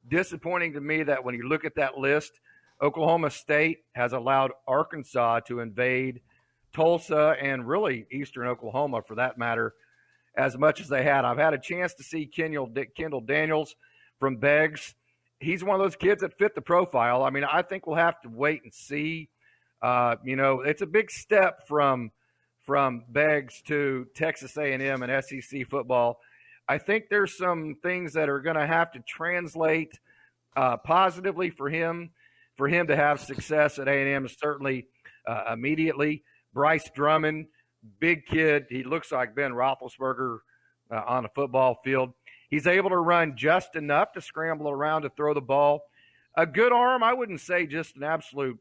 Disappointing 0.08 0.74
to 0.74 0.80
me 0.80 1.02
that 1.02 1.24
when 1.24 1.34
you 1.34 1.48
look 1.48 1.64
at 1.64 1.74
that 1.76 1.98
list, 1.98 2.38
Oklahoma 2.80 3.30
State 3.30 3.78
has 3.94 4.12
allowed 4.12 4.52
Arkansas 4.66 5.40
to 5.40 5.60
invade 5.60 6.20
Tulsa 6.72 7.34
and 7.40 7.66
really 7.66 8.06
Eastern 8.10 8.46
Oklahoma 8.46 9.02
for 9.06 9.14
that 9.14 9.38
matter 9.38 9.74
as 10.36 10.58
much 10.58 10.80
as 10.80 10.88
they 10.88 11.02
had. 11.02 11.24
I've 11.24 11.38
had 11.38 11.54
a 11.54 11.58
chance 11.58 11.94
to 11.94 12.02
see 12.02 12.26
Kendall, 12.26 12.70
Kendall 12.96 13.22
Daniels 13.22 13.74
from 14.20 14.36
Beggs. 14.36 14.94
He's 15.40 15.64
one 15.64 15.78
of 15.78 15.84
those 15.84 15.96
kids 15.96 16.20
that 16.20 16.36
fit 16.38 16.54
the 16.54 16.60
profile. 16.60 17.22
I 17.22 17.30
mean, 17.30 17.44
I 17.44 17.62
think 17.62 17.86
we'll 17.86 17.96
have 17.96 18.20
to 18.22 18.28
wait 18.28 18.62
and 18.64 18.72
see. 18.72 19.30
Uh, 19.80 20.16
you 20.24 20.36
know, 20.36 20.60
it's 20.60 20.82
a 20.82 20.86
big 20.86 21.10
step 21.10 21.66
from 21.66 22.10
from 22.66 23.04
Beggs 23.08 23.62
to 23.68 24.06
Texas 24.16 24.56
A&M 24.56 25.02
and 25.02 25.24
SEC 25.24 25.68
football. 25.70 26.18
I 26.68 26.78
think 26.78 27.04
there's 27.08 27.38
some 27.38 27.76
things 27.80 28.12
that 28.14 28.28
are 28.28 28.40
going 28.40 28.56
to 28.56 28.66
have 28.66 28.90
to 28.92 29.00
translate 29.06 30.00
uh, 30.56 30.76
positively 30.78 31.50
for 31.50 31.68
him, 31.70 32.10
for 32.56 32.68
him 32.68 32.86
to 32.86 32.96
have 32.96 33.20
success 33.20 33.78
at 33.78 33.88
A&M. 33.88 34.26
Is 34.26 34.36
certainly, 34.38 34.86
uh, 35.26 35.52
immediately. 35.52 36.22
Bryce 36.52 36.88
Drummond 36.94 37.46
big 38.00 38.26
kid. 38.26 38.66
He 38.68 38.82
looks 38.82 39.12
like 39.12 39.34
Ben 39.34 39.52
Roethlisberger 39.52 40.38
uh, 40.90 41.02
on 41.06 41.24
a 41.24 41.28
football 41.34 41.78
field. 41.84 42.12
He's 42.50 42.66
able 42.66 42.90
to 42.90 42.98
run 42.98 43.36
just 43.36 43.76
enough 43.76 44.12
to 44.12 44.20
scramble 44.20 44.70
around 44.70 45.02
to 45.02 45.10
throw 45.10 45.34
the 45.34 45.40
ball. 45.40 45.82
A 46.36 46.46
good 46.46 46.72
arm, 46.72 47.02
I 47.02 47.12
wouldn't 47.12 47.40
say 47.40 47.66
just 47.66 47.96
an 47.96 48.02
absolute 48.02 48.58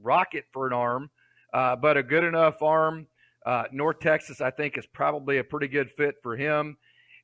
rocket 0.00 0.44
for 0.52 0.66
an 0.66 0.72
arm, 0.72 1.10
uh, 1.52 1.76
but 1.76 1.96
a 1.96 2.02
good 2.02 2.24
enough 2.24 2.62
arm. 2.62 3.06
Uh, 3.44 3.64
North 3.72 4.00
Texas, 4.00 4.40
I 4.40 4.50
think, 4.50 4.76
is 4.76 4.86
probably 4.86 5.38
a 5.38 5.44
pretty 5.44 5.66
good 5.66 5.90
fit 5.96 6.16
for 6.22 6.36
him. 6.36 6.76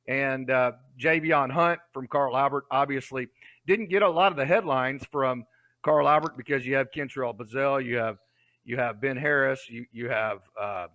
And 0.07 0.49
uh, 0.49 0.71
Javion 0.99 1.51
Hunt 1.51 1.79
from 1.93 2.07
Carl 2.07 2.35
Albert, 2.35 2.65
obviously, 2.71 3.27
didn't 3.67 3.89
get 3.89 4.01
a 4.01 4.09
lot 4.09 4.31
of 4.31 4.37
the 4.37 4.45
headlines 4.45 5.03
from 5.11 5.45
Carl 5.83 6.07
Albert 6.07 6.37
because 6.37 6.65
you 6.65 6.75
have 6.75 6.91
Kentrell 6.91 7.35
Bazell, 7.35 7.83
you 7.83 7.97
have 7.97 8.17
you 8.63 8.77
have 8.77 8.99
Ben 8.99 9.17
Harris, 9.17 9.69
you 9.69 9.85
you 9.91 10.09
have 10.09 10.39
uh, 10.59 10.87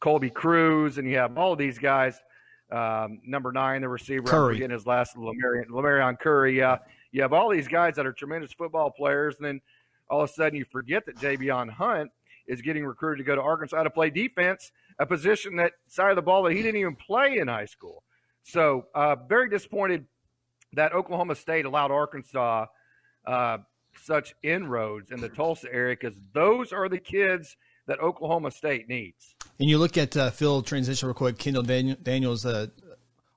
Colby 0.00 0.30
Cruz, 0.30 0.98
and 0.98 1.08
you 1.08 1.16
have 1.16 1.36
all 1.38 1.52
of 1.52 1.58
these 1.58 1.78
guys. 1.78 2.20
Um, 2.72 3.20
number 3.24 3.52
nine, 3.52 3.82
the 3.82 3.88
receiver, 3.88 4.26
Curry. 4.26 4.56
getting 4.56 4.72
his 4.72 4.86
last 4.86 5.16
Lemarion, 5.16 5.66
Lemarion 5.68 6.18
Curry. 6.18 6.58
Yeah, 6.58 6.78
you 7.12 7.22
have 7.22 7.32
all 7.32 7.50
these 7.50 7.68
guys 7.68 7.94
that 7.96 8.06
are 8.06 8.12
tremendous 8.12 8.52
football 8.52 8.90
players, 8.90 9.36
and 9.36 9.46
then 9.46 9.60
all 10.08 10.22
of 10.22 10.30
a 10.30 10.32
sudden 10.32 10.58
you 10.58 10.64
forget 10.64 11.06
that 11.06 11.16
Javion 11.16 11.70
Hunt 11.70 12.10
is 12.46 12.60
getting 12.60 12.84
recruited 12.84 13.18
to 13.18 13.24
go 13.24 13.34
to 13.34 13.42
Arkansas 13.42 13.82
to 13.82 13.90
play 13.90 14.10
defense, 14.10 14.72
a 14.98 15.06
position 15.06 15.56
that 15.56 15.72
side 15.86 16.10
of 16.10 16.16
the 16.16 16.22
ball 16.22 16.42
that 16.42 16.52
he 16.52 16.62
didn't 16.62 16.80
even 16.80 16.96
play 16.96 17.38
in 17.38 17.48
high 17.48 17.64
school. 17.64 18.02
So 18.42 18.86
uh, 18.94 19.16
very 19.28 19.48
disappointed 19.48 20.06
that 20.74 20.92
Oklahoma 20.92 21.34
State 21.34 21.64
allowed 21.64 21.90
Arkansas 21.90 22.66
uh, 23.26 23.58
such 23.98 24.34
inroads 24.42 25.10
in 25.10 25.20
the 25.20 25.28
Tulsa 25.28 25.72
area 25.72 25.96
because 25.98 26.18
those 26.32 26.72
are 26.72 26.88
the 26.88 26.98
kids 26.98 27.56
that 27.86 28.00
Oklahoma 28.00 28.50
State 28.50 28.88
needs. 28.88 29.34
And 29.58 29.68
you 29.68 29.78
look 29.78 29.96
at 29.96 30.16
uh, 30.16 30.30
Phil 30.30 30.62
transition 30.62 31.06
real 31.06 31.14
quick. 31.14 31.38
Kendall 31.38 31.62
Daniels, 31.62 32.44
uh, 32.44 32.68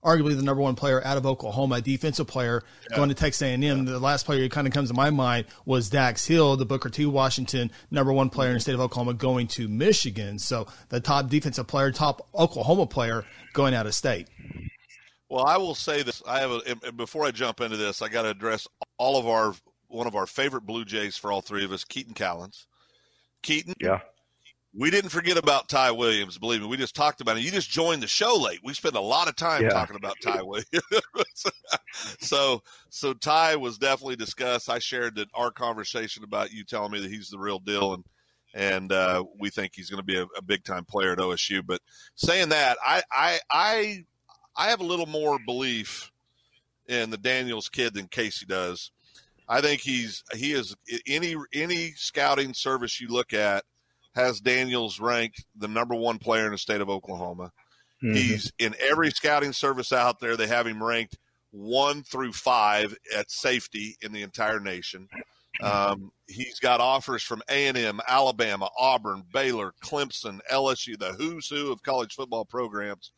arguably 0.04 0.36
the 0.36 0.41
number 0.41 0.62
one 0.62 0.76
player 0.76 1.04
out 1.06 1.17
of 1.17 1.26
Oklahoma, 1.26 1.82
defensive 1.82 2.28
player 2.28 2.63
yeah. 2.89 2.96
going 2.96 3.10
to 3.10 3.15
Texas 3.15 3.41
A&M. 3.41 3.62
Yeah. 3.62 3.74
The 3.76 4.00
last 4.00 4.26
player 4.26 4.39
who 4.39 4.50
kind 4.50 4.67
of 4.67 4.74
comes 4.74 4.89
to 4.89 4.96
my 4.96 5.10
mind 5.10 5.46
was 5.65 5.89
Dax 5.89 6.26
Hill, 6.26 6.56
the 6.58 6.65
Booker 6.65 6.89
T. 6.89 7.06
Washington 7.06 7.72
number 7.91 8.13
one 8.13 8.30
player 8.30 8.50
in 8.50 8.56
the 8.56 8.60
state 8.62 8.76
of 8.76 8.80
Oklahoma, 8.80 9.13
going 9.13 9.48
to 9.50 9.67
Michigan. 9.67 10.39
So 10.39 10.67
the 10.89 11.00
top 11.00 11.30
defensive 11.30 11.67
player, 11.67 11.91
top 11.91 12.28
Oklahoma 12.34 12.88
player 12.88 13.26
going 13.54 13.74
out 13.74 13.86
of 13.86 13.93
state. 13.93 14.28
Well, 15.30 15.46
I 15.46 15.58
will 15.58 15.76
say 15.76 16.04
this. 16.04 16.24
I 16.26 16.39
have 16.39 16.52
a, 16.52 16.91
before 16.93 17.26
I 17.26 17.32
jump 17.32 17.60
into 17.60 17.76
this, 17.76 18.02
I 18.02 18.08
got 18.08 18.22
to 18.22 18.30
address 18.30 18.65
all 18.98 19.17
of 19.20 19.28
our 19.28 19.54
one 19.88 20.08
of 20.08 20.15
our 20.15 20.26
favorite 20.26 20.65
Blue 20.65 20.86
Jays 20.86 21.17
for 21.17 21.32
all 21.32 21.41
three 21.41 21.65
of 21.65 21.71
us, 21.71 21.84
Keaton 21.84 22.13
Callens. 22.13 22.65
Keaton, 23.41 23.76
yeah, 23.80 24.00
we 24.78 24.91
didn't 24.91 25.10
forget 25.10 25.38
about 25.38 25.69
Ty 25.69 25.91
Williams. 25.91 26.38
Believe 26.38 26.62
me, 26.62 26.67
we 26.67 26.78
just 26.78 26.95
talked 26.95 27.21
about 27.21 27.38
it. 27.38 27.43
You 27.43 27.52
just 27.52 27.69
joined 27.69 28.04
the 28.04 28.08
show 28.08 28.36
late. 28.36 28.60
We 28.63 28.73
spent 28.73 28.95
a 28.95 29.02
lot 29.02 29.28
of 29.28 29.36
time 29.36 29.63
yeah. 29.63 29.69
talking 29.69 29.95
about 29.95 30.15
Ty 30.21 30.43
Williams. 30.43 31.45
so, 32.19 32.62
so 32.89 33.13
Ty 33.13 33.56
was 33.56 33.78
definitely 33.78 34.17
discussed. 34.17 34.69
I 34.69 34.80
shared 34.80 35.15
that 35.15 35.30
our 35.34 35.52
conversation 35.52 36.23
about 36.23 36.52
you 36.52 36.63
telling 36.63 36.91
me 36.91 37.00
that 37.02 37.10
he's 37.10 37.30
the 37.30 37.39
real 37.39 37.60
deal, 37.60 37.93
and 37.93 38.04
and 38.54 38.91
uh, 38.91 39.23
we 39.39 39.50
think 39.50 39.73
he's 39.73 39.89
going 39.89 40.02
to 40.02 40.06
be 40.06 40.17
a, 40.17 40.26
a 40.38 40.41
big 40.41 40.63
time 40.63 40.86
player 40.86 41.13
at 41.13 41.19
OSU. 41.19 41.65
But 41.65 41.82
saying 42.15 42.50
that, 42.50 42.78
I 42.86 43.02
I 43.12 43.39
I 43.50 44.06
I 44.56 44.69
have 44.69 44.80
a 44.80 44.86
little 44.86 45.06
more 45.08 45.39
belief 45.39 46.12
in 46.88 47.10
the 47.10 47.17
Daniels 47.17 47.70
kid 47.70 47.93
than 47.93 48.07
Casey 48.07 48.45
does. 48.45 48.91
I 49.48 49.62
think 49.62 49.82
he's 49.82 50.24
he 50.36 50.54
is 50.54 50.76
any 51.08 51.36
any 51.54 51.91
scouting 51.91 52.54
service 52.54 53.00
you 53.00 53.08
look 53.08 53.34
at 53.34 53.64
has 54.16 54.41
Daniels 54.41 55.00
ranked 55.00 55.45
the 55.56 55.68
number 55.68 55.95
one 55.95 56.18
player 56.18 56.45
in 56.45 56.52
the 56.52 56.58
state 56.58 56.82
of 56.82 56.89
Oklahoma. 56.89 57.52
Mm-hmm. 58.04 58.16
He's 58.16 58.52
in 58.60 58.76
every 58.80 59.12
scouting 59.12 59.54
service 59.54 59.93
out 59.93 60.20
there. 60.20 60.36
They 60.36 60.48
have 60.48 60.68
him 60.68 60.84
ranked 60.84 61.18
one 61.52 62.04
through 62.04 62.34
five 62.34 62.95
at 63.16 63.32
safety 63.32 63.95
in 64.02 64.12
the 64.12 64.24
entire 64.24 64.60
nation. 64.60 65.08
Um, 65.62 66.12
he's 66.28 66.60
got 66.60 66.82
offers 66.82 67.24
from 67.24 67.41
A 67.50 67.68
and 67.68 67.78
M, 67.78 68.00
Alabama, 68.08 68.70
Auburn, 68.78 69.24
Baylor, 69.34 69.74
Clemson, 69.84 70.39
LSU, 70.52 70.98
the 71.00 71.14
who's 71.14 71.48
who 71.48 71.72
of 71.72 71.82
college 71.84 72.14
football 72.14 72.45
programs. 72.45 73.12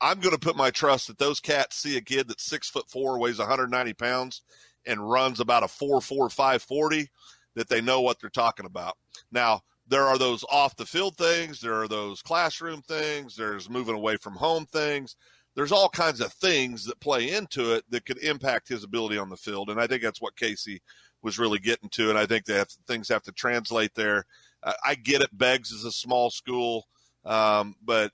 I'm 0.00 0.20
going 0.20 0.34
to 0.34 0.40
put 0.40 0.56
my 0.56 0.70
trust 0.70 1.06
that 1.06 1.18
those 1.18 1.40
cats 1.40 1.76
see 1.76 1.96
a 1.96 2.02
kid 2.02 2.28
that's 2.28 2.44
six 2.44 2.68
foot 2.68 2.90
four, 2.90 3.18
weighs 3.18 3.38
190 3.38 3.94
pounds, 3.94 4.42
and 4.86 5.10
runs 5.10 5.40
about 5.40 5.62
a 5.64 5.68
four 5.68 6.00
four 6.00 6.30
five 6.30 6.62
forty, 6.62 7.08
that 7.54 7.68
they 7.68 7.80
know 7.80 8.00
what 8.00 8.20
they're 8.20 8.30
talking 8.30 8.66
about. 8.66 8.96
Now, 9.32 9.62
there 9.88 10.04
are 10.04 10.18
those 10.18 10.44
off 10.50 10.76
the 10.76 10.86
field 10.86 11.16
things, 11.16 11.60
there 11.60 11.80
are 11.80 11.88
those 11.88 12.22
classroom 12.22 12.82
things, 12.82 13.36
there's 13.36 13.70
moving 13.70 13.94
away 13.94 14.16
from 14.16 14.34
home 14.34 14.66
things. 14.66 15.16
There's 15.54 15.72
all 15.72 15.88
kinds 15.88 16.20
of 16.20 16.32
things 16.34 16.84
that 16.84 17.00
play 17.00 17.30
into 17.30 17.72
it 17.72 17.84
that 17.88 18.04
could 18.04 18.18
impact 18.18 18.68
his 18.68 18.84
ability 18.84 19.16
on 19.16 19.30
the 19.30 19.36
field, 19.36 19.70
and 19.70 19.80
I 19.80 19.86
think 19.86 20.02
that's 20.02 20.20
what 20.20 20.36
Casey 20.36 20.82
was 21.22 21.38
really 21.38 21.58
getting 21.58 21.88
to. 21.90 22.10
And 22.10 22.18
I 22.18 22.26
think 22.26 22.44
that 22.44 22.76
things 22.86 23.08
have 23.08 23.22
to 23.22 23.32
translate 23.32 23.94
there. 23.94 24.26
Uh, 24.62 24.74
I 24.84 24.96
get 24.96 25.22
it. 25.22 25.30
Beggs 25.36 25.70
is 25.70 25.84
a 25.84 25.92
small 25.92 26.30
school, 26.30 26.86
um, 27.24 27.74
but 27.82 28.12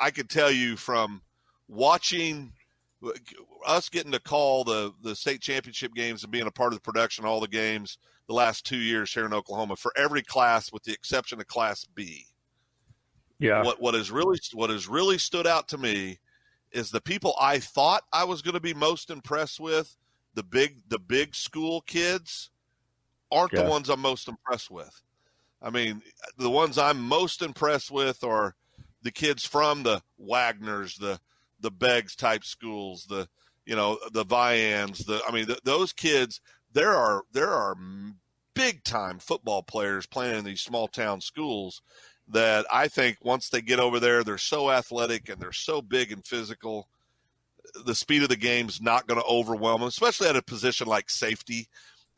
I 0.00 0.10
could 0.10 0.30
tell 0.30 0.50
you 0.50 0.76
from 0.76 1.22
watching 1.66 2.52
us 3.66 3.88
getting 3.88 4.12
to 4.12 4.20
call 4.20 4.64
the 4.64 4.92
the 5.02 5.14
state 5.14 5.40
championship 5.40 5.94
games 5.94 6.22
and 6.22 6.32
being 6.32 6.46
a 6.46 6.50
part 6.50 6.72
of 6.72 6.78
the 6.78 6.82
production 6.82 7.24
all 7.24 7.40
the 7.40 7.48
games 7.48 7.98
the 8.28 8.34
last 8.34 8.66
two 8.66 8.76
years 8.76 9.12
here 9.12 9.24
in 9.24 9.32
Oklahoma 9.32 9.74
for 9.74 9.92
every 9.96 10.22
class, 10.22 10.70
with 10.72 10.84
the 10.84 10.92
exception 10.92 11.40
of 11.40 11.46
Class 11.46 11.86
B. 11.94 12.26
Yeah. 13.38 13.62
What 13.62 13.80
what 13.80 13.94
has 13.94 14.10
really 14.10 14.38
what 14.52 14.70
has 14.70 14.88
really 14.88 15.18
stood 15.18 15.46
out 15.46 15.68
to 15.68 15.78
me 15.78 16.18
is 16.72 16.90
the 16.90 17.00
people 17.00 17.34
I 17.40 17.58
thought 17.58 18.02
I 18.12 18.24
was 18.24 18.42
going 18.42 18.54
to 18.54 18.60
be 18.60 18.74
most 18.74 19.10
impressed 19.10 19.58
with, 19.58 19.96
the 20.34 20.42
big 20.42 20.78
the 20.88 20.98
big 20.98 21.34
school 21.34 21.80
kids, 21.82 22.50
aren't 23.30 23.52
yeah. 23.52 23.62
the 23.62 23.70
ones 23.70 23.88
I'm 23.88 24.00
most 24.00 24.28
impressed 24.28 24.70
with. 24.70 25.02
I 25.62 25.70
mean, 25.70 26.02
the 26.36 26.50
ones 26.50 26.78
I'm 26.78 27.00
most 27.00 27.42
impressed 27.42 27.90
with 27.90 28.22
are 28.22 28.54
the 29.02 29.10
kids 29.10 29.44
from 29.44 29.82
the 29.82 30.02
Wagoners, 30.18 30.98
the 30.98 31.18
the 31.60 31.70
Beggs 31.70 32.14
type 32.14 32.44
schools, 32.44 33.06
the 33.08 33.28
you 33.64 33.76
know 33.76 33.98
the 34.12 34.24
Vians, 34.24 35.04
the 35.04 35.20
I 35.28 35.32
mean 35.32 35.46
the, 35.46 35.58
those 35.64 35.92
kids. 35.92 36.40
There 36.72 36.92
are 36.92 37.22
there 37.32 37.50
are 37.50 37.74
big 38.54 38.82
time 38.84 39.18
football 39.18 39.62
players 39.62 40.06
playing 40.06 40.38
in 40.38 40.44
these 40.44 40.60
small 40.60 40.88
town 40.88 41.20
schools 41.20 41.80
that 42.28 42.66
I 42.72 42.88
think 42.88 43.18
once 43.22 43.48
they 43.48 43.62
get 43.62 43.80
over 43.80 44.00
there, 44.00 44.22
they're 44.22 44.38
so 44.38 44.70
athletic 44.70 45.28
and 45.28 45.40
they're 45.40 45.52
so 45.52 45.80
big 45.80 46.12
and 46.12 46.26
physical. 46.26 46.88
The 47.84 47.94
speed 47.94 48.22
of 48.22 48.28
the 48.28 48.36
game 48.36 48.68
is 48.68 48.80
not 48.80 49.06
going 49.06 49.20
to 49.20 49.26
overwhelm 49.26 49.80
them, 49.80 49.88
especially 49.88 50.28
at 50.28 50.36
a 50.36 50.42
position 50.42 50.86
like 50.86 51.10
safety. 51.10 51.68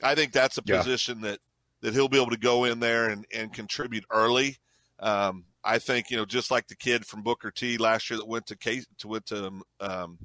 I 0.02 0.14
think 0.14 0.32
that's 0.32 0.58
a 0.58 0.62
yeah. 0.64 0.78
position 0.78 1.20
that 1.22 1.38
that 1.82 1.94
he'll 1.94 2.08
be 2.08 2.20
able 2.20 2.30
to 2.30 2.38
go 2.38 2.64
in 2.64 2.80
there 2.80 3.08
and, 3.08 3.26
and 3.34 3.52
contribute 3.52 4.04
early. 4.10 4.58
Um, 4.98 5.44
I 5.64 5.78
think 5.78 6.10
you 6.10 6.16
know, 6.16 6.24
just 6.24 6.50
like 6.50 6.68
the 6.68 6.76
kid 6.76 7.06
from 7.06 7.22
Booker 7.22 7.50
T 7.50 7.78
last 7.78 8.10
year 8.10 8.18
that 8.18 8.28
went 8.28 8.46
to 8.46 8.56
Case, 8.56 8.86
to 8.98 9.08
went 9.08 9.26
to 9.26 9.60
um, 9.80 10.18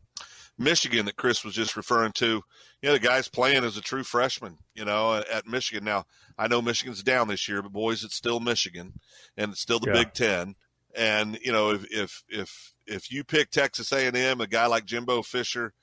Michigan 0.57 1.05
that 1.05 1.17
Chris 1.17 1.43
was 1.43 1.53
just 1.53 1.75
referring 1.75 2.13
to. 2.13 2.41
You 2.81 2.89
know, 2.89 2.93
the 2.93 2.99
guy's 2.99 3.27
playing 3.27 3.63
as 3.63 3.77
a 3.77 3.81
true 3.81 4.03
freshman. 4.03 4.57
You 4.73 4.85
know, 4.85 5.15
at 5.15 5.47
Michigan. 5.47 5.83
Now 5.83 6.05
I 6.37 6.47
know 6.47 6.61
Michigan's 6.61 7.03
down 7.03 7.27
this 7.27 7.47
year, 7.47 7.61
but 7.61 7.73
boys, 7.73 8.03
it's 8.03 8.15
still 8.15 8.39
Michigan, 8.39 8.93
and 9.37 9.51
it's 9.51 9.61
still 9.61 9.79
the 9.79 9.87
yeah. 9.87 10.03
Big 10.03 10.13
Ten. 10.13 10.55
And 10.95 11.37
you 11.41 11.51
know, 11.51 11.71
if 11.71 11.85
if 11.91 12.23
if 12.29 12.73
if 12.87 13.11
you 13.11 13.23
pick 13.23 13.51
Texas 13.51 13.91
A 13.91 14.07
and 14.07 14.15
M, 14.15 14.41
a 14.41 14.47
guy 14.47 14.67
like 14.67 14.85
Jimbo 14.85 15.23
Fisher 15.23 15.73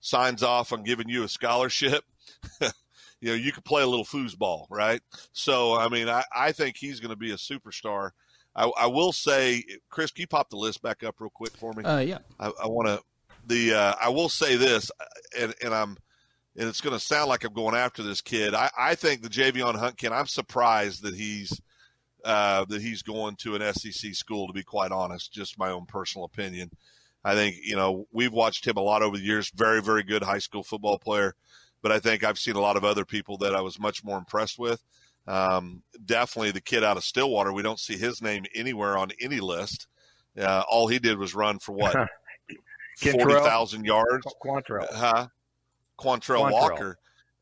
signs 0.00 0.42
off 0.42 0.72
on 0.72 0.82
giving 0.82 1.08
you 1.08 1.24
a 1.24 1.28
scholarship. 1.28 2.04
you 2.60 3.28
know, 3.28 3.34
you 3.34 3.52
could 3.52 3.64
play 3.64 3.82
a 3.82 3.86
little 3.86 4.04
foosball, 4.04 4.66
right? 4.68 5.00
So, 5.32 5.76
I 5.76 5.88
mean, 5.88 6.08
I, 6.08 6.24
I 6.34 6.52
think 6.52 6.76
he's 6.76 7.00
going 7.00 7.10
to 7.10 7.16
be 7.16 7.30
a 7.30 7.36
superstar. 7.36 8.10
I, 8.54 8.70
I 8.78 8.86
will 8.86 9.12
say, 9.12 9.64
Chris, 9.88 10.10
can 10.10 10.22
you 10.22 10.26
pop 10.26 10.50
the 10.50 10.56
list 10.56 10.82
back 10.82 11.02
up 11.02 11.16
real 11.20 11.30
quick 11.30 11.56
for 11.56 11.72
me? 11.72 11.84
Uh, 11.84 12.00
yeah. 12.00 12.18
I, 12.38 12.48
I 12.64 12.66
want 12.66 12.88
to 12.88 13.00
the. 13.46 13.74
Uh, 13.74 13.94
I 14.00 14.08
will 14.10 14.28
say 14.28 14.56
this, 14.56 14.90
and, 15.38 15.54
and 15.62 15.74
I'm, 15.74 15.96
and 16.56 16.68
it's 16.68 16.80
going 16.80 16.94
to 16.94 17.04
sound 17.04 17.28
like 17.28 17.44
I'm 17.44 17.54
going 17.54 17.74
after 17.74 18.02
this 18.02 18.20
kid. 18.20 18.54
I, 18.54 18.70
I 18.78 18.94
think 18.94 19.22
the 19.22 19.28
Javion 19.28 19.76
Hunt 19.76 19.96
kid. 19.96 20.12
I'm 20.12 20.26
surprised 20.26 21.02
that 21.02 21.14
he's 21.14 21.60
uh, 22.24 22.64
that 22.66 22.82
he's 22.82 23.02
going 23.02 23.36
to 23.36 23.56
an 23.56 23.74
SEC 23.74 24.14
school. 24.14 24.46
To 24.46 24.52
be 24.52 24.62
quite 24.62 24.92
honest, 24.92 25.32
just 25.32 25.58
my 25.58 25.70
own 25.70 25.86
personal 25.86 26.24
opinion. 26.24 26.70
I 27.24 27.34
think 27.34 27.56
you 27.62 27.76
know 27.76 28.06
we've 28.12 28.32
watched 28.32 28.66
him 28.66 28.76
a 28.76 28.82
lot 28.82 29.02
over 29.02 29.16
the 29.16 29.24
years. 29.24 29.50
Very, 29.54 29.80
very 29.80 30.02
good 30.02 30.22
high 30.22 30.38
school 30.38 30.62
football 30.62 30.98
player, 30.98 31.34
but 31.80 31.92
I 31.92 32.00
think 32.00 32.22
I've 32.22 32.38
seen 32.38 32.56
a 32.56 32.60
lot 32.60 32.76
of 32.76 32.84
other 32.84 33.04
people 33.04 33.38
that 33.38 33.54
I 33.54 33.60
was 33.62 33.80
much 33.80 34.04
more 34.04 34.18
impressed 34.18 34.58
with. 34.58 34.82
Um, 35.26 35.82
definitely 36.04 36.50
the 36.50 36.60
kid 36.60 36.82
out 36.82 36.96
of 36.96 37.04
Stillwater. 37.04 37.52
We 37.52 37.62
don't 37.62 37.78
see 37.78 37.96
his 37.96 38.22
name 38.22 38.44
anywhere 38.54 38.98
on 38.98 39.10
any 39.20 39.40
list. 39.40 39.86
Uh, 40.38 40.64
all 40.68 40.88
he 40.88 40.98
did 40.98 41.18
was 41.18 41.34
run 41.34 41.58
for 41.58 41.72
what 41.72 41.94
forty 42.98 43.34
thousand 43.34 43.84
yards. 43.84 44.26
Quantrell, 44.44 44.92
huh? 44.92 45.28
Quantrell, 45.98 46.50
Quantrell 46.50 46.52
Walker. 46.52 46.98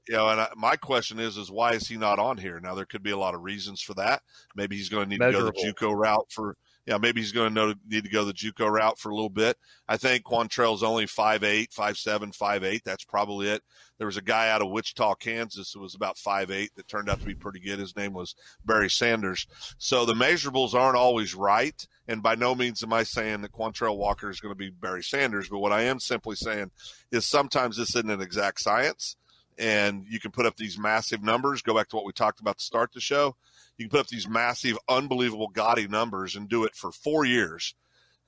You 0.08 0.16
know, 0.16 0.28
and 0.28 0.40
I, 0.40 0.48
my 0.56 0.76
question 0.76 1.20
is, 1.20 1.36
is 1.36 1.50
why 1.50 1.72
is 1.72 1.86
he 1.86 1.96
not 1.96 2.18
on 2.18 2.36
here? 2.36 2.58
Now 2.60 2.74
there 2.74 2.84
could 2.84 3.02
be 3.02 3.12
a 3.12 3.16
lot 3.16 3.34
of 3.34 3.42
reasons 3.42 3.80
for 3.80 3.94
that. 3.94 4.22
Maybe 4.56 4.76
he's 4.76 4.88
going 4.88 5.04
to 5.04 5.10
need 5.10 5.20
Measurable. 5.20 5.52
to 5.52 5.58
go 5.58 5.72
the 5.72 5.72
JUCO 5.72 5.96
route 5.96 6.26
for 6.30 6.56
yeah, 6.90 6.98
maybe 6.98 7.20
he's 7.20 7.30
going 7.30 7.54
to 7.54 7.78
need 7.88 8.02
to 8.02 8.10
go 8.10 8.24
the 8.24 8.32
JUCO 8.32 8.68
route 8.68 8.98
for 8.98 9.10
a 9.10 9.14
little 9.14 9.30
bit. 9.30 9.56
I 9.86 9.96
think 9.96 10.24
Quantrell's 10.24 10.82
only 10.82 11.06
5'8", 11.06 11.72
5'7", 11.72 12.36
5'8". 12.36 12.82
That's 12.82 13.04
probably 13.04 13.46
it. 13.46 13.62
There 13.98 14.08
was 14.08 14.16
a 14.16 14.22
guy 14.22 14.50
out 14.50 14.60
of 14.60 14.72
Wichita, 14.72 15.14
Kansas, 15.14 15.70
who 15.72 15.78
was 15.78 15.94
about 15.94 16.16
5'8", 16.16 16.70
that 16.74 16.88
turned 16.88 17.08
out 17.08 17.20
to 17.20 17.26
be 17.26 17.36
pretty 17.36 17.60
good. 17.60 17.78
His 17.78 17.94
name 17.94 18.12
was 18.12 18.34
Barry 18.64 18.90
Sanders. 18.90 19.46
So 19.78 20.04
the 20.04 20.14
measurables 20.14 20.74
aren't 20.74 20.96
always 20.96 21.32
right, 21.32 21.86
and 22.08 22.24
by 22.24 22.34
no 22.34 22.56
means 22.56 22.82
am 22.82 22.92
I 22.92 23.04
saying 23.04 23.42
that 23.42 23.52
Quantrell 23.52 23.96
Walker 23.96 24.28
is 24.28 24.40
going 24.40 24.52
to 24.52 24.58
be 24.58 24.70
Barry 24.70 25.04
Sanders. 25.04 25.48
But 25.48 25.60
what 25.60 25.72
I 25.72 25.82
am 25.82 26.00
simply 26.00 26.34
saying 26.34 26.72
is 27.12 27.24
sometimes 27.24 27.76
this 27.76 27.94
isn't 27.94 28.10
an 28.10 28.20
exact 28.20 28.62
science, 28.62 29.14
and 29.58 30.06
you 30.08 30.18
can 30.18 30.32
put 30.32 30.46
up 30.46 30.56
these 30.56 30.76
massive 30.76 31.22
numbers. 31.22 31.62
Go 31.62 31.76
back 31.76 31.88
to 31.90 31.96
what 31.96 32.04
we 32.04 32.12
talked 32.12 32.40
about 32.40 32.58
to 32.58 32.64
start 32.64 32.92
the 32.92 33.00
show 33.00 33.36
you 33.80 33.88
can 33.88 33.90
put 33.96 34.00
up 34.00 34.08
these 34.08 34.28
massive, 34.28 34.76
unbelievable, 34.88 35.48
gaudy 35.48 35.88
numbers 35.88 36.36
and 36.36 36.48
do 36.48 36.64
it 36.64 36.74
for 36.74 36.92
four 36.92 37.24
years. 37.24 37.74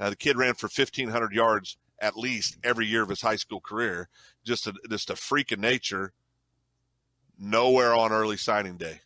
Uh, 0.00 0.10
the 0.10 0.16
kid 0.16 0.38
ran 0.38 0.54
for 0.54 0.66
1,500 0.66 1.32
yards 1.32 1.76
at 2.00 2.16
least 2.16 2.56
every 2.64 2.86
year 2.86 3.02
of 3.02 3.10
his 3.10 3.20
high 3.20 3.36
school 3.36 3.60
career. 3.60 4.08
Just 4.44 4.66
a, 4.66 4.72
just 4.88 5.10
a 5.10 5.16
freak 5.16 5.52
of 5.52 5.58
nature. 5.58 6.12
Nowhere 7.38 7.94
on 7.94 8.12
early 8.12 8.36
signing 8.36 8.76
day, 8.76 9.00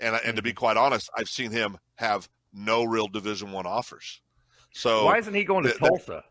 and 0.00 0.18
and 0.24 0.36
to 0.36 0.42
be 0.42 0.50
mm-hmm. 0.50 0.58
quite 0.58 0.76
honest, 0.76 1.10
I've 1.16 1.28
seen 1.28 1.50
him 1.50 1.76
have 1.96 2.26
no 2.52 2.84
real 2.84 3.06
Division 3.06 3.52
One 3.52 3.66
offers. 3.66 4.22
So 4.72 5.04
why 5.04 5.18
isn't 5.18 5.34
he 5.34 5.44
going 5.44 5.64
to 5.64 5.72
Tulsa? 5.72 6.24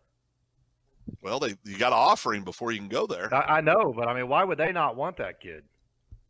well, 1.22 1.40
they 1.40 1.56
you 1.66 1.78
got 1.78 1.90
to 1.90 1.96
offer 1.96 2.34
him 2.34 2.46
before 2.46 2.72
you 2.72 2.80
can 2.80 2.88
go 2.88 3.06
there. 3.06 3.32
I, 3.34 3.58
I 3.58 3.62
know, 3.62 3.94
but 3.96 4.08
I 4.08 4.16
mean, 4.16 4.28
why 4.28 4.44
would 4.44 4.58
they 4.58 4.72
not 4.72 4.96
want 4.96 5.18
that 5.18 5.40
kid? 5.40 5.64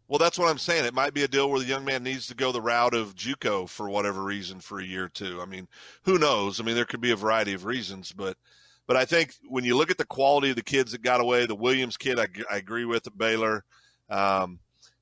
Well, 0.08 0.20
that's 0.20 0.38
what 0.38 0.50
I'm 0.50 0.60
saying. 0.60 0.86
It 0.86 0.94
might 0.94 1.16
be 1.16 1.24
a 1.24 1.28
deal 1.28 1.50
where 1.50 1.60
the 1.60 1.66
young 1.66 1.84
man 1.84 2.04
needs 2.04 2.28
to 2.28 2.36
go 2.36 2.52
the 2.52 2.62
route 2.62 2.94
of 2.94 3.16
JUCO 3.16 3.68
for 3.68 3.90
whatever 3.90 4.24
reason 4.24 4.60
for 4.60 4.80
a 4.80 4.86
year 4.86 5.06
or 5.06 5.10
two. 5.10 5.42
I 5.42 5.46
mean, 5.46 5.68
who 6.04 6.20
knows? 6.20 6.60
I 6.60 6.64
mean, 6.64 6.76
there 6.76 6.86
could 6.86 7.02
be 7.02 7.12
a 7.12 7.16
variety 7.16 7.54
of 7.54 7.66
reasons, 7.66 8.12
but 8.12 8.38
but 8.88 8.98
I 8.98 9.06
think 9.06 9.34
when 9.50 9.64
you 9.64 9.76
look 9.76 9.90
at 9.90 9.98
the 9.98 10.06
quality 10.06 10.52
of 10.52 10.58
the 10.58 10.62
kids 10.62 10.92
that 10.92 11.02
got 11.02 11.22
away, 11.22 11.48
the 11.48 11.56
Williams 11.56 11.98
kid, 11.98 12.20
I, 12.20 12.28
I 12.52 12.58
agree 12.58 12.86
with 12.86 13.08
at 13.08 13.18
Baylor. 13.18 13.64
Um, 14.10 14.60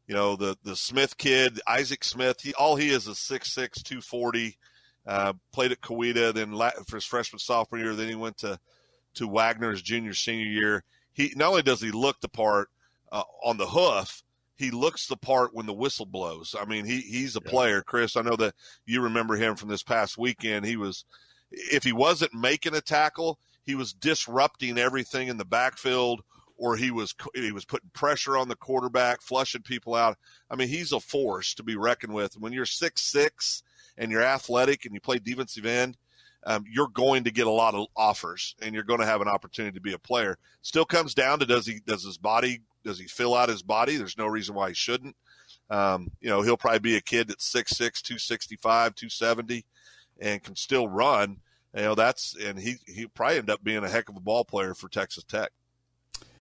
you 0.08 0.16
know, 0.16 0.38
the 0.38 0.58
the 0.64 0.76
Smith 0.76 1.18
kid, 1.18 1.60
Isaac 1.68 2.06
Smith, 2.06 2.40
he 2.42 2.54
all 2.54 2.78
he 2.78 2.90
is 2.90 3.08
is 3.08 3.18
6'6", 3.18 3.84
240. 3.84 4.58
Uh, 5.06 5.34
played 5.52 5.74
at 5.74 5.82
Coweta, 5.82 6.34
then 6.34 6.56
for 6.88 6.96
his 6.96 7.04
freshman 7.04 7.40
sophomore 7.40 7.82
year, 7.82 7.94
then 7.94 8.08
he 8.08 8.16
went 8.16 8.38
to 8.38 8.58
to 9.16 9.28
Wagoner's 9.28 9.82
junior 9.82 10.14
senior 10.14 10.46
year. 10.46 10.84
He 11.12 11.34
not 11.36 11.50
only 11.50 11.62
does 11.62 11.82
he 11.82 11.92
look 11.92 12.22
the 12.22 12.30
part 12.30 12.70
uh, 13.12 13.24
on 13.44 13.58
the 13.58 13.66
hoof, 13.68 14.24
he 14.64 14.72
looks 14.72 15.08
the 15.08 15.18
part 15.18 15.54
when 15.54 15.66
the 15.66 15.74
whistle 15.74 16.06
blows. 16.06 16.56
I 16.60 16.66
mean, 16.66 16.86
he 16.86 17.02
he's 17.02 17.36
a 17.36 17.42
yeah. 17.44 17.52
player, 17.52 17.82
Chris. 17.82 18.16
I 18.16 18.22
know 18.22 18.38
that 18.38 18.56
you 18.86 19.02
remember 19.02 19.36
him 19.36 19.56
from 19.56 19.70
this 19.70 19.84
past 19.84 20.18
weekend. 20.18 20.66
He 20.66 20.78
was, 20.78 21.04
if 21.52 21.84
he 21.84 21.92
wasn't 21.92 22.34
making 22.34 22.74
a 22.74 22.82
tackle, 22.82 23.40
he 23.64 23.76
was 23.76 23.94
disrupting 23.94 24.78
everything 24.78 25.28
in 25.28 25.38
the 25.38 25.46
backfield, 25.46 26.22
or 26.58 26.78
he 26.78 26.92
was 26.92 27.14
he 27.36 27.52
was 27.52 27.66
putting 27.66 27.90
pressure 27.94 28.38
on 28.38 28.48
the 28.48 28.56
quarterback, 28.56 29.22
flushing 29.22 29.62
people 29.62 29.96
out. 29.96 30.18
I 30.50 30.56
mean, 30.56 30.70
he's 30.70 30.94
a 30.94 31.00
force 31.00 31.54
to 31.56 31.64
be 31.64 31.76
reckoned 31.76 32.14
with. 32.14 32.38
When 32.38 32.54
you're 32.54 32.66
six 32.66 33.02
six 33.02 33.64
and 33.98 34.12
you're 34.12 34.24
athletic 34.24 34.86
and 34.86 34.94
you 34.94 35.02
play 35.02 35.20
defensive 35.20 35.66
end, 35.66 35.98
um, 36.46 36.64
you're 36.72 36.88
going 36.88 37.26
to 37.26 37.32
get 37.32 37.48
a 37.48 37.52
lot 37.52 37.76
of 37.76 37.88
offers 37.98 38.56
and 38.62 38.74
you're 38.74 38.84
going 38.84 39.02
to 39.02 39.06
have 39.06 39.22
an 39.22 39.28
opportunity 39.28 39.76
to 39.76 39.82
be 39.82 39.94
a 39.94 40.00
player. 40.00 40.38
Still 40.62 40.86
comes 40.86 41.14
down 41.14 41.40
to 41.40 41.46
does 41.46 41.68
he 41.68 41.82
does 41.86 42.04
his 42.06 42.18
body 42.18 42.62
does 42.84 43.00
he 43.00 43.08
fill 43.08 43.36
out 43.36 43.50
his 43.50 43.64
body? 43.64 43.96
There's 43.96 44.18
no 44.18 44.28
reason 44.28 44.56
why 44.56 44.70
he 44.70 44.76
shouldn't. 44.76 45.16
Um, 45.70 46.12
you 46.20 46.30
know, 46.30 46.42
he'll 46.42 46.58
probably 46.58 46.80
be 46.80 46.98
a 46.98 47.02
kid 47.02 47.28
that's 47.28 47.52
6'6", 47.52 47.78
265, 47.78 48.96
270, 48.96 49.66
and 50.20 50.44
can 50.44 50.56
still 50.56 50.88
run. 50.88 51.38
You 51.76 51.82
know, 51.82 51.96
that's 51.96 52.36
and 52.36 52.60
he 52.60 52.76
he 52.86 53.08
probably 53.08 53.40
end 53.40 53.50
up 53.50 53.64
being 53.64 53.84
a 53.84 53.90
heck 53.90 54.08
of 54.08 54.16
a 54.16 54.20
ball 54.20 54.46
player 54.46 54.76
for 54.76 54.90
Texas 54.90 55.24
Tech. 55.24 55.50